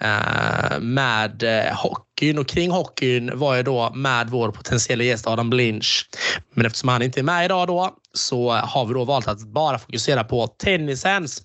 eh, 0.01 0.79
med 0.79 1.43
eh, 1.43 1.73
hockeyn 1.75 2.37
och 2.37 2.47
kring 2.47 2.71
hockeyn 2.71 3.39
var 3.39 3.55
ju 3.55 3.63
då 3.63 3.93
med 3.93 4.29
vår 4.29 4.51
potentiella 4.51 5.03
gäst 5.03 5.27
Adam 5.27 5.49
Blinch. 5.49 6.09
Men 6.53 6.65
eftersom 6.65 6.89
han 6.89 7.01
inte 7.01 7.19
är 7.19 7.23
med 7.23 7.45
idag 7.45 7.67
då 7.67 7.91
så 8.13 8.51
har 8.51 8.85
vi 8.85 8.93
då 8.93 9.03
valt 9.03 9.27
att 9.27 9.47
bara 9.47 9.79
fokusera 9.79 10.23
på 10.23 10.47
tennisens. 10.47 11.43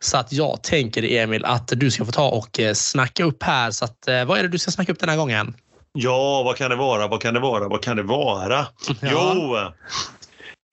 Så 0.00 0.16
att 0.16 0.32
jag 0.32 0.62
tänker 0.62 1.12
Emil 1.12 1.44
att 1.44 1.68
du 1.68 1.90
ska 1.90 2.04
få 2.04 2.12
ta 2.12 2.28
och 2.28 2.60
eh, 2.60 2.74
snacka 2.74 3.24
upp 3.24 3.42
här. 3.42 3.70
Så 3.70 3.84
att, 3.84 4.08
eh, 4.08 4.24
vad 4.24 4.38
är 4.38 4.42
det 4.42 4.48
du 4.48 4.58
ska 4.58 4.70
snacka 4.70 4.92
upp 4.92 5.00
den 5.00 5.08
här 5.08 5.16
gången? 5.16 5.54
Ja, 5.98 6.42
vad 6.42 6.56
kan 6.56 6.70
det 6.70 6.76
vara? 6.76 7.08
Vad 7.08 7.22
kan 7.22 7.34
det 7.34 7.40
vara? 7.40 7.68
Vad 7.68 7.82
kan 7.82 7.96
det 7.96 8.02
vara? 8.02 8.66
Ja. 9.00 9.32
Jo, 9.34 9.56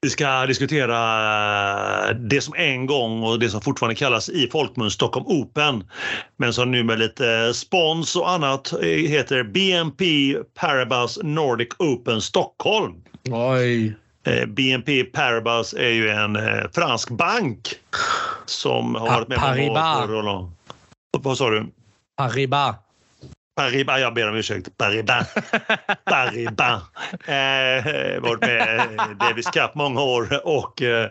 vi 0.02 0.10
ska 0.10 0.46
diskutera 0.46 2.14
det 2.14 2.42
som 2.42 2.54
en 2.58 2.86
gång 2.86 3.24
och 3.24 3.40
det 3.40 3.50
som 3.50 3.62
fortfarande 3.62 3.96
kallas 3.96 4.30
i 4.30 4.50
folkmun 4.52 4.92
Stockholm 4.92 5.26
Open 5.28 5.90
men 6.38 6.54
som 6.54 6.72
nu 6.72 6.84
med 6.84 7.00
lite 7.00 7.54
spons 7.54 8.16
och 8.16 8.30
annat 8.30 8.74
heter 8.82 9.44
BNP 9.44 10.36
Paribas 10.60 11.20
Nordic 11.24 11.70
Open 11.80 12.22
Stockholm. 12.22 12.96
Oj. 13.30 13.96
Eh, 14.26 14.46
BNP 14.46 15.04
Paribas 15.04 15.74
är 15.74 15.90
ju 15.90 16.10
en 16.10 16.36
eh, 16.36 16.64
fransk 16.74 17.10
bank 17.10 17.68
som 18.46 18.96
har 18.96 19.08
varit 19.08 19.28
med 19.28 19.38
på 19.38 19.46
Vad 21.20 21.38
sa 21.38 21.50
du? 21.50 21.68
Paribas. 22.18 22.76
Paribas, 23.62 23.99
jag 23.99 24.14
ber 24.14 24.30
om 24.30 24.36
ursäkt. 24.36 24.78
Paribas. 24.78 25.28
Paribas. 26.05 26.82
Eh, 27.26 28.22
varit 28.22 28.41
med 28.41 28.89
Davis 29.20 29.45
Cup 29.45 29.76
många 29.76 30.01
år 30.01 30.41
och 30.43 30.82
eh, 30.82 31.09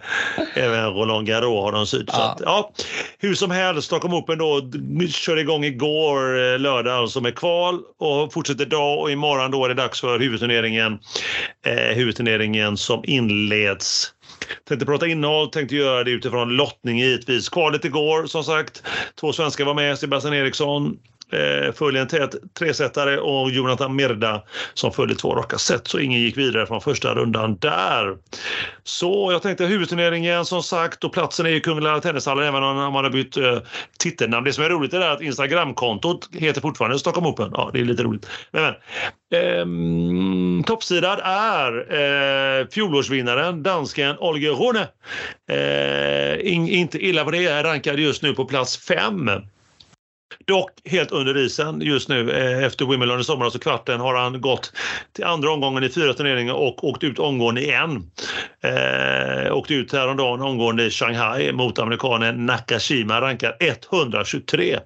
även 0.55 0.87
Roland 0.87 1.27
Garros 1.27 1.65
har 1.65 1.73
de 1.73 1.87
sytt. 1.87 2.09
Ja. 2.13 2.37
ja, 2.41 2.73
hur 3.19 3.35
som 3.35 3.51
helst, 3.51 3.87
Stockholm 3.87 4.15
Open 4.15 4.39
då 4.39 4.71
körde 5.09 5.41
igång 5.41 5.65
igår 5.65 6.53
eh, 6.53 6.59
lördag 6.59 6.95
alltså 6.95 7.21
med 7.21 7.35
kval 7.35 7.81
och 7.99 8.33
fortsätter 8.33 8.67
idag 8.67 8.99
och 8.99 9.11
imorgon 9.11 9.51
då 9.51 9.65
är 9.65 9.69
det 9.69 9.75
dags 9.75 10.01
för 10.01 10.19
huvudturneringen. 10.19 10.99
Eh, 11.67 11.97
huvudturneringen 11.97 12.77
som 12.77 13.01
inleds 13.05 14.13
Tänkte 14.69 14.87
prata 14.87 15.07
innehåll, 15.07 15.51
tänkte 15.51 15.77
göra 15.77 16.05
det 16.05 16.11
utifrån 16.11 16.49
lottning 16.57 16.99
givetvis. 16.99 17.49
Kvalet 17.49 17.85
igår 17.85 18.27
som 18.27 18.45
sagt. 18.45 18.83
Två 19.21 19.33
svenskar 19.33 19.65
var 19.65 19.75
med, 19.75 19.99
Sebastian 19.99 20.35
Eriksson, 20.35 20.99
eh, 21.31 21.73
följer 21.73 22.03
en 22.03 22.09
tät 22.09 22.35
tresetare 22.59 23.21
och 23.21 23.51
Jonathan 23.51 23.97
Mirda 23.97 24.43
som 24.75 24.93
följer 24.93 25.17
två 25.17 25.35
raka 25.35 25.59
set 25.59 25.89
så 25.89 25.99
ingen 25.99 26.21
gick 26.21 26.37
vidare 26.37 26.67
från 26.67 26.81
första 26.81 27.15
rundan 27.15 27.57
där. 27.57 28.17
Så 28.85 29.33
jag 29.33 29.43
tänkte 29.43 29.67
huvudturneringen 29.67 30.45
som 30.45 30.63
sagt 30.63 31.05
och 31.05 31.13
platsen 31.13 31.47
är 31.47 31.51
ju 31.51 31.61
Kungliga 31.61 32.01
Tennishallen 32.01 32.45
även 32.45 32.63
om 32.63 32.93
man 32.93 33.05
har 33.05 33.11
bytt 33.11 33.37
eh, 33.37 33.59
titelnamn. 33.99 34.45
Det 34.45 34.53
som 34.53 34.65
är 34.65 34.69
roligt 34.69 34.95
är 34.95 35.01
att 35.01 35.23
Instagramkontot 35.23 36.29
heter 36.33 36.61
fortfarande 36.61 36.99
Stockholm 36.99 37.27
Open. 37.27 37.51
Ja, 37.55 37.71
det 37.73 37.81
är 37.81 37.85
lite 37.85 38.03
roligt. 38.03 38.27
Men, 38.51 38.63
men. 38.63 38.75
Eh, 39.33 40.65
toppsidad 40.65 41.21
är 41.25 41.95
eh, 42.61 42.67
fjolårsvinnaren, 42.69 43.63
dansken 43.63 44.19
Olga 44.19 44.51
Rune. 44.51 44.89
Eh, 45.51 46.53
in, 46.53 46.69
inte 46.69 46.99
illa 46.99 47.25
på 47.25 47.31
det, 47.31 47.47
är 47.47 47.65
rankad 47.65 47.99
just 47.99 48.23
nu 48.23 48.35
på 48.35 48.45
plats 48.45 48.77
fem. 48.77 49.31
Dock 50.47 50.71
helt 50.85 51.13
under 51.13 51.37
isen 51.37 51.81
just 51.81 52.09
nu 52.09 52.31
eh, 52.31 52.65
efter 52.65 52.87
Wimbledon 52.87 53.21
i 53.21 53.25
somras 53.25 53.55
och 53.55 53.63
kvarten 53.63 54.01
har 54.01 54.15
han 54.15 54.41
gått 54.41 54.73
till 55.13 55.25
andra 55.25 55.51
omgången 55.51 55.85
i 55.85 55.89
fyra 55.89 56.15
turneringar 56.15 56.55
och 56.55 56.85
åkt 56.85 57.05
ut 57.05 57.19
omgående 57.19 57.61
i 57.61 57.71
en. 57.71 58.11
Eh, 58.63 59.57
åkte 59.57 59.75
ut 59.75 59.93
häromdagen 59.93 60.41
omgående 60.41 60.85
i 60.85 60.91
Shanghai 60.91 61.53
mot 61.53 61.79
amerikanen 61.79 62.47
Nakashima 62.47 63.21
rankad 63.21 63.55
123. 63.61 64.79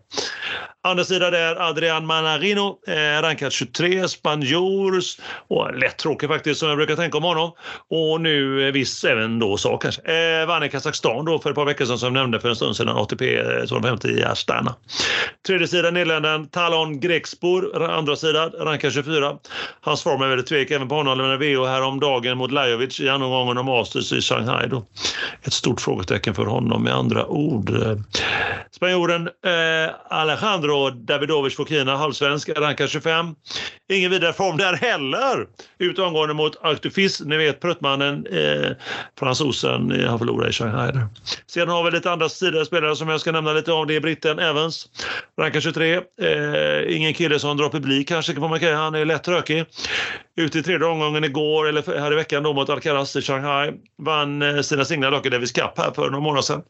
Andra 0.87 1.05
sidan 1.05 1.33
där 1.33 1.69
Adrian 1.69 2.07
Manarino, 2.07 2.79
eh, 2.87 3.23
rankad 3.23 3.53
23, 3.53 4.09
spanjors 4.09 5.19
och 5.49 5.75
lätt 5.75 5.99
tråkig 5.99 6.29
faktiskt 6.29 6.61
som 6.61 6.69
jag 6.69 6.79
brukar 6.79 6.97
tänka 6.97 7.19
om 7.19 7.25
honom. 7.25 7.53
Och 7.91 8.21
nu 8.21 8.67
eh, 8.67 8.73
viss 8.73 9.05
även 9.05 9.39
då 9.39 9.57
sa 9.57 9.79
kanske. 9.79 10.03
Eh, 10.03 10.47
vann 10.47 10.63
i 10.63 10.69
Kazakstan 10.69 11.25
då 11.25 11.39
för 11.39 11.51
ett 11.51 11.57
par 11.57 11.65
veckor 11.65 11.85
sedan 11.85 11.99
som 11.99 12.07
jag 12.07 12.23
nämnde 12.23 12.41
för 12.41 12.49
en 12.49 12.57
stund 12.57 12.77
sedan, 12.77 12.89
ATP 12.89 13.43
250 13.69 14.09
eh, 14.09 14.15
i 14.15 14.25
Astana. 14.25 14.75
Tredje 15.47 15.69
sidan 15.69 15.95
Nederländerna, 15.95 16.47
Talon 16.51 17.01
Grekspor, 17.01 17.83
andra 17.91 18.17
sidan, 18.17 18.51
rankad 18.51 18.93
24. 18.93 19.37
Hans 19.81 20.03
form 20.03 20.23
är 20.23 20.29
väldigt 20.29 20.47
tvek 20.47 20.71
även 20.71 20.89
på 20.89 20.95
honom, 20.95 21.19
lämnade 21.19 21.55
VO 21.55 21.65
häromdagen 21.65 22.39
mot 22.39 22.53
Lajovic 22.53 23.01
i 23.01 23.09
andra 23.09 23.29
gången 23.29 23.59
av 23.59 23.65
Masters 23.65 24.13
i 24.13 24.21
Shanghai. 24.21 24.69
Då. 24.69 24.87
Ett 25.43 25.53
stort 25.53 25.81
frågetecken 25.81 26.35
för 26.35 26.47
honom 26.47 26.83
med 26.83 26.95
andra 26.95 27.27
ord. 27.27 27.71
Spanjoren 28.75 29.27
eh, 29.27 29.95
Alejandro 30.09 30.91
Davidovic 30.91 31.57
Fokina, 31.57 31.97
halvsvensk, 31.97 32.49
rankar 32.49 32.87
25. 32.87 33.35
Ingen 33.93 34.11
vidare 34.11 34.33
form 34.33 34.57
där 34.57 34.73
heller. 34.73 35.47
Ut 35.79 35.99
omgående 35.99 36.35
mot 36.35 36.65
Arctufis, 36.65 37.21
ni 37.21 37.37
vet 37.37 37.61
pruttmannen, 37.61 38.27
eh, 38.27 38.71
fransosen, 39.19 39.93
eh, 39.93 40.09
han 40.09 40.19
förlorade 40.19 40.51
i 40.51 40.53
Shanghai. 40.53 40.93
Sen 41.47 41.69
har 41.69 41.85
vi 41.85 41.91
lite 41.91 42.11
andra 42.11 42.29
tidigare 42.29 42.67
spelare 42.67 42.97
som 42.97 43.09
jag 43.09 43.21
ska 43.21 43.33
nämna 43.33 43.53
lite 43.53 43.73
om. 43.73 43.87
Det 43.87 43.97
är 43.97 44.01
britten 44.01 44.39
Evans, 44.39 44.89
rankar 45.41 45.61
23. 45.61 45.95
Eh, 45.95 46.97
ingen 46.97 47.15
kille 47.15 47.39
som 47.39 47.57
drar 47.57 47.69
publik 47.69 48.09
kanske 48.09 48.33
kan 48.33 48.51
man 48.51 48.59
säga. 48.59 48.77
Han 48.77 48.95
är 48.95 49.05
lätt 49.05 49.29
rökig. 49.29 49.65
Ute 50.37 50.59
i 50.59 50.63
tredje 50.63 50.87
omgången 50.87 51.25
igår, 51.25 51.69
eller 51.69 52.01
här 52.01 52.13
i 52.13 52.15
veckan 52.15 52.43
då 52.43 52.53
mot 52.53 52.71
Alcaraz 52.71 53.17
i 53.17 53.23
Shanghai. 53.23 53.73
Vann 53.99 54.43
eh, 54.43 54.61
sina 54.61 54.85
singlar 54.85 55.11
dock 55.11 55.27
i 55.27 55.29
Davis 55.29 55.53
Cup 55.53 55.79
här 55.79 55.91
för 55.95 56.03
några 56.11 56.21
månader 56.21 56.43
sedan. 56.43 56.63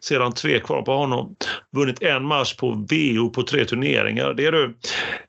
Sedan 0.00 0.32
tre 0.32 0.60
kvar 0.60 0.82
på 0.82 0.92
honom. 0.92 1.36
Vunnit 1.76 2.02
en 2.02 2.24
match 2.24 2.54
på 2.54 2.70
VO 2.70 3.30
på 3.30 3.42
tre 3.42 3.64
turneringar. 3.64 4.34
Det 4.34 4.46
är 4.46 4.52
du. 4.52 4.76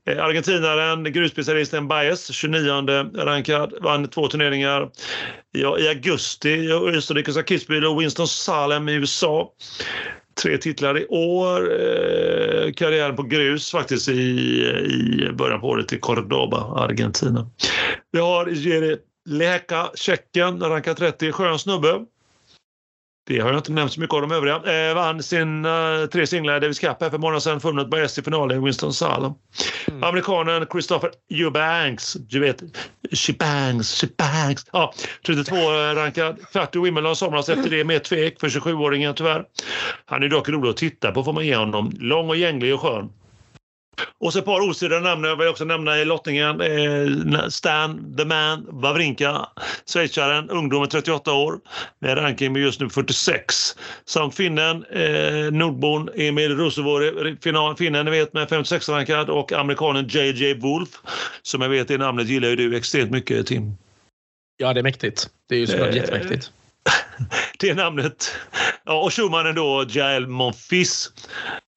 Eh, 0.09 0.23
argentinaren, 0.23 1.03
grusspecialisten 1.03 1.87
Baez, 1.87 2.31
29 2.31 2.71
rankad, 3.15 3.73
vann 3.81 4.07
två 4.07 4.27
turneringar. 4.27 4.89
Ja, 5.51 5.79
I 5.79 5.87
augusti 5.87 6.71
Österrikes 6.71 7.37
Kitzbühel 7.37 7.85
och 7.85 8.01
Winston 8.01 8.27
Salem 8.27 8.89
i 8.89 8.93
USA. 8.93 9.51
Tre 10.41 10.57
titlar 10.57 10.97
i 10.97 11.05
år. 11.07 11.61
Eh, 11.71 12.71
karriären 12.71 13.15
på 13.15 13.23
grus 13.23 13.71
faktiskt 13.71 14.09
i, 14.09 14.13
i 14.13 15.29
början 15.33 15.61
på 15.61 15.67
året 15.67 15.93
i 15.93 15.99
Cordoba, 15.99 16.83
Argentina. 16.83 17.49
Vi 18.13 18.19
har 18.19 18.47
Jere 18.47 18.97
Leka, 19.25 19.91
Tjeckien, 19.95 20.59
rankad 20.59 20.97
30, 20.97 21.31
skön 21.31 21.59
snubbe. 21.59 22.05
Det 23.27 23.39
har 23.39 23.49
jag 23.49 23.57
inte 23.57 23.71
nämnt 23.71 23.93
så 23.93 23.99
mycket 23.99 24.13
av 24.13 24.21
de 24.21 24.31
övriga. 24.31 24.55
Eh, 24.55 24.95
vann 24.95 25.23
sina 25.23 26.01
uh, 26.01 26.05
tre 26.05 26.27
singlar 26.27 26.57
i 26.57 26.59
Davis 26.59 26.79
Cup 26.79 27.01
här 27.01 27.09
för 27.09 27.17
månader 27.17 27.39
sedan. 27.39 27.59
Funnit 27.59 27.89
Baez 27.89 28.17
i 28.17 28.21
finalen 28.21 28.57
i 28.57 28.65
Winston-Salem. 28.65 29.33
Mm. 29.87 30.03
Amerikanen 30.03 30.65
Christopher 30.71 31.11
Eubanks. 31.29 32.13
Du 32.13 32.39
vet, 32.39 32.63
Shebanks, 33.11 34.01
Shebanks. 34.01 34.65
Ja, 34.71 34.93
32 35.25 35.55
rankad. 35.95 36.39
Kvart 36.51 36.75
i 36.75 36.79
Wimbledon 36.79 37.15
somras 37.15 37.49
efter 37.49 37.69
det 37.69 37.83
med 37.83 38.03
tvek 38.03 38.39
för 38.39 38.49
27-åringen 38.49 39.13
tyvärr. 39.13 39.45
Han 40.05 40.23
är 40.23 40.29
dock 40.29 40.49
rolig 40.49 40.69
att 40.69 40.77
titta 40.77 41.11
på 41.11 41.23
får 41.23 41.33
man 41.33 41.45
ge 41.45 41.55
honom. 41.55 41.91
Lång 41.99 42.29
och 42.29 42.35
gänglig 42.35 42.73
och 42.73 42.81
skön. 42.81 43.09
Och 44.19 44.33
så 44.33 44.39
ett 44.39 44.45
par 44.45 44.69
osidade 44.69 45.01
namn 45.01 45.23
jag 45.23 45.35
vill 45.35 45.47
också 45.47 45.65
nämna 45.65 45.97
i 45.97 46.05
lottningen. 46.05 46.61
Eh, 46.61 47.47
Stan, 47.47 48.15
The 48.17 48.25
Man, 48.25 48.67
Wawrinka, 48.69 49.47
schweizaren, 49.93 50.49
ungdomen 50.49 50.89
38 50.89 51.33
år 51.33 51.59
med 51.99 52.17
ranking 52.17 52.53
med 52.53 52.61
just 52.61 52.79
nu 52.79 52.89
46. 52.89 53.55
Samt 54.05 54.35
finnen, 54.35 54.85
eh, 54.91 55.51
nordbon 55.51 56.09
Emil 56.15 56.57
Rosevuori, 56.57 57.37
finnen 57.77 58.05
ni 58.05 58.11
vet 58.11 58.33
med 58.33 58.49
56 58.49 58.89
rankad 58.89 59.29
och 59.29 59.51
amerikanen 59.51 60.07
JJ 60.07 60.53
Wolf 60.53 60.89
som 61.41 61.61
jag 61.61 61.69
vet 61.69 61.91
i 61.91 61.97
namnet 61.97 62.27
gillar 62.27 62.49
ju 62.49 62.55
du 62.55 62.77
extremt 62.77 63.11
mycket 63.11 63.47
Tim. 63.47 63.77
Ja, 64.57 64.73
det 64.73 64.79
är 64.79 64.83
mäktigt. 64.83 65.29
Det 65.49 65.55
är 65.55 65.59
ju 65.59 65.67
såklart 65.67 65.89
eh, 65.89 65.95
jättemäktigt. 65.95 66.51
det 67.59 67.73
namnet. 67.73 68.35
Ja, 68.85 69.01
och 69.01 69.13
Schumannen 69.13 69.55
då, 69.55 69.85
Jael 69.89 70.27
Monfils 70.27 71.11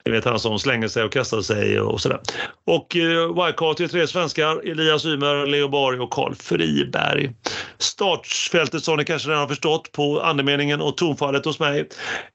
ni 0.06 0.12
vet 0.12 0.24
han 0.24 0.40
som 0.40 0.58
slänger 0.58 0.88
sig 0.88 1.04
och 1.04 1.12
kastar 1.12 1.40
sig 1.40 1.80
och 1.80 2.00
sådär. 2.00 2.20
Och 2.66 2.96
eh, 2.96 3.44
wildcard 3.44 3.76
till 3.76 3.88
tre 3.88 4.06
svenskar. 4.06 4.70
Elias 4.70 5.04
Ymer, 5.04 5.46
Leo 5.46 5.68
Borg 5.68 6.00
och 6.00 6.10
Karl 6.10 6.34
Friberg. 6.34 7.32
Startfältet 7.78 8.84
som 8.84 8.96
ni 8.96 9.04
kanske 9.04 9.28
redan 9.28 9.40
har 9.40 9.48
förstått 9.48 9.92
på 9.92 10.20
andemeningen 10.20 10.80
och 10.80 10.96
tonfallet 10.96 11.44
hos 11.44 11.60
mig 11.60 11.88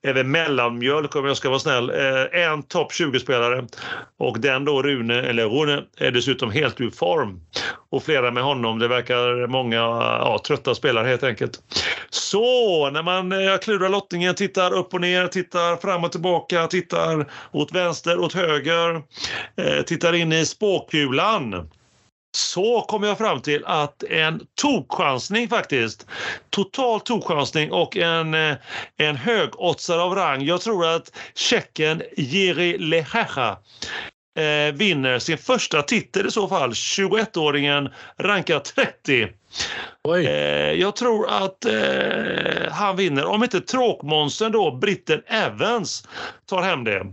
Även 0.07 0.31
mellanmjölk 0.31 1.15
om 1.15 1.25
jag 1.25 1.37
ska 1.37 1.49
vara 1.49 1.59
snäll. 1.59 1.89
Eh, 1.89 2.41
en 2.41 2.63
topp 2.63 2.91
20-spelare 2.91 3.67
och 4.19 4.39
den 4.39 4.65
då 4.65 4.81
Rune, 4.81 5.21
eller 5.21 5.45
Rune, 5.45 5.83
är 5.97 6.11
dessutom 6.11 6.51
helt 6.51 6.81
ur 6.81 6.89
form. 6.89 7.41
Och 7.89 8.03
flera 8.03 8.31
med 8.31 8.43
honom. 8.43 8.79
Det 8.79 8.87
verkar 8.87 9.47
många 9.47 9.77
ja, 9.77 10.41
trötta 10.47 10.75
spelare 10.75 11.07
helt 11.07 11.23
enkelt. 11.23 11.59
Så 12.09 12.89
när 12.89 13.03
man 13.03 13.31
eh, 13.31 13.57
klurar 13.57 13.89
lottningen, 13.89 14.35
tittar 14.35 14.73
upp 14.73 14.93
och 14.93 15.01
ner, 15.01 15.27
tittar 15.27 15.75
fram 15.75 16.03
och 16.03 16.11
tillbaka, 16.11 16.67
tittar 16.67 17.25
åt 17.61 17.71
vänster, 17.71 18.19
åt 18.19 18.33
höger, 18.33 19.01
eh, 19.57 19.81
tittar 19.81 20.13
in 20.13 20.33
i 20.33 20.45
spåkulan 20.45 21.69
så 22.37 22.81
kom 22.81 23.03
jag 23.03 23.17
fram 23.17 23.41
till 23.41 23.65
att 23.65 24.03
en 24.03 24.41
tokchansning 24.61 25.47
faktiskt, 25.49 26.07
total 26.49 26.99
tokchansning 26.99 27.71
och 27.71 27.97
en, 27.97 28.33
eh, 28.33 28.55
en 28.97 29.15
högoddsare 29.15 30.01
av 30.01 30.15
rang. 30.15 30.43
Jag 30.43 30.61
tror 30.61 30.85
att 30.85 31.17
tjecken 31.35 32.01
Jiri 32.17 32.77
Lehacha 32.77 33.57
eh, 34.39 34.73
vinner 34.73 35.19
sin 35.19 35.37
första 35.37 35.81
titel 35.81 36.27
i 36.27 36.31
så 36.31 36.47
fall. 36.47 36.71
21-åringen 36.71 37.89
rankad 38.17 38.63
30. 38.63 39.27
Eh, 40.17 40.21
jag 40.71 40.95
tror 40.95 41.29
att 41.29 41.65
eh, 41.65 42.71
han 42.71 42.95
vinner, 42.95 43.25
om 43.25 43.43
inte 43.43 43.61
tråkmonstern 43.61 44.51
då, 44.51 44.71
britten 44.71 45.21
Evans, 45.27 46.07
tar 46.45 46.61
hem 46.61 46.83
det. 46.83 47.05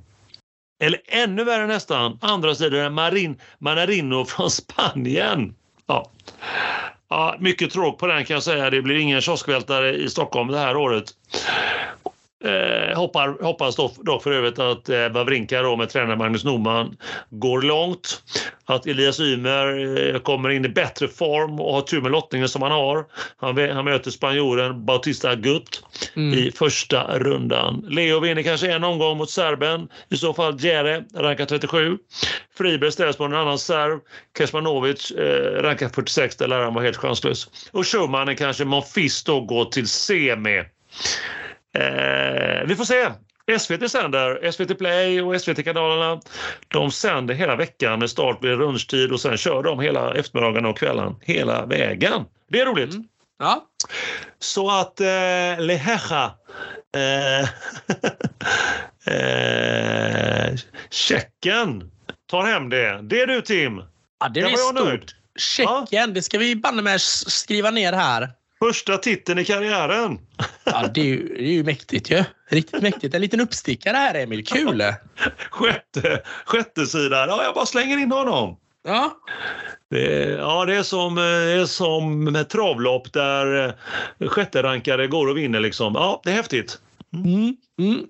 Eller 0.78 1.00
ännu 1.06 1.44
värre 1.44 1.66
nästan, 1.66 2.18
andra 2.20 2.54
sidan 2.54 2.94
Marin, 2.94 3.40
Manarino 3.58 4.24
från 4.24 4.50
Spanien. 4.50 5.54
Ja. 5.86 6.10
Ja, 7.08 7.36
mycket 7.38 7.70
tråk 7.70 7.98
på 7.98 8.06
den 8.06 8.24
kan 8.24 8.34
jag 8.34 8.42
säga. 8.42 8.70
Det 8.70 8.82
blir 8.82 8.96
ingen 8.96 9.20
kioskvältare 9.20 9.94
i 9.96 10.08
Stockholm 10.10 10.48
det 10.48 10.58
här 10.58 10.76
året. 10.76 11.04
Eh, 12.44 12.96
hoppar, 12.96 13.42
hoppas 13.42 13.76
dock, 13.76 13.96
dock 13.96 14.22
för 14.22 14.32
övrigt 14.32 14.58
att 14.58 14.88
eh, 14.88 15.08
Wawrinka 15.08 15.62
då 15.62 15.76
med 15.76 15.88
tränare 15.88 16.16
Magnus 16.16 16.44
Norman 16.44 16.96
går 17.30 17.62
långt. 17.62 18.22
Att 18.64 18.86
Elias 18.86 19.20
Ymer 19.20 19.98
eh, 20.14 20.20
kommer 20.20 20.48
in 20.48 20.64
i 20.64 20.68
bättre 20.68 21.08
form 21.08 21.60
och 21.60 21.74
har 21.74 21.82
tur 21.82 22.00
med 22.00 22.10
lottningen 22.10 22.48
som 22.48 22.62
han 22.62 22.72
har. 22.72 23.04
Han, 23.36 23.70
han 23.70 23.84
möter 23.84 24.10
spanjoren 24.10 24.84
Bautista 24.86 25.34
Gut 25.34 25.82
mm. 26.16 26.38
i 26.38 26.50
första 26.50 27.18
rundan. 27.18 27.84
Leo 27.88 28.20
vinner 28.20 28.42
kanske 28.42 28.72
en 28.72 28.84
omgång 28.84 29.18
mot 29.18 29.30
serben, 29.30 29.88
i 30.08 30.16
så 30.16 30.34
fall 30.34 30.64
Jere, 30.64 31.04
rankad 31.14 31.48
37. 31.48 31.98
Friberg 32.58 32.92
ställs 32.92 33.16
på 33.16 33.24
en 33.24 33.34
annan 33.34 33.58
serb. 33.58 34.00
Kesmanovic, 34.38 35.10
eh, 35.10 35.62
rankad 35.62 35.94
46, 35.94 36.36
där 36.36 36.48
lär 36.48 36.60
han 36.60 36.74
vara 36.74 36.84
helt 36.84 36.96
chanslös. 36.96 37.70
Och 37.72 37.86
Schumann 37.86 38.28
är 38.28 38.34
kanske 38.34 38.64
Monfils 38.64 39.24
då 39.24 39.40
går 39.40 39.64
till 39.64 39.88
semi. 39.88 40.64
Eh, 41.78 42.66
vi 42.66 42.76
får 42.76 42.84
se. 42.84 43.10
SVT 43.58 43.90
sänder, 43.90 44.50
SVT 44.50 44.78
Play 44.78 45.22
och 45.22 45.40
SVT-kanalerna. 45.40 46.20
De 46.68 46.90
sänder 46.90 47.34
hela 47.34 47.56
veckan 47.56 47.98
med 47.98 48.10
start 48.10 48.44
vid 48.44 48.58
lunchtid 48.58 49.12
och 49.12 49.20
sen 49.20 49.36
kör 49.36 49.62
de 49.62 49.80
hela 49.80 50.14
eftermiddagen 50.14 50.66
och 50.66 50.78
kvällen 50.78 51.14
hela 51.20 51.66
vägen. 51.66 52.24
Det 52.50 52.60
är 52.60 52.66
roligt. 52.66 52.94
Mm. 52.94 53.04
Ja. 53.38 53.64
Så 54.38 54.70
att 54.70 55.00
eh, 55.00 55.06
Lehecha 55.58 56.34
eh, 56.96 57.40
eh, 59.14 60.54
Tjecken 60.90 61.90
tar 62.30 62.42
hem 62.46 62.68
det. 62.68 63.00
Det 63.02 63.20
är 63.20 63.26
du 63.26 63.40
Tim. 63.40 63.82
Ja, 64.20 64.28
det 64.28 64.42
blir 64.42 64.56
stort. 64.56 65.14
Tjeckien, 65.38 65.86
ja. 65.90 66.06
det 66.06 66.22
ska 66.22 66.38
vi 66.38 66.56
banne 66.56 66.82
med 66.82 67.00
skriva 67.00 67.70
ner 67.70 67.92
här. 67.92 68.28
Första 68.58 68.98
titeln 68.98 69.38
i 69.38 69.44
karriären. 69.44 70.18
Ja, 70.64 70.90
det 70.94 71.00
är, 71.00 71.04
ju, 71.04 71.28
det 71.28 71.42
är 71.42 71.52
ju 71.52 71.64
mäktigt 71.64 72.10
ju. 72.10 72.24
Riktigt 72.48 72.82
mäktigt. 72.82 73.14
En 73.14 73.20
liten 73.20 73.40
uppstickare 73.40 73.96
här 73.96 74.14
Emil. 74.14 74.46
Kul! 74.46 74.82
sjätte, 75.50 76.22
sjätte 76.44 76.86
sidan. 76.86 77.28
Ja, 77.28 77.42
jag 77.44 77.54
bara 77.54 77.66
slänger 77.66 77.98
in 77.98 78.12
honom. 78.12 78.56
Ja. 78.84 79.16
Det, 79.90 80.28
ja, 80.30 80.64
det 80.64 80.76
är 80.76 80.82
som, 80.82 81.14
det 81.14 81.22
är 81.52 81.66
som 81.66 82.24
med 82.24 82.48
travlopp 82.48 83.12
där 83.12 83.74
eh, 84.18 84.28
sjätte 84.28 84.62
rankare 84.62 85.06
går 85.06 85.26
och 85.26 85.36
vinner. 85.36 85.60
Liksom. 85.60 85.94
Ja, 85.94 86.20
det 86.24 86.30
är 86.30 86.34
häftigt. 86.34 86.78
Mm. 87.14 87.56
Mm. 87.78 88.06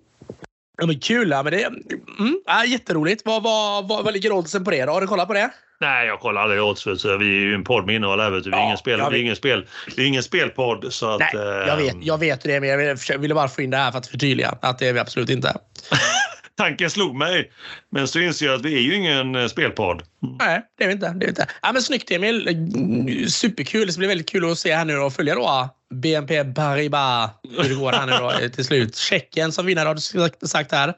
Ja, 0.79 0.87
men 0.87 1.01
kul! 1.01 1.31
Ja, 1.31 1.43
men 1.43 1.53
det, 1.53 1.65
mm, 1.65 2.41
ja, 2.47 2.65
jätteroligt. 2.65 3.23
Vad, 3.25 3.43
vad, 3.43 3.89
vad, 3.89 4.05
vad 4.05 4.13
ligger 4.13 4.33
oddsen 4.33 4.65
på 4.65 4.71
det? 4.71 4.81
Har 4.81 5.01
du 5.01 5.07
kollat 5.07 5.29
på 5.29 5.35
det? 5.35 5.51
Nej, 5.81 6.07
jag 6.07 6.21
kollar 6.21 6.43
aldrig 6.43 6.63
odds. 6.63 6.87
Vi 6.87 6.91
är 7.11 7.23
ju 7.23 7.55
en 7.55 7.65
podd 7.65 7.87
med 7.87 7.95
innehåll 7.95 8.21
här. 8.21 8.31
Vi 8.31 8.37
är 8.37 8.51
ja, 8.51 8.65
ingen 8.65 8.79
spel, 8.79 9.01
vi 9.11 9.19
är 9.19 9.23
ingen 9.23 9.37
spel, 9.37 9.67
vi 9.97 10.03
är 10.03 10.07
ingen 10.07 10.23
spelpodd. 10.23 10.87
Så 10.91 11.11
att, 11.11 11.21
Nej, 11.21 11.67
jag 11.67 11.77
vet, 11.77 11.97
jag 12.01 12.19
vet 12.19 12.41
det, 12.41 12.61
men 12.61 12.99
jag 13.09 13.19
ville 13.19 13.35
bara 13.35 13.49
få 13.49 13.63
in 13.63 13.71
det 13.71 13.77
här 13.77 13.91
för 13.91 13.99
att 13.99 14.07
förtydliga 14.07 14.59
att 14.63 14.79
det 14.79 14.89
är 14.89 14.93
vi 14.93 14.99
absolut 14.99 15.31
inte. 15.31 15.57
tanken 16.59 16.91
slog 16.91 17.17
mig. 17.17 17.51
Men 17.91 18.09
så 18.09 18.19
inser 18.19 18.47
jag 18.47 18.55
att 18.55 18.65
vi 18.65 18.75
är 18.75 18.81
ju 18.81 18.95
ingen 18.95 19.35
eh, 19.35 19.47
spelpodd. 19.47 20.03
Mm. 20.23 20.37
Nej, 20.39 20.63
det 20.79 20.85
är 20.85 20.89
vi 20.89 20.95
inte. 20.95 21.07
Det 21.07 21.15
är 21.15 21.19
vi 21.19 21.29
inte. 21.29 21.47
Ja, 21.63 21.73
men 21.73 21.83
snyggt 21.83 22.11
Emil. 22.11 23.31
Superkul. 23.31 23.87
Det 23.87 23.93
ska 23.93 23.99
bli 23.99 24.09
väldigt 24.09 24.29
kul 24.29 24.51
att 24.51 24.59
se 24.59 24.75
här 24.75 24.85
nu 24.85 24.99
och 24.99 25.13
följa 25.13 25.35
då 25.35 25.69
BNP 25.95 26.45
Paribas. 26.45 27.31
Hur 27.57 27.69
det 27.69 27.75
går 27.75 27.93
här 27.93 28.07
nu 28.07 28.13
då 28.13 28.49
till 28.49 28.65
slut. 28.65 28.97
Tjeckien 28.97 29.53
som 29.53 29.67
vinnare 29.67 29.87
har 29.87 29.95
du 30.41 30.49
sagt 30.49 30.73
här. 30.73 30.95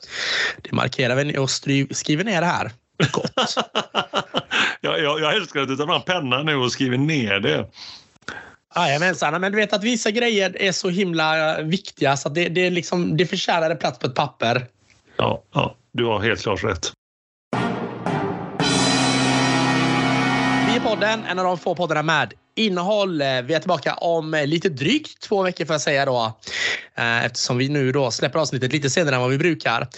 Det 0.63 0.73
markerar 0.73 1.17
vi 1.17 1.39
och 1.39 1.51
skriver 1.97 2.25
ner 2.25 2.41
det 2.41 2.47
här. 2.47 2.71
Gott. 3.13 3.33
jag, 4.81 5.01
jag, 5.01 5.21
jag 5.21 5.37
älskar 5.37 5.61
att 5.61 5.69
du 5.69 5.77
tar 5.77 5.87
fram 5.87 6.03
pennan 6.03 6.47
nu 6.47 6.55
och 6.55 6.73
skriver 6.73 6.99
ner 6.99 7.41
det. 7.41 7.67
Jajamensan, 8.77 9.41
men 9.41 9.53
du 9.53 9.57
vet 9.57 9.73
att 9.73 9.85
vissa 9.85 10.11
grejer 10.11 10.63
är 10.63 10.73
så 10.73 10.89
himla 10.89 11.63
viktiga 11.63 12.17
så 12.17 12.29
att 12.29 12.35
det, 12.35 12.49
det, 12.49 12.71
liksom, 12.71 13.17
det 13.17 13.27
förtjänar 13.27 13.75
plats 13.75 13.99
på 13.99 14.07
ett 14.07 14.15
papper. 14.15 14.67
Ja, 15.21 15.43
ja, 15.55 15.77
du 15.93 16.05
har 16.05 16.21
helt 16.21 16.43
klart 16.43 16.65
rätt. 16.65 16.93
Vi 20.67 20.77
är 20.77 20.81
podden, 20.81 21.25
en 21.25 21.39
av 21.39 21.45
de 21.45 21.59
få 21.59 21.75
poddarna 21.75 22.03
med 22.03 22.33
innehåll. 22.55 23.21
Eh, 23.21 23.43
vi 23.43 23.55
är 23.55 23.59
tillbaka 23.59 23.95
om 23.95 24.35
eh, 24.35 24.47
lite 24.47 24.69
drygt 24.69 25.23
två 25.23 25.43
veckor 25.43 25.65
får 25.65 25.75
jag 25.75 25.81
säga 25.81 26.05
då. 26.05 26.39
Eh, 26.95 27.25
eftersom 27.25 27.59
vi 27.59 27.69
nu 27.69 27.93
då 27.93 28.11
släpper 28.11 28.39
avsnittet 28.39 28.73
lite 28.73 28.91
senare 28.91 29.15
än 29.15 29.21
vad 29.21 29.31
vi 29.31 29.39
brukar. 29.39 29.89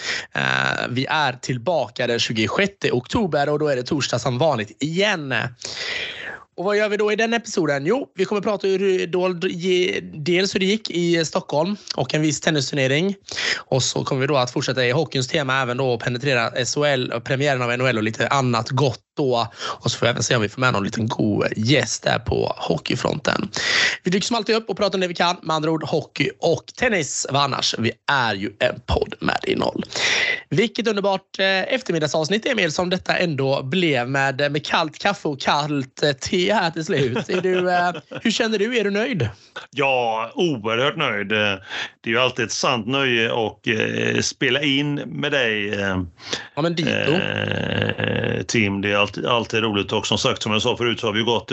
Vi 0.89 1.07
är 1.07 1.33
tillbaka 1.33 2.07
den 2.07 2.19
26 2.19 2.73
oktober 2.93 3.49
och 3.49 3.59
då 3.59 3.69
är 3.69 3.77
det 3.77 3.83
torsdag 3.83 4.19
som 4.19 4.39
vanligt 4.39 4.83
igen. 4.83 5.35
Och 6.57 6.65
vad 6.65 6.77
gör 6.77 6.89
vi 6.89 6.97
då 6.97 7.13
i 7.13 7.17
den 7.17 7.35
episoden? 7.35 7.87
Jo, 7.87 8.13
vi 8.15 8.25
kommer 8.25 8.43
prata 8.43 8.67
hur, 8.67 9.07
då, 9.07 9.29
dels 10.03 10.55
hur 10.55 10.61
det 10.61 10.67
gick 10.67 10.91
i 10.91 11.17
eh, 11.17 11.25
Stockholm 11.25 11.77
och 11.97 12.15
en 12.15 12.23
viss 12.23 12.41
tennisturnering. 12.41 13.15
Och 13.59 13.83
så 13.83 14.05
kommer 14.05 14.21
vi 14.21 14.27
då 14.27 14.37
att 14.37 14.51
fortsätta 14.51 14.87
i 14.87 14.91
hockeyns 14.91 15.29
tema 15.29 15.63
även 15.63 15.77
då 15.77 15.93
och 15.93 16.01
penetrera 16.01 16.65
SHL, 16.65 17.21
premiären 17.21 17.63
av 17.63 17.79
NHL 17.79 17.97
och 17.97 18.03
lite 18.03 18.29
annat 18.29 18.71
gott 18.71 19.01
då. 19.17 19.49
Och 19.57 19.91
så 19.91 19.99
får 19.99 20.07
vi 20.07 20.11
även 20.11 20.23
se 20.23 20.37
om 20.37 20.43
vi 20.43 20.49
får 20.49 20.61
med 20.61 20.73
någon 20.73 20.85
liten 20.85 21.09
god 21.09 21.47
gäst 21.57 22.03
där 22.03 22.19
på 22.19 22.55
hockeyfronten. 22.57 23.51
Vi 24.03 24.11
dyker 24.11 24.27
som 24.27 24.37
alltid 24.37 24.57
upp 24.57 24.71
och 24.71 24.77
pratar 24.77 24.97
om 24.97 25.01
det 25.01 25.09
vi 25.09 25.15
kan. 25.15 25.37
Med 25.43 25.57
andra 25.57 25.71
ord 25.71 25.85
hockey 25.85 26.31
och 26.39 26.67
tennis. 26.77 27.27
Vad 27.31 27.43
annars? 27.43 27.75
Vi 27.79 27.93
är 28.13 28.35
ju 28.35 28.53
en 28.59 28.81
podd 28.87 29.15
med 29.21 29.39
innehåll. 29.47 29.85
Vilket 30.49 30.87
underbart 30.87 31.39
eh, 31.39 31.75
eftermiddagsavsnitt 31.75 32.47
Emil 32.47 32.73
som 32.73 32.91
detta 32.91 33.17
ändå 33.17 33.63
blev 33.63 34.09
med, 34.09 34.53
med 34.53 34.67
kallt 34.67 34.99
kaffe 34.99 35.29
och 35.29 35.41
kallt 35.41 36.03
eh, 36.03 36.13
te 36.13 36.55
här 36.55 36.71
till 36.71 36.85
slut. 36.85 37.29
Är 37.29 37.41
du, 37.41 37.71
eh, 37.71 37.93
hur 38.23 38.31
känner 38.31 38.59
du? 38.59 38.79
Är 38.79 38.85
du 38.85 38.91
nöjd? 38.91 39.29
Ja, 39.71 40.33
oerhört 40.35 40.97
nöjd. 40.97 41.29
Det 41.29 42.11
är 42.11 42.11
ju 42.11 42.19
alltid 42.19 42.45
ett 42.45 42.53
sant 42.53 42.87
nöje 42.87 43.33
att 43.33 44.25
spela 44.25 44.63
in 44.63 44.95
med 44.95 45.33
dig. 45.33 45.67
Ja, 46.55 46.63
men 46.63 46.75
dito. 46.75 47.13
Tim, 48.47 48.81
det 48.81 48.93
är 48.93 49.02
alltid, 49.03 49.27
alltid 49.27 49.63
roligt 49.63 49.93
och 49.93 50.07
som 50.07 50.19
sagt 50.19 50.43
som 50.43 50.53
jag 50.53 50.63
sa 50.63 50.77
förut 50.77 51.01
så 51.01 51.07
har 51.07 51.15
vi 51.15 51.23
gått 51.23 51.53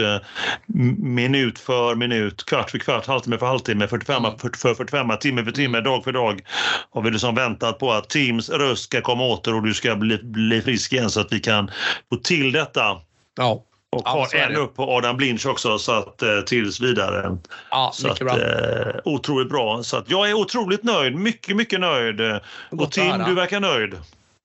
minut 0.97 1.59
för 1.59 1.95
minut, 1.95 2.45
kvart 2.45 2.71
för 2.71 2.77
kvart, 2.77 3.05
halvtimme 3.05 3.37
för 3.37 3.45
halvtimme, 3.45 3.87
45 3.87 4.25
mm. 4.25 4.37
för, 4.39 4.49
för 4.57 4.73
45, 4.73 5.11
timme 5.21 5.43
för 5.43 5.51
timme, 5.51 5.81
dag 5.81 6.03
för 6.03 6.11
dag 6.11 6.41
har 6.91 7.01
vi 7.01 7.11
liksom 7.11 7.35
väntat 7.35 7.79
på 7.79 7.91
att 7.91 8.09
Teams 8.09 8.49
röst 8.49 8.83
ska 8.83 9.01
komma 9.01 9.23
åter 9.23 9.55
och 9.55 9.63
du 9.63 9.73
ska 9.73 9.95
bli, 9.95 10.17
bli 10.23 10.61
frisk 10.61 10.93
igen 10.93 11.09
så 11.09 11.19
att 11.19 11.33
vi 11.33 11.39
kan 11.39 11.71
få 12.09 12.15
till 12.15 12.51
detta. 12.51 12.97
Ja. 13.37 13.63
Och 13.91 14.01
ja, 14.05 14.27
har 14.31 14.39
en 14.39 14.55
upp 14.55 14.75
på 14.75 14.83
Adam 14.83 15.17
Blinch 15.17 15.45
också 15.45 15.79
så 15.79 15.91
att 15.91 16.21
eh, 16.21 16.39
tills 16.39 16.81
vidare. 16.81 17.37
Ja, 17.71 17.91
så 17.93 18.11
att, 18.11 18.19
bra. 18.19 18.39
Eh, 18.39 18.95
otroligt 19.05 19.49
bra. 19.49 19.83
Så 19.83 19.97
att 19.97 20.09
jag 20.09 20.29
är 20.29 20.33
otroligt 20.33 20.83
nöjd. 20.83 21.15
Mycket, 21.15 21.55
mycket 21.55 21.79
nöjd. 21.79 22.21
Och 22.69 22.91
Tim, 22.91 23.23
du 23.27 23.33
verkar 23.33 23.59
nöjd. 23.59 23.95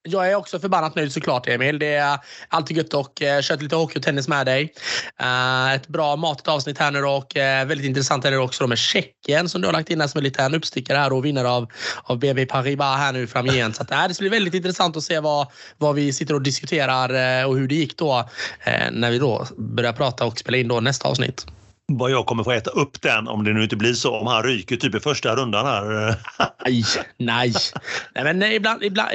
Jag 0.07 0.31
är 0.31 0.35
också 0.35 0.59
förbannat 0.59 0.95
nöjd 0.95 1.11
såklart 1.11 1.47
Emil. 1.47 1.79
Det 1.79 1.95
är 1.95 2.19
alltid 2.49 2.77
gött 2.77 2.93
att 2.93 3.21
uh, 3.21 3.41
köra 3.41 3.57
lite 3.57 3.75
hockey 3.75 3.99
och 3.99 4.03
tennis 4.03 4.27
med 4.27 4.45
dig. 4.45 4.73
Uh, 5.21 5.73
ett 5.73 5.87
bra 5.87 6.15
matigt 6.15 6.47
avsnitt 6.47 6.77
här 6.77 6.91
nu 6.91 7.01
då 7.01 7.09
och 7.09 7.35
uh, 7.35 7.41
väldigt 7.41 7.85
intressant 7.85 8.25
är 8.25 8.31
det 8.31 8.37
också 8.37 8.67
med 8.67 8.77
Tjeckien 8.77 9.49
som 9.49 9.61
du 9.61 9.67
har 9.67 9.73
lagt 9.73 9.89
in 9.89 10.01
här 10.01 10.07
som 10.07 10.17
en 10.17 10.23
liten 10.23 10.55
uppstickare 10.55 10.97
här 10.97 11.13
och 11.13 11.25
vinnare 11.25 11.49
av, 11.49 11.71
av 12.03 12.19
BB 12.19 12.45
Paribas 12.45 12.97
här 12.97 13.13
nu 13.13 13.27
framgent. 13.27 13.75
Så 13.75 13.83
att, 13.83 13.91
uh, 13.91 14.07
det 14.07 14.13
ska 14.13 14.21
bli 14.21 14.29
väldigt 14.29 14.53
intressant 14.53 14.97
att 14.97 15.03
se 15.03 15.19
vad, 15.19 15.47
vad 15.77 15.95
vi 15.95 16.13
sitter 16.13 16.33
och 16.33 16.41
diskuterar 16.41 17.45
och 17.45 17.57
hur 17.57 17.67
det 17.67 17.75
gick 17.75 17.97
då 17.97 18.29
när 18.91 19.11
vi 19.11 19.19
då 19.19 19.47
börjar 19.57 19.93
prata 19.93 20.25
och 20.25 20.39
spela 20.39 20.57
in 20.57 20.67
då 20.67 20.79
nästa 20.79 21.07
avsnitt 21.07 21.45
vad 21.87 22.11
jag 22.11 22.25
kommer 22.25 22.43
få 22.43 22.51
äta 22.51 22.71
upp 22.71 23.01
den 23.01 23.27
om 23.27 23.43
det 23.43 23.53
nu 23.53 23.63
inte 23.63 23.75
blir 23.75 23.93
så. 23.93 24.15
Om 24.15 24.27
han 24.27 24.43
ryker 24.43 24.75
typ 24.75 24.95
i 24.95 24.99
första 24.99 25.35
rundan 25.35 25.65
här. 25.65 26.15
nej, 26.65 26.83
nej. 27.17 27.53
nej 28.15 28.23
men 28.23 28.43
ibland, 28.43 28.83
ibland, 28.83 29.09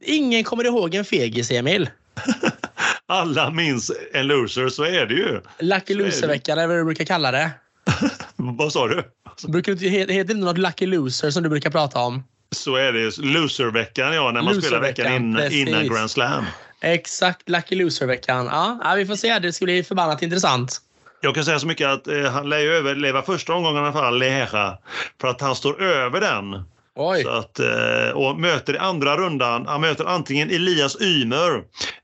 ingen 0.00 0.44
kommer 0.44 0.64
ihåg 0.64 0.94
en 0.94 1.04
fegis, 1.04 1.50
Emil. 1.50 1.90
Alla 3.06 3.50
minns 3.50 3.92
en 4.12 4.26
loser, 4.26 4.68
så 4.68 4.84
är 4.84 5.06
det 5.06 5.14
ju. 5.14 5.40
Lucky 5.58 5.94
loser-veckan 5.94 6.58
är 6.58 6.66
vad 6.66 6.76
du 6.76 6.84
brukar 6.84 7.04
kalla 7.04 7.30
det. 7.30 7.50
vad 8.36 8.72
sa 8.72 8.88
du? 8.88 9.04
Brukar 9.48 9.74
du 9.74 9.88
heter 9.88 10.06
det 10.06 10.20
inte 10.20 10.34
något 10.34 10.58
lucky 10.58 10.86
loser 10.86 11.30
som 11.30 11.42
du 11.42 11.48
brukar 11.48 11.70
prata 11.70 12.00
om? 12.00 12.24
Så 12.50 12.76
är 12.76 12.92
det. 12.92 13.18
Loser-veckan, 13.18 14.14
ja, 14.14 14.30
när 14.30 14.42
man 14.42 14.62
spelar 14.62 14.80
veckan 14.80 15.12
in, 15.12 15.38
innan 15.52 15.86
Grand 15.86 16.10
Slam. 16.10 16.44
Exakt, 16.80 17.48
Lucky 17.48 17.74
Loser-veckan. 17.74 18.46
Ja, 18.46 18.94
vi 18.96 19.06
får 19.06 19.16
se. 19.16 19.38
Det 19.38 19.52
ska 19.52 19.64
bli 19.64 19.82
förbannat 19.82 20.22
intressant. 20.22 20.80
Jag 21.20 21.34
kan 21.34 21.44
säga 21.44 21.58
så 21.58 21.66
mycket 21.66 21.88
att 21.88 22.08
eh, 22.08 22.22
han 22.22 22.48
lär 22.48 22.58
ju 22.58 22.72
överleva 22.72 23.22
första 23.22 23.54
omgången 23.54 23.82
i 23.82 23.86
alla 23.86 23.92
fall, 23.92 24.18
Leheja. 24.18 24.78
För 25.20 25.28
att 25.28 25.40
han 25.40 25.56
står 25.56 25.82
över 25.82 26.20
den. 26.20 26.64
Oj. 27.02 27.22
Så 27.22 27.30
att, 27.30 27.58
eh, 27.58 28.10
och 28.14 28.36
möter 28.36 28.74
i 28.74 28.78
andra 28.78 29.16
rundan, 29.16 29.66
han 29.66 29.80
möter 29.80 30.04
antingen 30.04 30.50
Elias 30.50 31.00
Ymer 31.00 31.62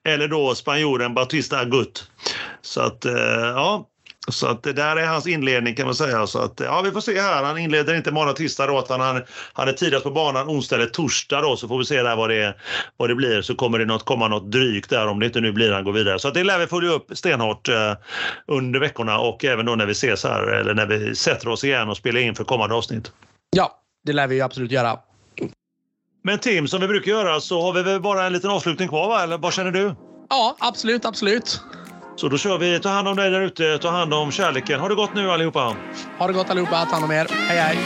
eller 0.09 0.29
då 0.29 0.55
spanjoren 0.55 1.15
Bautista 1.15 1.59
Agut. 1.59 2.11
Så 2.63 2.81
att, 2.81 3.05
eh, 3.05 3.13
ja. 3.55 3.89
Så 4.29 4.47
att 4.47 4.63
det 4.63 4.73
där 4.73 4.97
är 4.97 5.07
hans 5.07 5.27
inledning 5.27 5.75
kan 5.75 5.87
man 5.87 5.95
säga. 5.95 6.27
Så 6.27 6.39
att, 6.39 6.61
ja, 6.61 6.83
vi 6.83 6.91
får 6.91 7.01
se 7.01 7.21
här. 7.21 7.45
Han 7.45 7.59
inleder 7.59 7.95
inte 7.95 8.13
måndag, 8.13 8.33
tisdag 8.33 8.67
då, 8.67 8.79
utan 8.79 9.01
han, 9.01 9.23
han 9.53 9.69
är 9.69 9.73
tidigast 9.73 10.05
på 10.05 10.11
banan 10.11 10.49
onsdag 10.49 10.77
eller 10.77 10.87
torsdag 10.87 11.41
då, 11.41 11.57
så 11.57 11.69
får 11.69 11.79
vi 11.79 11.85
se 11.85 12.03
där 12.03 12.17
vad 12.17 12.31
det, 12.31 12.55
vad 12.97 13.09
det 13.09 13.15
blir. 13.15 13.43
Så 13.43 13.55
kommer 13.55 13.79
det 13.79 13.85
något, 13.85 14.05
komma 14.05 14.29
något 14.29 14.51
drygt 14.51 14.91
där 14.91 15.07
om 15.07 15.21
det 15.21 15.27
inte 15.27 15.41
nu 15.41 15.53
blir 15.53 15.73
han 15.73 15.85
går 15.85 15.93
vidare. 15.93 16.19
Så 16.19 16.29
att 16.29 16.35
det 16.35 16.45
lär 16.45 16.59
vi 16.59 16.67
följa 16.67 16.91
upp 16.91 17.07
stenhårt 17.13 17.69
eh, 17.69 17.93
under 18.47 18.81
veckorna 18.81 19.19
och 19.19 19.45
även 19.45 19.67
då 19.67 19.75
när 19.75 19.87
vi 19.87 19.93
ses 19.93 20.25
här 20.25 20.43
eller 20.43 20.75
när 20.75 20.87
vi 20.87 21.15
sätter 21.15 21.49
oss 21.49 21.65
igen 21.65 21.89
och 21.89 21.97
spelar 21.97 22.21
in 22.21 22.35
för 22.35 22.45
kommande 22.45 22.75
avsnitt. 22.75 23.13
Ja, 23.57 23.83
det 24.07 24.13
lär 24.13 24.27
vi 24.27 24.41
absolut 24.41 24.71
göra. 24.71 24.99
Men 26.25 26.39
Tim, 26.39 26.69
som 26.69 26.81
vi 26.81 26.89
brukar 26.89 27.11
göra 27.13 27.41
så 27.41 27.63
har 27.63 27.73
vi 27.73 27.83
väl 27.83 28.01
bara 28.01 28.27
en 28.27 28.33
liten 28.33 28.51
avslutning 28.51 28.89
kvar, 28.89 29.09
va? 29.09 29.23
eller 29.23 29.39
vad 29.39 29.53
känner 29.53 29.71
du? 29.71 29.95
Ja, 30.29 30.57
absolut, 30.59 31.05
absolut. 31.05 31.61
Så 32.17 32.29
då 32.29 32.39
kör 32.39 32.59
vi. 32.59 32.81
Ta 32.81 32.89
hand 32.89 33.09
om 33.09 33.17
dig 33.17 33.31
där 33.31 33.41
ute, 33.41 33.79
ta 33.79 33.91
hand 33.91 34.15
om 34.15 34.33
kärleken. 34.33 34.81
Ha 34.81 34.89
det 34.89 34.95
gott 34.95 35.15
nu 35.15 35.31
allihopa! 35.31 35.77
Ha 36.19 36.27
det 36.27 36.33
gott 36.33 36.51
allihopa, 36.51 36.85
ta 36.85 36.93
hand 36.93 37.05
om 37.05 37.11
er. 37.11 37.27
Hej 37.31 37.59
hej! 37.59 37.79